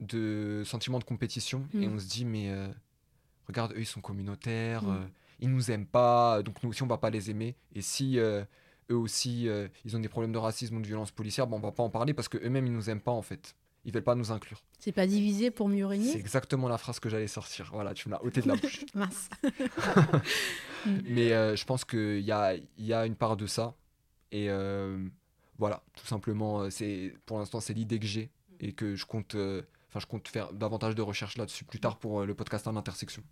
de 0.00 0.62
sentiment 0.64 0.98
de 0.98 1.04
compétition 1.04 1.66
et 1.74 1.86
Mm. 1.86 1.94
on 1.94 1.98
se 1.98 2.06
dit 2.08 2.24
mais 2.24 2.50
euh, 2.50 2.68
regarde 3.46 3.72
eux 3.72 3.80
ils 3.80 3.86
sont 3.86 4.00
communautaires, 4.00 4.82
Mm. 4.84 4.90
euh, 4.96 5.06
ils 5.40 5.50
nous 5.50 5.70
aiment 5.70 5.86
pas, 5.86 6.42
donc 6.42 6.62
nous 6.62 6.70
aussi 6.70 6.82
on 6.82 6.86
va 6.86 6.98
pas 6.98 7.10
les 7.10 7.30
aimer. 7.30 7.56
Et 7.74 7.82
si 7.82 8.18
euh, 8.18 8.44
eux 8.90 8.96
aussi 8.96 9.48
ils 9.84 9.96
ont 9.96 10.00
des 10.00 10.08
problèmes 10.08 10.32
de 10.32 10.38
racisme 10.38 10.76
ou 10.76 10.80
de 10.80 10.86
violence 10.86 11.10
policière, 11.10 11.46
bon, 11.46 11.56
on 11.56 11.60
va 11.60 11.72
pas 11.72 11.82
en 11.82 11.90
parler 11.90 12.14
parce 12.14 12.28
que 12.28 12.38
eux-mêmes 12.38 12.66
ils 12.66 12.72
nous 12.72 12.90
aiment 12.90 13.00
pas 13.00 13.12
en 13.12 13.22
fait. 13.22 13.54
Ils 13.84 13.92
veulent 13.92 14.02
pas 14.02 14.14
nous 14.14 14.32
inclure. 14.32 14.62
C'est 14.78 14.92
pas 14.92 15.06
divisé 15.06 15.50
pour 15.50 15.68
mieux 15.68 15.84
C'est 15.84 15.90
régner 15.90 16.16
exactement 16.16 16.68
la 16.68 16.78
phrase 16.78 17.00
que 17.00 17.08
j'allais 17.08 17.26
sortir. 17.26 17.70
Voilà, 17.72 17.92
tu 17.94 18.08
me 18.08 18.14
l'as 18.14 18.24
ôté 18.24 18.40
de 18.40 18.48
la 18.48 18.56
bouche. 18.56 18.84
Mince. 18.94 19.28
Mais 21.04 21.32
euh, 21.32 21.54
je 21.56 21.64
pense 21.64 21.84
qu'il 21.84 22.20
y 22.20 22.32
a, 22.32 22.54
y 22.78 22.92
a 22.92 23.06
une 23.06 23.16
part 23.16 23.36
de 23.36 23.46
ça. 23.46 23.74
Et 24.32 24.50
euh, 24.50 24.98
voilà, 25.58 25.82
tout 25.94 26.06
simplement, 26.06 26.62
euh, 26.62 26.70
c'est 26.70 27.14
pour 27.24 27.38
l'instant, 27.38 27.60
c'est 27.60 27.74
l'idée 27.74 27.98
que 27.98 28.06
j'ai 28.06 28.30
et 28.58 28.72
que 28.72 28.96
je 28.96 29.06
compte, 29.06 29.34
euh, 29.36 29.62
je 29.96 30.06
compte 30.06 30.26
faire 30.26 30.52
davantage 30.52 30.94
de 30.94 31.02
recherches 31.02 31.36
là-dessus 31.36 31.64
plus 31.64 31.78
tard 31.78 31.98
pour 31.98 32.24
le 32.24 32.34
podcast 32.34 32.66
en 32.66 32.76
intersection. 32.76 33.22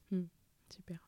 Super. 0.71 0.99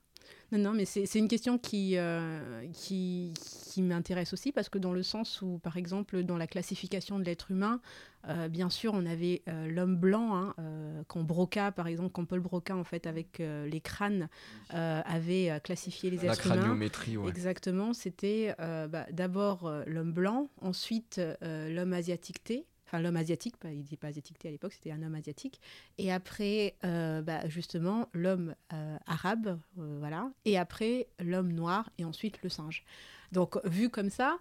Non, 0.52 0.58
non, 0.58 0.72
mais 0.72 0.84
c'est 0.84 1.18
une 1.18 1.28
question 1.28 1.58
qui, 1.58 1.96
euh, 1.96 2.66
qui, 2.72 3.32
qui 3.72 3.82
m'intéresse 3.82 4.32
aussi 4.32 4.52
parce 4.52 4.68
que 4.68 4.78
dans 4.78 4.92
le 4.92 5.02
sens 5.02 5.42
où, 5.42 5.58
par 5.58 5.76
exemple, 5.76 6.22
dans 6.22 6.36
la 6.36 6.46
classification 6.46 7.18
de 7.18 7.24
l'être 7.24 7.50
humain, 7.50 7.80
euh, 8.28 8.48
bien 8.48 8.70
sûr, 8.70 8.94
on 8.94 9.04
avait 9.04 9.42
euh, 9.48 9.68
l'homme 9.68 9.96
blanc, 9.96 10.34
hein, 10.34 10.54
quand 11.08 11.22
Broca, 11.22 11.72
par 11.72 11.86
exemple, 11.86 12.10
quand 12.12 12.24
Paul 12.24 12.40
Broca, 12.40 12.76
en 12.76 12.84
fait, 12.84 13.06
avec 13.06 13.38
les 13.38 13.80
crânes, 13.80 14.28
avait 14.70 15.60
classifié 15.62 16.10
les 16.10 16.18
La 16.18 16.32
êtres 16.32 16.46
humains. 16.46 16.56
craniométrie, 16.56 17.16
ouais. 17.16 17.28
Exactement, 17.28 17.92
c'était 17.92 18.54
bah, 18.58 19.06
d'abord 19.12 19.70
l'homme 19.86 20.12
blanc, 20.12 20.48
ensuite 20.60 21.20
l'homme 21.42 21.92
asiatique 21.92 22.44
enfin 22.86 23.00
l'homme 23.00 23.16
asiatique, 23.16 23.56
pas, 23.56 23.72
il 23.72 23.82
dit 23.84 23.96
pas 23.96 24.08
asiatique 24.08 24.44
à 24.44 24.50
l'époque, 24.50 24.72
c'était 24.72 24.90
un 24.92 25.02
homme 25.02 25.14
asiatique, 25.14 25.60
et 25.98 26.12
après 26.12 26.74
euh, 26.84 27.22
bah, 27.22 27.48
justement 27.48 28.08
l'homme 28.12 28.54
euh, 28.72 28.96
arabe, 29.06 29.58
euh, 29.78 29.96
voilà, 29.98 30.30
et 30.44 30.58
après 30.58 31.06
l'homme 31.18 31.52
noir, 31.52 31.90
et 31.98 32.04
ensuite 32.04 32.42
le 32.42 32.48
singe. 32.48 32.84
Donc 33.32 33.58
vu 33.64 33.88
comme 33.90 34.10
ça, 34.10 34.38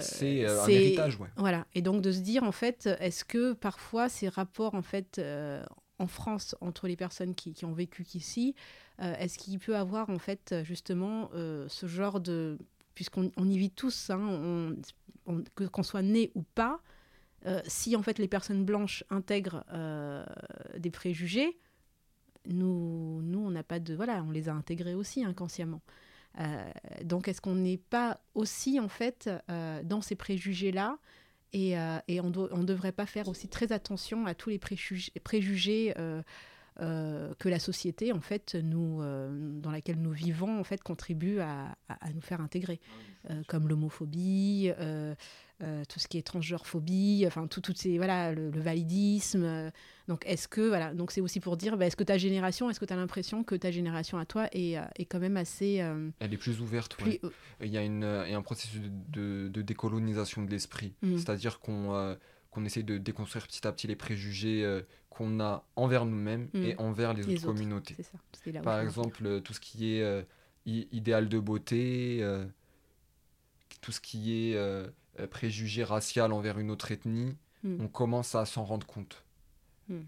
C'est 0.00 0.46
un 0.46 0.66
héritage, 0.68 1.18
ouais. 1.20 1.28
voilà, 1.36 1.66
et 1.74 1.82
donc 1.82 2.00
de 2.02 2.10
se 2.10 2.20
dire 2.20 2.42
en 2.42 2.52
fait, 2.52 2.88
est-ce 3.00 3.24
que 3.24 3.52
parfois 3.52 4.08
ces 4.08 4.28
rapports 4.28 4.74
en 4.74 4.82
fait 4.82 5.20
en 5.98 6.06
France 6.06 6.56
entre 6.60 6.88
les 6.88 6.96
personnes 6.96 7.34
qui, 7.34 7.52
qui 7.52 7.64
ont 7.64 7.72
vécu 7.74 8.02
qu'ici, 8.02 8.54
est-ce 8.98 9.36
qu'il 9.38 9.58
peut 9.58 9.76
avoir 9.76 10.10
en 10.10 10.18
fait 10.18 10.54
justement 10.64 11.30
ce 11.68 11.86
genre 11.86 12.18
de, 12.20 12.58
puisqu'on 12.94 13.30
on 13.36 13.48
y 13.48 13.58
vit 13.58 13.70
tous, 13.70 14.10
hein, 14.10 14.20
on- 14.20 14.76
on- 15.26 15.44
que- 15.54 15.64
qu'on 15.64 15.82
soit 15.82 16.02
né 16.02 16.30
ou 16.34 16.42
pas, 16.54 16.80
si 17.66 17.96
en 17.96 18.02
fait 18.02 18.18
les 18.18 18.28
personnes 18.28 18.64
blanches 18.64 19.04
intègrent 19.10 19.64
euh, 19.72 20.24
des 20.78 20.90
préjugés, 20.90 21.58
nous, 22.46 23.20
nous 23.22 23.38
on 23.40 23.50
n'a 23.50 23.62
pas 23.62 23.78
de, 23.80 23.94
voilà, 23.94 24.22
on 24.22 24.30
les 24.30 24.48
a 24.48 24.52
intégrés 24.54 24.94
aussi 24.94 25.24
inconsciemment. 25.24 25.82
Euh, 26.40 26.64
donc 27.04 27.28
est-ce 27.28 27.40
qu'on 27.40 27.54
n'est 27.56 27.76
pas 27.78 28.20
aussi 28.34 28.80
en 28.80 28.88
fait 28.88 29.28
euh, 29.50 29.82
dans 29.82 30.00
ces 30.00 30.14
préjugés-là 30.16 30.98
et, 31.52 31.78
euh, 31.78 31.98
et 32.08 32.20
on 32.20 32.30
ne 32.30 32.64
devrait 32.64 32.92
pas 32.92 33.04
faire 33.06 33.28
aussi 33.28 33.48
très 33.48 33.72
attention 33.72 34.24
à 34.26 34.34
tous 34.34 34.48
les 34.48 34.58
préjugés, 34.58 35.12
préjugés 35.22 35.92
euh, 35.98 36.22
euh, 36.80 37.34
que 37.38 37.50
la 37.50 37.58
société 37.58 38.12
en 38.12 38.22
fait 38.22 38.54
nous, 38.54 39.02
euh, 39.02 39.60
dans 39.60 39.70
laquelle 39.70 40.00
nous 40.00 40.10
vivons 40.12 40.58
en 40.58 40.64
fait 40.64 40.82
contribue 40.82 41.38
à, 41.40 41.76
à- 41.90 42.06
à 42.06 42.12
nous 42.12 42.22
faire 42.22 42.40
intégrer, 42.40 42.80
Euh, 43.30 43.40
comme 43.46 43.68
l'homophobie, 43.68 44.72
euh, 45.62 45.82
tout 45.88 45.98
ce 46.00 46.08
qui 46.08 46.18
est 46.18 46.22
transgenrephobie, 46.22 47.24
enfin 47.26 47.46
tout, 47.46 47.60
toutes 47.60 47.78
ces 47.78 47.96
voilà 47.96 48.32
le, 48.32 48.50
le 48.50 48.60
validisme. 48.60 49.44
euh, 49.44 49.70
donc 50.08 50.22
est-ce 50.26 50.48
que 50.48 50.60
voilà 50.68 50.92
donc 50.94 51.12
c'est 51.12 51.20
aussi 51.20 51.38
pour 51.38 51.56
dire 51.56 51.76
bah, 51.76 51.86
est-ce 51.86 51.94
que 51.96 52.02
ta 52.04 52.18
génération, 52.18 52.68
est-ce 52.68 52.80
que 52.80 52.84
tu 52.84 52.92
as 52.92 52.96
l'impression 52.96 53.44
que 53.44 53.54
ta 53.54 53.70
génération 53.70 54.18
à 54.18 54.24
toi 54.26 54.48
est, 54.52 54.76
euh, 54.76 54.82
est 54.96 55.04
quand 55.04 55.20
même 55.20 55.36
assez 55.36 55.80
euh, 55.80 56.10
Elle 56.18 56.34
est 56.34 56.36
plus 56.38 56.60
ouverte, 56.60 56.96
plus- 56.96 57.20
Il 57.60 57.68
y, 57.68 57.78
a 57.78 57.82
une, 57.84 58.02
il 58.26 58.32
y 58.32 58.34
a 58.34 58.38
un 58.38 58.42
processus 58.42 58.80
de, 58.80 58.88
de- 58.88 59.48
de 59.48 59.62
décolonisation 59.62 60.42
de 60.42 60.50
l'esprit. 60.50 60.94
Mhm. 61.02 61.18
C'est-à-dire 61.18 61.60
qu'on 61.60 62.16
qu'on 62.50 62.64
essaie 62.66 62.82
de 62.82 62.98
déconstruire 62.98 63.46
petit 63.46 63.66
à 63.66 63.72
petit 63.72 63.86
les 63.86 63.96
préjugés 63.96 64.82
qu'on 65.08 65.40
a 65.40 65.64
envers 65.74 66.04
nous-mêmes 66.04 66.48
Mhm. 66.52 66.62
et 66.64 66.76
envers 66.78 67.14
les, 67.14 67.22
Les 67.22 67.34
autres 67.36 67.46
autres. 67.48 67.54
communautés. 67.54 67.96
ça. 68.02 68.60
Par 68.62 68.78
exemple, 68.80 69.40
tout 69.42 69.54
ce 69.54 69.60
qui 69.60 69.94
est 69.94 70.26
idéal 70.64 71.28
de 71.30 71.38
beauté, 71.38 72.22
tout 73.80 73.92
ce 73.92 74.00
qui 74.00 74.50
est 74.52 74.56
préjugé 75.30 75.84
racial 75.84 76.32
envers 76.32 76.58
une 76.58 76.70
autre 76.70 76.90
ethnie, 76.90 77.36
Mm. 77.62 77.80
on 77.80 77.88
commence 77.88 78.34
à 78.34 78.44
s'en 78.44 78.64
rendre 78.64 78.86
compte. 78.86 79.24
Mm. 79.88 80.00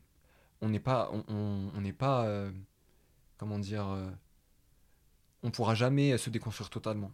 On 0.61 0.68
n'est 0.68 0.80
pas, 0.80 1.11
on, 1.28 1.80
n'est 1.80 1.92
pas, 1.92 2.24
euh, 2.24 2.50
comment 3.36 3.59
dire, 3.59 3.88
euh, 3.88 4.11
on 5.42 5.50
pourra 5.50 5.74
jamais 5.74 6.16
se 6.16 6.30
déconstruire 6.30 6.70
totalement. 6.70 7.12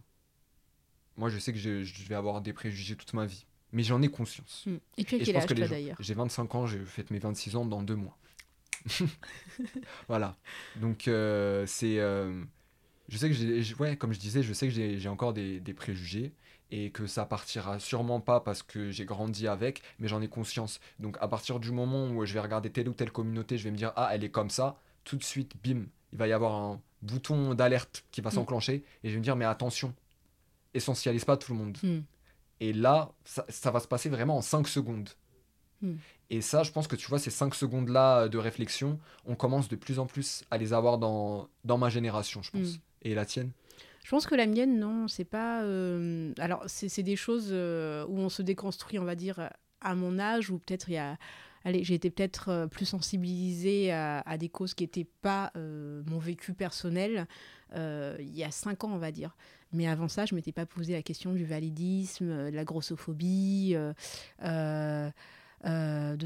Moi, 1.17 1.29
je 1.29 1.37
sais 1.37 1.51
que 1.51 1.59
je, 1.59 1.83
je 1.83 2.07
vais 2.07 2.15
avoir 2.15 2.41
des 2.41 2.53
préjugés 2.53 2.95
toute 2.95 3.13
ma 3.13 3.25
vie, 3.25 3.45
mais 3.73 3.83
j'en 3.83 4.01
ai 4.01 4.07
conscience. 4.07 4.63
Hmm. 4.65 4.77
Et 4.97 5.03
tu 5.03 5.15
as 5.15 5.19
quel 5.19 5.37
âge 5.37 5.45
que 5.45 5.53
d'ailleurs 5.53 5.97
J'ai 5.99 6.13
25 6.13 6.55
ans, 6.55 6.65
j'ai 6.65 6.79
fait 6.85 7.11
mes 7.11 7.19
26 7.19 7.55
ans 7.57 7.65
dans 7.65 7.83
deux 7.83 7.95
mois. 7.95 8.17
voilà. 10.07 10.37
Donc, 10.77 11.07
euh, 11.07 11.65
c'est. 11.67 11.99
Euh, 13.11 13.13
je 13.13 13.17
sais 13.17 13.29
que 13.29 13.35
j'ai. 13.35 13.75
Ouais, 13.75 13.97
comme 13.97 14.13
je 14.13 14.19
disais, 14.19 14.43
je 14.43 14.53
sais 14.53 14.67
que 14.67 14.73
j'ai 14.73 15.09
encore 15.09 15.33
des, 15.33 15.59
des 15.59 15.73
préjugés 15.73 16.33
et 16.71 16.89
que 16.91 17.05
ça 17.05 17.25
partira 17.25 17.79
sûrement 17.79 18.21
pas 18.21 18.39
parce 18.39 18.63
que 18.63 18.91
j'ai 18.91 19.05
grandi 19.05 19.47
avec, 19.47 19.81
mais 19.99 20.07
j'en 20.07 20.21
ai 20.21 20.29
conscience. 20.29 20.79
Donc, 20.99 21.17
à 21.19 21.27
partir 21.27 21.59
du 21.59 21.71
moment 21.71 22.09
où 22.09 22.25
je 22.25 22.33
vais 22.33 22.39
regarder 22.39 22.69
telle 22.69 22.87
ou 22.87 22.93
telle 22.93 23.11
communauté, 23.11 23.57
je 23.57 23.65
vais 23.65 23.71
me 23.71 23.77
dire, 23.77 23.91
ah, 23.97 24.09
elle 24.13 24.23
est 24.23 24.29
comme 24.31 24.49
ça, 24.49 24.77
tout 25.03 25.17
de 25.17 25.23
suite, 25.23 25.53
bim, 25.63 25.83
il 26.13 26.17
va 26.17 26.27
y 26.27 26.31
avoir 26.31 26.53
un 26.53 26.81
bouton 27.01 27.53
d'alerte 27.55 28.05
qui 28.11 28.21
va 28.21 28.29
Mm. 28.29 28.33
s'enclencher 28.33 28.83
et 29.03 29.09
je 29.09 29.13
vais 29.13 29.19
me 29.19 29.23
dire, 29.23 29.35
mais 29.35 29.45
attention, 29.45 29.93
essentialise 30.73 31.25
pas 31.25 31.37
tout 31.37 31.51
le 31.51 31.57
monde. 31.59 31.77
Hmm. 31.83 31.99
Et 32.59 32.73
là, 32.73 33.11
ça, 33.25 33.45
ça 33.49 33.71
va 33.71 33.79
se 33.79 33.87
passer 33.87 34.07
vraiment 34.09 34.37
en 34.37 34.41
5 34.41 34.67
secondes. 34.67 35.09
Hmm. 35.81 35.95
Et 36.29 36.41
ça, 36.41 36.63
je 36.63 36.71
pense 36.71 36.87
que 36.87 36.95
tu 36.95 37.07
vois, 37.07 37.19
ces 37.19 37.31
5 37.31 37.53
secondes-là 37.55 38.29
de 38.29 38.37
réflexion, 38.37 38.99
on 39.25 39.35
commence 39.35 39.67
de 39.67 39.75
plus 39.75 39.99
en 39.99 40.05
plus 40.05 40.45
à 40.51 40.57
les 40.57 40.71
avoir 40.71 40.97
dans, 40.97 41.49
dans 41.65 41.77
ma 41.77 41.89
génération, 41.89 42.41
je 42.41 42.51
pense. 42.51 42.79
Et 43.01 43.15
la 43.15 43.25
tienne? 43.25 43.51
Je 44.03 44.09
pense 44.09 44.25
que 44.25 44.35
la 44.35 44.47
mienne, 44.47 44.79
non, 44.79 45.07
c'est 45.07 45.25
pas. 45.25 45.63
euh, 45.63 46.33
Alors, 46.39 46.63
c'est 46.67 47.03
des 47.03 47.15
choses 47.15 47.49
euh, 47.51 48.05
où 48.07 48.17
on 48.17 48.29
se 48.29 48.41
déconstruit, 48.41 48.99
on 48.99 49.05
va 49.05 49.15
dire, 49.15 49.49
à 49.79 49.95
mon 49.95 50.19
âge, 50.19 50.49
ou 50.49 50.57
peut-être 50.57 50.89
il 50.89 50.93
y 50.93 50.97
a. 50.97 51.17
Allez, 51.63 51.83
j'ai 51.83 51.93
été 51.93 52.09
peut-être 52.09 52.49
euh, 52.49 52.65
plus 52.65 52.87
sensibilisée 52.87 53.91
à, 53.91 54.37
des 54.39 54.49
causes 54.49 54.73
qui 54.73 54.83
n'étaient 54.83 55.07
pas 55.21 55.51
mon 55.55 56.17
vécu 56.17 56.53
personnel 56.53 57.27
il 57.73 58.35
y 58.35 58.43
a 58.43 58.51
cinq 58.51 58.83
ans, 58.83 58.91
on 58.91 58.97
va 58.97 59.11
dire. 59.11 59.37
Mais 59.71 59.87
avant 59.87 60.09
ça, 60.09 60.25
je 60.25 60.35
m'étais 60.35 60.51
pas 60.51 60.65
posé 60.65 60.91
la 60.93 61.01
question 61.01 61.31
du 61.31 61.45
validisme, 61.45 62.49
de 62.51 62.55
la 62.55 62.65
grossophobie, 62.65 63.75
de 64.41 65.11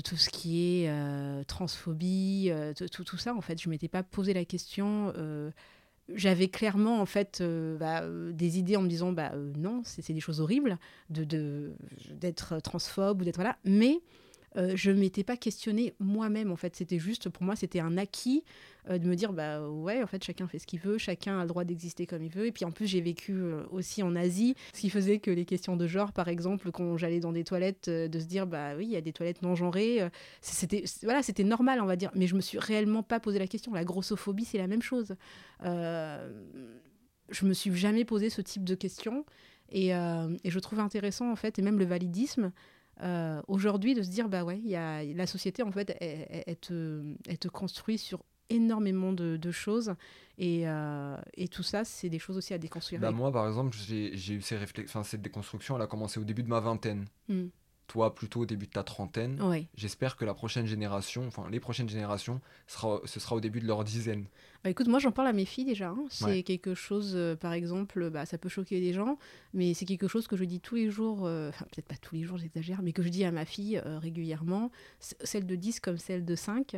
tout 0.01 0.17
ce 0.17 0.29
qui 0.29 0.85
est 0.85 1.45
transphobie, 1.45 2.51
tout 2.75 3.17
ça. 3.17 3.35
En 3.35 3.41
fait, 3.41 3.61
je 3.61 3.69
m'étais 3.69 3.89
pas 3.89 4.01
posé 4.01 4.33
la 4.33 4.45
question. 4.45 5.13
J'avais 6.13 6.47
clairement 6.47 6.99
en 7.01 7.05
fait 7.05 7.39
euh, 7.41 7.77
bah, 7.77 8.03
euh, 8.03 8.31
des 8.31 8.59
idées 8.59 8.75
en 8.75 8.81
me 8.81 8.87
disant 8.87 9.11
bah 9.11 9.31
euh, 9.33 9.51
non 9.57 9.81
c'est 9.83 10.13
des 10.13 10.19
choses 10.19 10.39
horribles 10.41 10.77
de- 11.09 11.73
d'être 12.11 12.59
transphobe 12.59 13.21
ou 13.21 13.25
d'être 13.25 13.35
voilà. 13.37 13.57
Mais 13.65 13.99
euh, 14.57 14.73
je 14.75 14.91
m'étais 14.91 15.23
pas 15.23 15.37
questionnée 15.37 15.93
moi-même 15.99 16.51
en 16.51 16.55
fait. 16.55 16.75
C'était 16.75 16.99
juste 16.99 17.29
pour 17.29 17.43
moi 17.43 17.55
c'était 17.55 17.79
un 17.79 17.97
acquis 17.97 18.43
euh, 18.89 18.97
de 18.97 19.07
me 19.07 19.15
dire 19.15 19.33
bah 19.33 19.67
ouais 19.67 20.01
en 20.01 20.07
fait 20.07 20.23
chacun 20.23 20.47
fait 20.47 20.59
ce 20.59 20.67
qu'il 20.67 20.79
veut 20.79 20.97
chacun 20.97 21.39
a 21.39 21.41
le 21.41 21.47
droit 21.47 21.63
d'exister 21.63 22.05
comme 22.05 22.23
il 22.23 22.31
veut. 22.31 22.45
Et 22.45 22.51
puis 22.51 22.65
en 22.65 22.71
plus 22.71 22.87
j'ai 22.87 23.01
vécu 23.01 23.33
euh, 23.33 23.63
aussi 23.71 24.03
en 24.03 24.15
Asie 24.15 24.55
ce 24.73 24.81
qui 24.81 24.89
faisait 24.89 25.19
que 25.19 25.31
les 25.31 25.45
questions 25.45 25.75
de 25.75 25.87
genre 25.87 26.13
par 26.13 26.29
exemple 26.29 26.71
quand 26.71 26.97
j'allais 26.97 27.19
dans 27.19 27.31
des 27.31 27.43
toilettes 27.43 27.89
de 27.89 28.19
se 28.19 28.25
dire 28.25 28.47
bah 28.47 28.75
oui 28.77 28.85
il 28.85 28.91
y 28.91 28.97
a 28.97 29.01
des 29.01 29.13
toilettes 29.13 29.41
non 29.41 29.55
genrées 29.55 30.07
c'était 30.41 30.83
voilà 31.03 31.21
c'était 31.21 31.43
normal 31.43 31.81
on 31.81 31.85
va 31.85 31.95
dire. 31.95 32.11
Mais 32.15 32.27
je 32.27 32.35
me 32.35 32.41
suis 32.41 32.59
réellement 32.59 33.03
pas 33.03 33.19
posé 33.19 33.39
la 33.39 33.47
question. 33.47 33.73
La 33.73 33.83
grossophobie 33.83 34.45
c'est 34.45 34.57
la 34.57 34.67
même 34.67 34.81
chose. 34.81 35.15
Je 35.63 37.45
me 37.45 37.53
suis 37.53 37.75
jamais 37.75 38.05
posé 38.05 38.29
ce 38.29 38.41
type 38.41 38.63
de 38.63 38.75
questions. 38.75 39.25
Et 39.71 39.89
je 39.89 40.59
trouve 40.59 40.79
intéressant, 40.79 41.31
en 41.31 41.35
fait, 41.35 41.57
et 41.59 41.61
même 41.61 41.79
le 41.79 41.85
validisme, 41.85 42.51
euh, 43.01 43.41
aujourd'hui, 43.47 43.93
de 43.93 44.01
se 44.03 44.09
dire, 44.09 44.29
bah 44.29 44.43
ouais, 44.43 44.59
y 44.59 44.75
a, 44.75 45.03
la 45.03 45.27
société, 45.27 45.63
en 45.63 45.71
fait, 45.71 45.95
elle, 45.99 46.27
elle- 46.29 46.43
elle 46.47 46.57
te, 46.57 47.03
elle 47.27 47.37
te 47.37 47.47
construit 47.47 47.97
sur 47.97 48.23
énormément 48.49 49.11
de, 49.11 49.37
de 49.37 49.51
choses. 49.51 49.93
Et, 50.37 50.67
euh, 50.67 51.17
et 51.35 51.47
tout 51.47 51.63
ça, 51.63 51.83
c'est 51.83 52.09
des 52.09 52.19
choses 52.19 52.37
aussi 52.37 52.53
à 52.53 52.57
déconstruire. 52.57 53.01
Bah, 53.01 53.11
moi, 53.11 53.31
par 53.31 53.47
exemple, 53.47 53.75
j'ai 53.75 54.33
eu 54.33 54.41
ces 54.41 54.57
réflex- 54.57 54.85
enfin, 54.85 55.03
cette 55.03 55.21
déconstruction, 55.21 55.75
elle 55.75 55.81
a 55.81 55.87
commencé 55.87 56.19
au 56.19 56.23
début 56.23 56.43
de 56.43 56.49
ma 56.49 56.59
vingtaine. 56.59 57.05
Mm. 57.27 57.45
Toi, 57.87 58.15
plutôt 58.15 58.41
au 58.41 58.45
début 58.47 58.65
de 58.65 58.71
ta 58.71 58.83
trentaine. 58.83 59.39
Ouais. 59.41 59.67
J'espère 59.75 60.15
que 60.17 60.25
la 60.25 60.33
prochaine 60.33 60.65
génération, 60.65 61.27
enfin 61.27 61.47
les 61.51 61.59
prochaines 61.59 61.87
générations, 61.87 62.41
sera, 62.67 62.99
ce 63.05 63.19
sera 63.19 63.35
au 63.35 63.39
début 63.41 63.59
de 63.59 63.67
leur 63.67 63.83
dizaine. 63.83 64.25
Bah, 64.63 64.71
écoute, 64.71 64.87
moi 64.87 64.97
j'en 64.97 65.11
parle 65.11 65.27
à 65.27 65.33
mes 65.33 65.45
filles 65.45 65.65
déjà. 65.65 65.89
hein. 65.89 66.05
C'est 66.09 66.25
Ouais. 66.25 66.43
quelque 66.43 66.73
chose, 66.73 67.13
euh, 67.15 67.35
par 67.35 67.53
exemple, 67.53 68.09
bah, 68.09 68.25
ça 68.25 68.39
peut 68.39 68.49
choquer 68.49 68.79
des 68.81 68.91
gens, 68.91 69.19
mais 69.53 69.75
c'est 69.75 69.85
quelque 69.85 70.07
chose 70.07 70.25
que 70.27 70.35
je 70.35 70.43
dis 70.45 70.59
tous 70.59 70.75
les 70.75 70.89
jours, 70.89 71.25
euh, 71.27 71.49
enfin 71.49 71.65
peut-être 71.71 71.85
pas 71.87 71.95
tous 71.97 72.15
les 72.15 72.23
jours, 72.23 72.37
j'exagère, 72.39 72.81
mais 72.81 72.91
que 72.91 73.03
je 73.03 73.09
dis 73.09 73.23
à 73.23 73.31
ma 73.31 73.45
fille 73.45 73.79
euh, 73.85 73.99
régulièrement, 73.99 74.71
celle 74.99 75.45
de 75.45 75.55
10 75.55 75.79
comme 75.79 75.99
celle 75.99 76.25
de 76.25 76.35
5, 76.35 76.77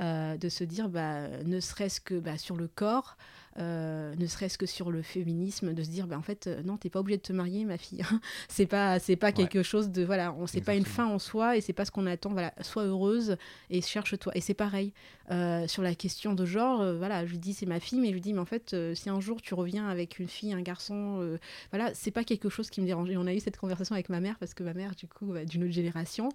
euh, 0.00 0.36
de 0.36 0.48
se 0.48 0.64
dire, 0.64 0.88
bah, 0.88 1.28
ne 1.44 1.60
serait-ce 1.60 2.00
que 2.00 2.14
bah, 2.14 2.38
sur 2.38 2.56
le 2.56 2.68
corps, 2.68 3.16
euh, 3.60 4.12
ne 4.16 4.26
serait-ce 4.26 4.58
que 4.58 4.66
sur 4.66 4.90
le 4.90 5.02
féminisme, 5.02 5.74
de 5.74 5.82
se 5.84 5.88
dire, 5.88 6.08
bah, 6.08 6.18
en 6.18 6.22
fait, 6.22 6.48
euh, 6.48 6.62
non, 6.64 6.76
t'es 6.76 6.90
pas 6.90 6.98
obligée 6.98 7.18
de 7.18 7.22
te 7.22 7.32
marier, 7.32 7.64
ma 7.64 7.78
fille. 7.78 8.02
c'est 8.48 8.66
pas, 8.66 8.98
c'est 8.98 9.14
pas 9.14 9.30
quelque 9.30 9.62
chose 9.62 9.90
de, 9.90 10.02
voilà, 10.02 10.32
on 10.32 10.48
c'est 10.48 10.60
pas 10.60 10.74
une 10.74 10.84
fin 10.84 11.06
en 11.06 11.20
soi 11.20 11.56
et 11.56 11.60
c'est 11.60 11.72
pas 11.72 11.84
ce 11.84 11.92
qu'on 11.92 12.06
attend. 12.06 12.30
Voilà, 12.30 12.52
sois 12.62 12.84
heureuse 12.84 13.36
et 13.70 13.80
cherche-toi. 13.80 14.32
Et 14.34 14.40
c'est 14.40 14.54
pareil. 14.54 14.92
Euh, 15.30 15.68
sur 15.68 15.82
la 15.82 15.94
question 15.94 16.34
de 16.34 16.44
genre, 16.44 16.84
voilà, 16.96 17.24
je 17.24 17.30
lui 17.30 17.38
dis 17.38 17.54
c'est 17.54 17.66
ma 17.66 17.78
fille, 17.78 18.00
mais 18.00 18.08
je 18.08 18.14
lui 18.14 18.20
dis 18.20 18.32
mais 18.32 18.40
en 18.40 18.44
fait, 18.44 18.74
si 18.94 19.08
un 19.08 19.20
jour 19.20 19.40
tu 19.40 19.54
reviens 19.54 19.88
avec 19.88 20.18
une 20.18 20.28
fille, 20.28 20.52
un 20.52 20.62
garçon, 20.62 21.38
voilà, 21.70 21.94
c'est 21.94 22.10
pas 22.10 22.24
quelque 22.24 22.48
chose 22.48 22.70
qui 22.70 22.80
me 22.80 22.86
dérange. 22.86 23.08
Et 23.10 23.16
on 23.16 23.26
a 23.26 23.32
eu 23.32 23.40
cette 23.40 23.56
conversation 23.56 23.94
avec 23.94 24.08
ma 24.08 24.20
mère 24.20 24.36
parce 24.38 24.54
que 24.54 24.64
ma 24.64 24.74
mère, 24.74 24.96
du 24.96 25.06
coup, 25.06 25.26
bah, 25.26 25.44
d'une 25.44 25.62
autre 25.62 25.72
génération, 25.72 26.28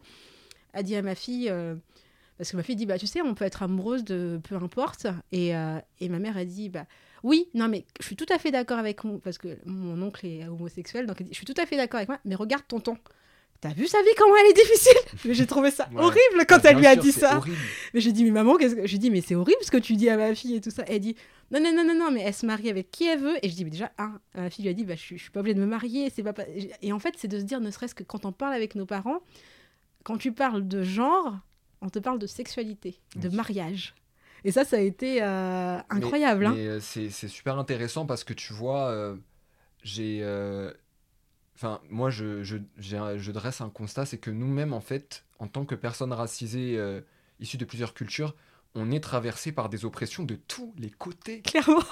a 0.73 0.83
dit 0.83 0.95
à 0.95 1.01
ma 1.01 1.15
fille. 1.15 1.51
Parce 2.39 2.49
que 2.51 2.57
ma 2.57 2.63
fille 2.63 2.75
dit, 2.75 2.87
bah, 2.87 2.97
tu 2.97 3.05
sais, 3.05 3.21
on 3.21 3.35
peut 3.35 3.45
être 3.45 3.61
amoureuse 3.61 4.03
de 4.03 4.39
peu 4.49 4.55
importe. 4.55 5.05
Et, 5.31 5.55
euh, 5.55 5.77
et 5.99 6.09
ma 6.09 6.17
mère 6.17 6.35
a 6.37 6.45
dit, 6.45 6.69
bah, 6.69 6.85
oui, 7.21 7.49
non, 7.53 7.67
mais 7.67 7.85
je 7.99 8.05
suis 8.07 8.15
tout 8.15 8.25
à 8.33 8.39
fait 8.39 8.49
d'accord 8.49 8.79
avec 8.79 9.03
mon... 9.03 9.19
Parce 9.19 9.37
que 9.37 9.57
mon 9.65 10.01
oncle 10.01 10.25
est 10.25 10.47
homosexuel, 10.47 11.05
donc 11.05 11.17
elle 11.19 11.27
dit, 11.27 11.33
je 11.33 11.37
suis 11.37 11.45
tout 11.45 11.61
à 11.61 11.65
fait 11.67 11.75
d'accord 11.77 11.97
avec 11.97 12.09
moi, 12.09 12.17
mais 12.25 12.33
regarde 12.35 12.63
tonton. 12.67 12.97
T'as 13.61 13.73
vu 13.73 13.87
sa 13.87 14.01
vie, 14.01 14.07
comment 14.17 14.33
elle 14.37 14.51
est 14.51 14.53
difficile? 14.53 14.95
Mais 15.25 15.33
j'ai 15.33 15.45
trouvé 15.45 15.69
ça 15.69 15.89
Ouais. 15.91 16.01
horrible 16.01 16.45
quand 16.47 16.63
Bah, 16.63 16.69
elle 16.71 16.77
lui 16.77 16.85
a 16.87 16.93
sûr, 16.93 17.01
dit 17.03 17.11
ça. 17.11 17.35
horrible. 17.39 17.57
Mais 17.93 17.99
j'ai 17.99 18.13
dit, 18.13 18.23
mais 18.23 18.31
maman, 18.31 18.55
qu'est-ce 18.55 18.73
que. 18.73 18.87
J'ai 18.87 18.97
dit, 18.97 19.11
mais 19.11 19.19
c'est 19.19 19.35
horrible 19.35 19.59
ce 19.63 19.69
que 19.69 19.75
tu 19.75 19.97
dis 19.97 20.07
à 20.07 20.15
ma 20.15 20.33
fille 20.33 20.55
et 20.55 20.61
tout 20.61 20.71
ça. 20.71 20.85
Elle 20.87 21.01
dit, 21.01 21.15
non, 21.51 21.59
non, 21.61 21.73
non, 21.75 21.83
non, 21.83 21.93
non, 21.93 22.09
mais 22.09 22.21
elle 22.21 22.33
se 22.33 22.45
marie 22.45 22.69
avec 22.69 22.89
qui 22.89 23.03
elle 23.05 23.19
veut. 23.19 23.35
Et 23.43 23.49
je 23.49 23.55
dis, 23.55 23.65
mais 23.65 23.71
déjà, 23.71 23.91
un, 23.97 24.17
ma 24.33 24.49
fille 24.49 24.63
lui 24.63 24.69
a 24.71 24.73
dit, 24.73 24.85
bah, 24.85 24.95
je, 24.95 25.17
je 25.17 25.21
suis 25.21 25.29
pas 25.31 25.41
obligée 25.41 25.55
de 25.55 25.59
me 25.59 25.65
marier. 25.65 26.09
c'est 26.09 26.23
pas, 26.23 26.31
pas- 26.31 26.45
Et 26.81 26.93
en 26.93 26.99
fait, 26.99 27.15
c'est 27.17 27.27
de 27.27 27.37
se 27.37 27.43
dire, 27.43 27.59
ne 27.59 27.69
serait-ce 27.69 27.93
que 27.95 28.03
quand 28.03 28.23
on 28.23 28.31
parle 28.31 28.53
avec 28.53 28.75
nos 28.75 28.85
parents, 28.85 29.19
quand 30.05 30.15
tu 30.17 30.31
parles 30.31 30.65
de 30.65 30.81
genre, 30.81 31.35
on 31.81 31.89
te 31.89 31.99
parle 31.99 32.19
de 32.19 32.27
sexualité, 32.27 32.99
de 33.15 33.29
mariage. 33.29 33.95
Et 34.45 34.51
ça, 34.51 34.63
ça 34.63 34.77
a 34.77 34.79
été 34.79 35.21
euh, 35.21 35.77
incroyable. 35.89 36.45
hein. 36.45 36.53
Mais 36.55 36.67
euh, 36.67 36.79
c'est 36.79 37.09
super 37.09 37.57
intéressant 37.57 38.05
parce 38.05 38.23
que 38.23 38.33
tu 38.33 38.53
vois, 38.53 38.87
euh, 38.89 39.15
j'ai. 39.83 40.23
Enfin, 41.55 41.81
moi, 41.89 42.09
je, 42.09 42.41
je, 42.41 42.57
je 42.77 43.31
dresse 43.31 43.59
un 43.59 43.69
constat, 43.69 44.05
c'est 44.05 44.17
que 44.17 44.31
nous-mêmes, 44.31 44.71
en 44.71 44.79
fait, 44.79 45.25
en 45.39 45.47
tant 45.47 45.65
que 45.65 45.75
personnes 45.75 46.13
racisées 46.13 46.79
issues 47.41 47.57
de 47.57 47.65
plusieurs 47.65 47.93
cultures, 47.93 48.33
on 48.75 48.91
est 48.91 49.01
traversé 49.01 49.51
par 49.51 49.67
des 49.67 49.83
oppressions 49.83 50.23
de 50.23 50.35
tous 50.35 50.73
les 50.77 50.89
côtés. 50.89 51.41
Clairement. 51.41 51.83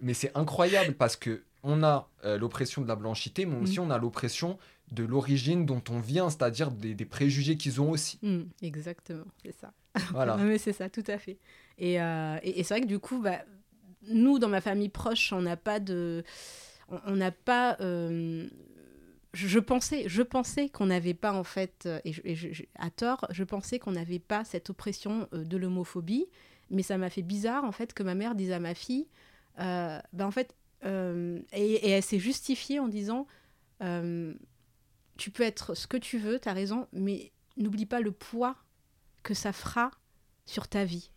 Mais 0.00 0.14
c'est 0.14 0.34
incroyable 0.34 0.94
parce 0.94 1.16
que 1.16 1.42
on 1.62 1.82
a 1.82 2.08
l'oppression 2.24 2.80
de 2.80 2.88
la 2.88 2.96
blanchité, 2.96 3.44
mais 3.44 3.56
aussi 3.56 3.78
on 3.78 3.90
a 3.90 3.98
l'oppression 3.98 4.58
de 4.92 5.04
l'origine 5.04 5.66
dont 5.66 5.82
on 5.90 6.00
vient, 6.00 6.30
c'est-à-dire 6.30 6.70
des, 6.70 6.94
des 6.94 7.04
préjugés 7.04 7.56
qu'ils 7.56 7.80
ont 7.80 7.90
aussi. 7.90 8.18
Mm, 8.22 8.42
exactement, 8.62 9.24
c'est 9.42 9.54
ça. 9.58 9.72
Voilà. 10.10 10.36
Non, 10.38 10.44
mais 10.44 10.58
c'est 10.58 10.72
ça, 10.72 10.88
tout 10.88 11.04
à 11.06 11.18
fait. 11.18 11.38
Et, 11.78 12.00
euh, 12.00 12.36
et, 12.42 12.60
et 12.60 12.62
c'est 12.62 12.74
vrai 12.74 12.80
que 12.82 12.86
du 12.86 12.98
coup, 12.98 13.20
bah, 13.20 13.40
nous, 14.08 14.38
dans 14.38 14.48
ma 14.48 14.60
famille 14.60 14.88
proche, 14.88 15.32
on 15.32 15.42
n'a 15.42 15.56
pas 15.56 15.80
de. 15.80 16.22
On 17.06 17.16
n'a 17.16 17.30
pas. 17.30 17.76
euh, 17.80 18.46
je, 19.32 19.58
pensais, 19.58 20.04
je 20.08 20.20
pensais 20.22 20.68
qu'on 20.68 20.86
n'avait 20.86 21.14
pas, 21.14 21.32
en 21.32 21.44
fait, 21.44 21.84
euh, 21.86 22.00
et, 22.04 22.12
je- 22.12 22.20
et 22.24 22.34
je- 22.34 22.52
je- 22.52 22.64
à 22.78 22.90
tort, 22.90 23.26
je 23.30 23.44
pensais 23.44 23.78
qu'on 23.78 23.92
n'avait 23.92 24.18
pas 24.18 24.44
cette 24.44 24.68
oppression 24.70 25.26
de 25.32 25.56
l'homophobie, 25.56 26.26
mais 26.70 26.82
ça 26.82 26.98
m'a 26.98 27.08
fait 27.08 27.22
bizarre, 27.22 27.64
en 27.64 27.72
fait, 27.72 27.94
que 27.94 28.02
ma 28.02 28.14
mère 28.14 28.34
dise 28.34 28.52
à 28.52 28.58
ma 28.60 28.74
fille, 28.74 29.06
euh, 29.58 29.98
bah, 30.12 30.26
en 30.26 30.30
fait, 30.30 30.54
et, 30.84 31.54
et 31.54 31.88
elle 31.90 32.02
s'est 32.02 32.18
justifiée 32.18 32.78
en 32.80 32.88
disant, 32.88 33.26
tu 35.16 35.30
peux 35.30 35.42
être 35.42 35.74
ce 35.74 35.86
que 35.86 35.96
tu 35.96 36.18
veux, 36.18 36.38
tu 36.38 36.48
as 36.48 36.52
raison, 36.52 36.88
mais 36.92 37.32
n'oublie 37.56 37.86
pas 37.86 38.00
le 38.00 38.12
poids 38.12 38.56
que 39.22 39.34
ça 39.34 39.52
fera 39.52 39.90
sur 40.46 40.68
ta 40.68 40.84
vie. 40.84 41.10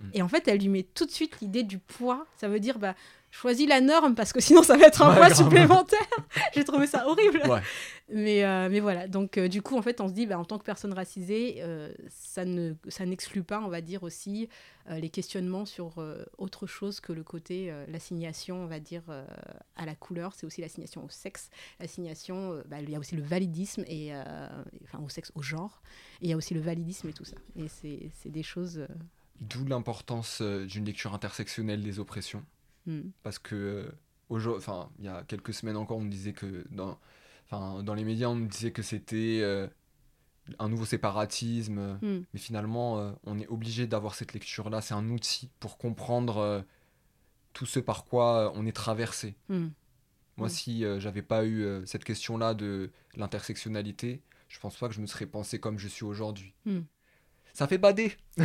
Mm. 0.00 0.10
Et 0.14 0.22
en 0.22 0.28
fait, 0.28 0.48
elle 0.48 0.58
lui 0.58 0.68
met 0.68 0.82
tout 0.82 1.06
de 1.06 1.10
suite 1.10 1.40
l'idée 1.40 1.62
du 1.62 1.78
poids. 1.78 2.26
Ça 2.36 2.48
veut 2.48 2.60
dire, 2.60 2.78
bah, 2.78 2.94
choisis 3.30 3.68
la 3.68 3.80
norme 3.80 4.14
parce 4.14 4.32
que 4.32 4.40
sinon 4.40 4.62
ça 4.62 4.76
va 4.76 4.86
être 4.86 5.02
un 5.02 5.14
poids 5.14 5.34
supplémentaire. 5.34 5.98
J'ai 6.54 6.64
trouvé 6.64 6.86
ça 6.86 7.06
horrible. 7.06 7.42
Ouais. 7.48 7.60
Mais, 8.12 8.44
euh, 8.44 8.68
mais 8.68 8.80
voilà, 8.80 9.06
donc 9.06 9.38
euh, 9.38 9.46
du 9.46 9.62
coup, 9.62 9.76
en 9.76 9.82
fait, 9.82 10.00
on 10.00 10.08
se 10.08 10.12
dit, 10.12 10.26
bah, 10.26 10.38
en 10.38 10.44
tant 10.44 10.58
que 10.58 10.64
personne 10.64 10.92
racisée, 10.92 11.56
euh, 11.58 11.92
ça 12.08 12.44
ne 12.44 12.74
ça 12.88 13.06
n'exclut 13.06 13.44
pas, 13.44 13.60
on 13.60 13.68
va 13.68 13.80
dire 13.80 14.02
aussi, 14.02 14.48
les 14.88 15.10
questionnements 15.10 15.66
sur 15.66 16.04
autre 16.38 16.66
chose 16.66 16.98
que 16.98 17.12
le 17.12 17.22
côté, 17.22 17.72
l'assignation, 17.86 18.64
on 18.64 18.66
va 18.66 18.80
dire, 18.80 19.04
à 19.76 19.86
la 19.86 19.94
couleur. 19.94 20.32
C'est 20.34 20.46
aussi 20.46 20.60
l'assignation 20.60 21.04
au 21.04 21.08
sexe. 21.08 21.48
L'assignation, 21.78 22.60
bah, 22.66 22.80
il 22.80 22.90
y 22.90 22.96
a 22.96 22.98
aussi 22.98 23.14
le 23.14 23.22
validisme, 23.22 23.84
et, 23.86 24.12
enfin 24.82 24.98
au 24.98 25.08
sexe, 25.08 25.30
au 25.36 25.42
genre. 25.42 25.80
Et 26.22 26.24
il 26.24 26.30
y 26.30 26.32
a 26.32 26.36
aussi 26.36 26.54
le 26.54 26.60
validisme 26.60 27.08
et 27.08 27.12
tout 27.12 27.24
ça. 27.24 27.36
Et 27.54 27.68
c'est 27.68 28.10
c'est 28.20 28.30
des 28.30 28.42
choses... 28.42 28.84
D'où 29.40 29.64
l'importance 29.64 30.42
d'une 30.42 30.86
lecture 30.86 31.14
intersectionnelle 31.14 31.84
des 31.84 32.00
oppressions. 32.00 32.44
Hmm. 32.86 33.10
parce 33.22 33.38
que 33.38 33.54
euh, 34.30 34.56
enfin 34.56 34.90
il 34.98 35.04
y 35.04 35.08
a 35.08 35.22
quelques 35.24 35.52
semaines 35.54 35.76
encore 35.76 35.98
on 35.98 36.02
me 36.02 36.10
disait 36.10 36.32
que 36.32 36.64
dans 36.70 36.98
dans 37.50 37.94
les 37.94 38.04
médias 38.04 38.28
on 38.28 38.36
me 38.36 38.46
disait 38.46 38.70
que 38.70 38.82
c'était 38.82 39.40
euh, 39.42 39.66
un 40.58 40.68
nouveau 40.68 40.84
séparatisme 40.84 41.98
Hmm. 42.00 42.20
mais 42.32 42.38
finalement 42.40 42.98
euh, 42.98 43.12
on 43.24 43.38
est 43.38 43.48
obligé 43.48 43.86
d'avoir 43.86 44.14
cette 44.14 44.32
lecture 44.32 44.70
là 44.70 44.80
c'est 44.80 44.94
un 44.94 45.08
outil 45.10 45.50
pour 45.58 45.78
comprendre 45.78 46.38
euh, 46.38 46.62
tout 47.52 47.66
ce 47.66 47.80
par 47.80 48.04
quoi 48.04 48.52
on 48.54 48.66
est 48.66 48.72
traversé 48.76 49.36
Hmm. 49.48 49.68
moi 50.36 50.48
si 50.48 50.84
j'avais 50.98 51.22
pas 51.22 51.44
eu 51.44 51.66
cette 51.86 52.04
question 52.04 52.38
là 52.38 52.54
de 52.54 52.90
l'intersectionnalité 53.16 54.22
je 54.48 54.58
pense 54.58 54.76
pas 54.76 54.88
que 54.88 54.94
je 54.94 55.00
me 55.00 55.06
serais 55.06 55.26
pensé 55.26 55.60
comme 55.60 55.78
je 55.78 55.86
suis 55.86 56.04
aujourd'hui. 56.04 56.54
Ça 57.52 57.66
fait 57.66 57.78
bader. 57.78 58.12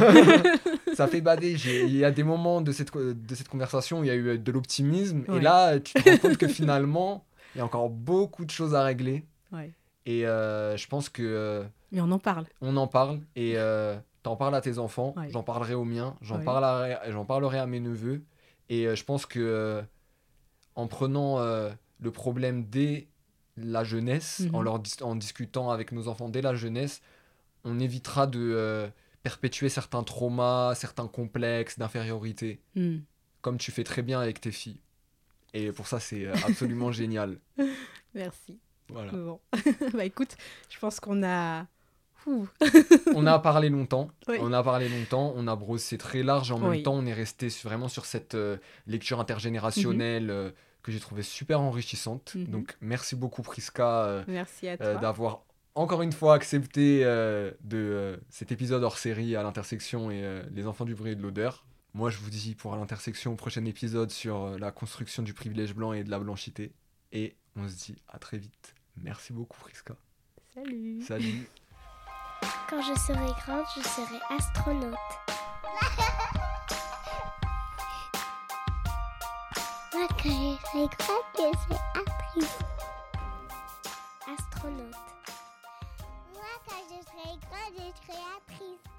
Ça 0.95 1.08
fait 1.08 1.22
bader. 1.22 1.51
Il 1.66 1.95
y 1.95 2.06
a 2.06 2.12
des 2.12 2.24
moments 2.24 2.62
de 2.62 2.72
cette, 2.72 2.95
de 2.95 3.36
cette 3.36 3.49
conversation 3.49 3.99
où 3.99 4.03
il 4.03 4.08
y 4.08 4.12
a 4.12 4.16
eu 4.16 4.28
euh, 4.30 4.38
de 4.38 4.51
l'optimisme. 4.51 5.24
Et 5.34 5.39
là 5.39 5.78
tu 5.80 5.93
te 5.93 6.10
rends 6.10 6.18
compte 6.18 6.38
que 6.38 6.47
finalement 6.47 7.26
il 7.53 7.58
y 7.58 7.62
a 7.62 7.66
encore 7.66 7.89
beaucoup 7.89 8.45
de 8.45 8.51
choses 8.51 8.76
à 8.76 8.84
régler. 8.84 9.26
Ouais. 9.51 9.72
et 10.06 10.26
euh, 10.26 10.76
je 10.78 10.88
pense 10.88 11.08
que 11.10 11.22
euh, 11.24 11.64
Mais 11.91 12.01
on 12.01 12.12
en 12.12 12.20
parle. 12.20 12.45
on 12.62 12.76
en 12.78 12.88
parle. 12.88 13.20
Et 13.36 13.53
euh, 13.58 13.97
t'en 14.24 14.36
parles 14.36 14.56
à 14.56 14.62
tes 14.62 14.78
enfants, 14.80 15.14
Ouais. 15.18 15.28
j'en 15.32 15.43
parlerai 15.43 15.74
aux 15.76 15.86
miens, 15.86 16.16
j'en 16.22 16.39
parlerai, 16.39 16.95
parlerai 17.28 17.60
à 17.60 17.66
mes 17.68 17.80
neveux. 17.82 18.24
Et 18.70 18.93
je 18.95 19.03
pense 19.03 19.26
que 19.26 19.84
en 20.76 20.88
prenant 20.88 21.39
le 21.39 22.12
problème 22.12 22.66
dès 22.66 23.08
la 23.58 23.84
jeunesse, 23.84 24.43
en 24.53 24.60
Mhm. 24.60 24.64
leur 24.64 24.80
dis- 24.80 25.01
en 25.03 25.16
discutant 25.16 25.70
avec 25.72 25.91
nos 25.91 26.08
enfants 26.10 26.28
dès 26.30 26.41
la 26.41 26.56
jeunesse, 26.56 27.01
on 27.66 27.80
évitera 27.80 28.26
de 28.28 28.39
euh, 28.39 28.88
perpétuer 29.24 29.68
certains 29.70 30.03
traumas, 30.03 30.74
certains 30.76 31.07
complexes 31.07 31.78
d'infériorité, 31.78 32.61
Hmm. 32.76 32.99
comme 33.41 33.57
tu 33.57 33.72
fais 33.72 33.84
très 33.84 34.01
bien 34.01 34.20
avec 34.22 34.39
tes 34.39 34.51
filles. 34.51 34.80
Et 35.53 35.72
pour 35.72 35.88
ça, 35.88 35.99
c'est 35.99 36.26
euh, 36.26 36.34
absolument 36.47 36.91
génial. 36.93 37.39
Merci. 38.13 38.59
Voilà. 38.89 39.11
Bon. 39.11 39.39
bah 39.93 40.05
écoute, 40.05 40.36
je 40.70 40.80
pense 40.80 40.99
qu'on 40.99 41.24
a. 41.24 41.66
On 43.13 43.28
a 43.28 43.38
parlé 43.38 43.70
longtemps, 43.70 44.09
Oui. 44.28 44.38
on 44.41 44.51
a 44.51 44.63
parlé 44.63 44.89
longtemps, 44.89 45.32
on 45.36 45.47
a 45.47 45.55
brossé 45.55 45.97
très 45.99 46.24
large, 46.24 46.51
en 46.51 46.57
même 46.59 46.82
temps 46.82 46.95
on 46.95 47.05
est 47.05 47.13
resté 47.13 47.49
vraiment 47.63 47.88
sur 47.88 48.05
cette 48.05 48.34
euh, 48.34 48.57
lecture 48.88 49.20
intergénérationnelle 49.20 50.32
euh, 50.32 50.49
que 50.82 50.91
j'ai 50.91 50.99
trouvé 50.99 51.22
super 51.22 51.61
enrichissante. 51.61 52.34
Mhm. 52.36 52.45
Donc 52.47 52.78
merci 52.82 53.16
beaucoup 53.16 53.43
Priska 53.43 54.05
euh, 54.05 54.24
Merci 54.28 54.68
à 54.70 54.78
toi. 54.78 54.95
d'avoir 54.95 55.43
encore 55.76 56.02
une 56.02 56.14
fois 56.14 56.34
accepté 56.34 57.02
euh, 57.04 57.52
de 57.62 57.78
euh, 57.78 58.18
cet 58.30 58.52
épisode 58.52 58.84
hors 58.84 58.98
série 58.98 59.36
à 59.36 59.44
l'intersection 59.44 60.10
et 60.10 60.24
euh, 60.24 60.42
les 60.54 60.68
enfants 60.68 60.86
du 60.86 60.96
bruit 60.96 61.12
et 61.12 61.16
de 61.16 61.22
l'odeur. 61.22 61.66
Moi 61.94 62.10
je 62.10 62.18
vous 62.18 62.30
dis 62.30 62.56
pour 62.56 62.74
à 62.74 62.78
l'intersection 62.78 63.34
au 63.34 63.36
prochain 63.36 63.64
épisode 63.66 64.10
sur 64.10 64.58
la 64.58 64.72
construction 64.72 65.22
du 65.22 65.34
privilège 65.34 65.76
blanc 65.76 65.94
et 65.94 66.04
de 66.04 66.10
la 66.10 66.20
blanchité. 66.20 66.74
Et 67.12 67.36
on 67.56 67.68
se 67.68 67.76
dit 67.76 67.96
à 68.08 68.18
très 68.18 68.38
vite. 68.38 68.74
Merci 68.98 69.34
beaucoup 69.34 69.60
Priska. 69.60 69.96
Salut. 70.54 71.02
Salut. 71.02 71.48
Quand 72.70 72.82
je 72.82 73.00
serai 73.00 73.28
grande, 73.46 73.66
je 73.76 73.82
serai 73.82 74.20
astronaute. 74.38 74.94
Moi, 79.94 80.02
Moi, 80.02 80.08
quand 80.10 80.30
je 80.30 80.58
serai 80.68 80.88
grande, 80.98 81.26
je 81.36 81.58
serai 81.58 81.80
actrice. 81.96 82.60
Astronaute 84.28 85.14
école 87.36 87.74
des 87.76 87.92
créatrices. 88.02 88.95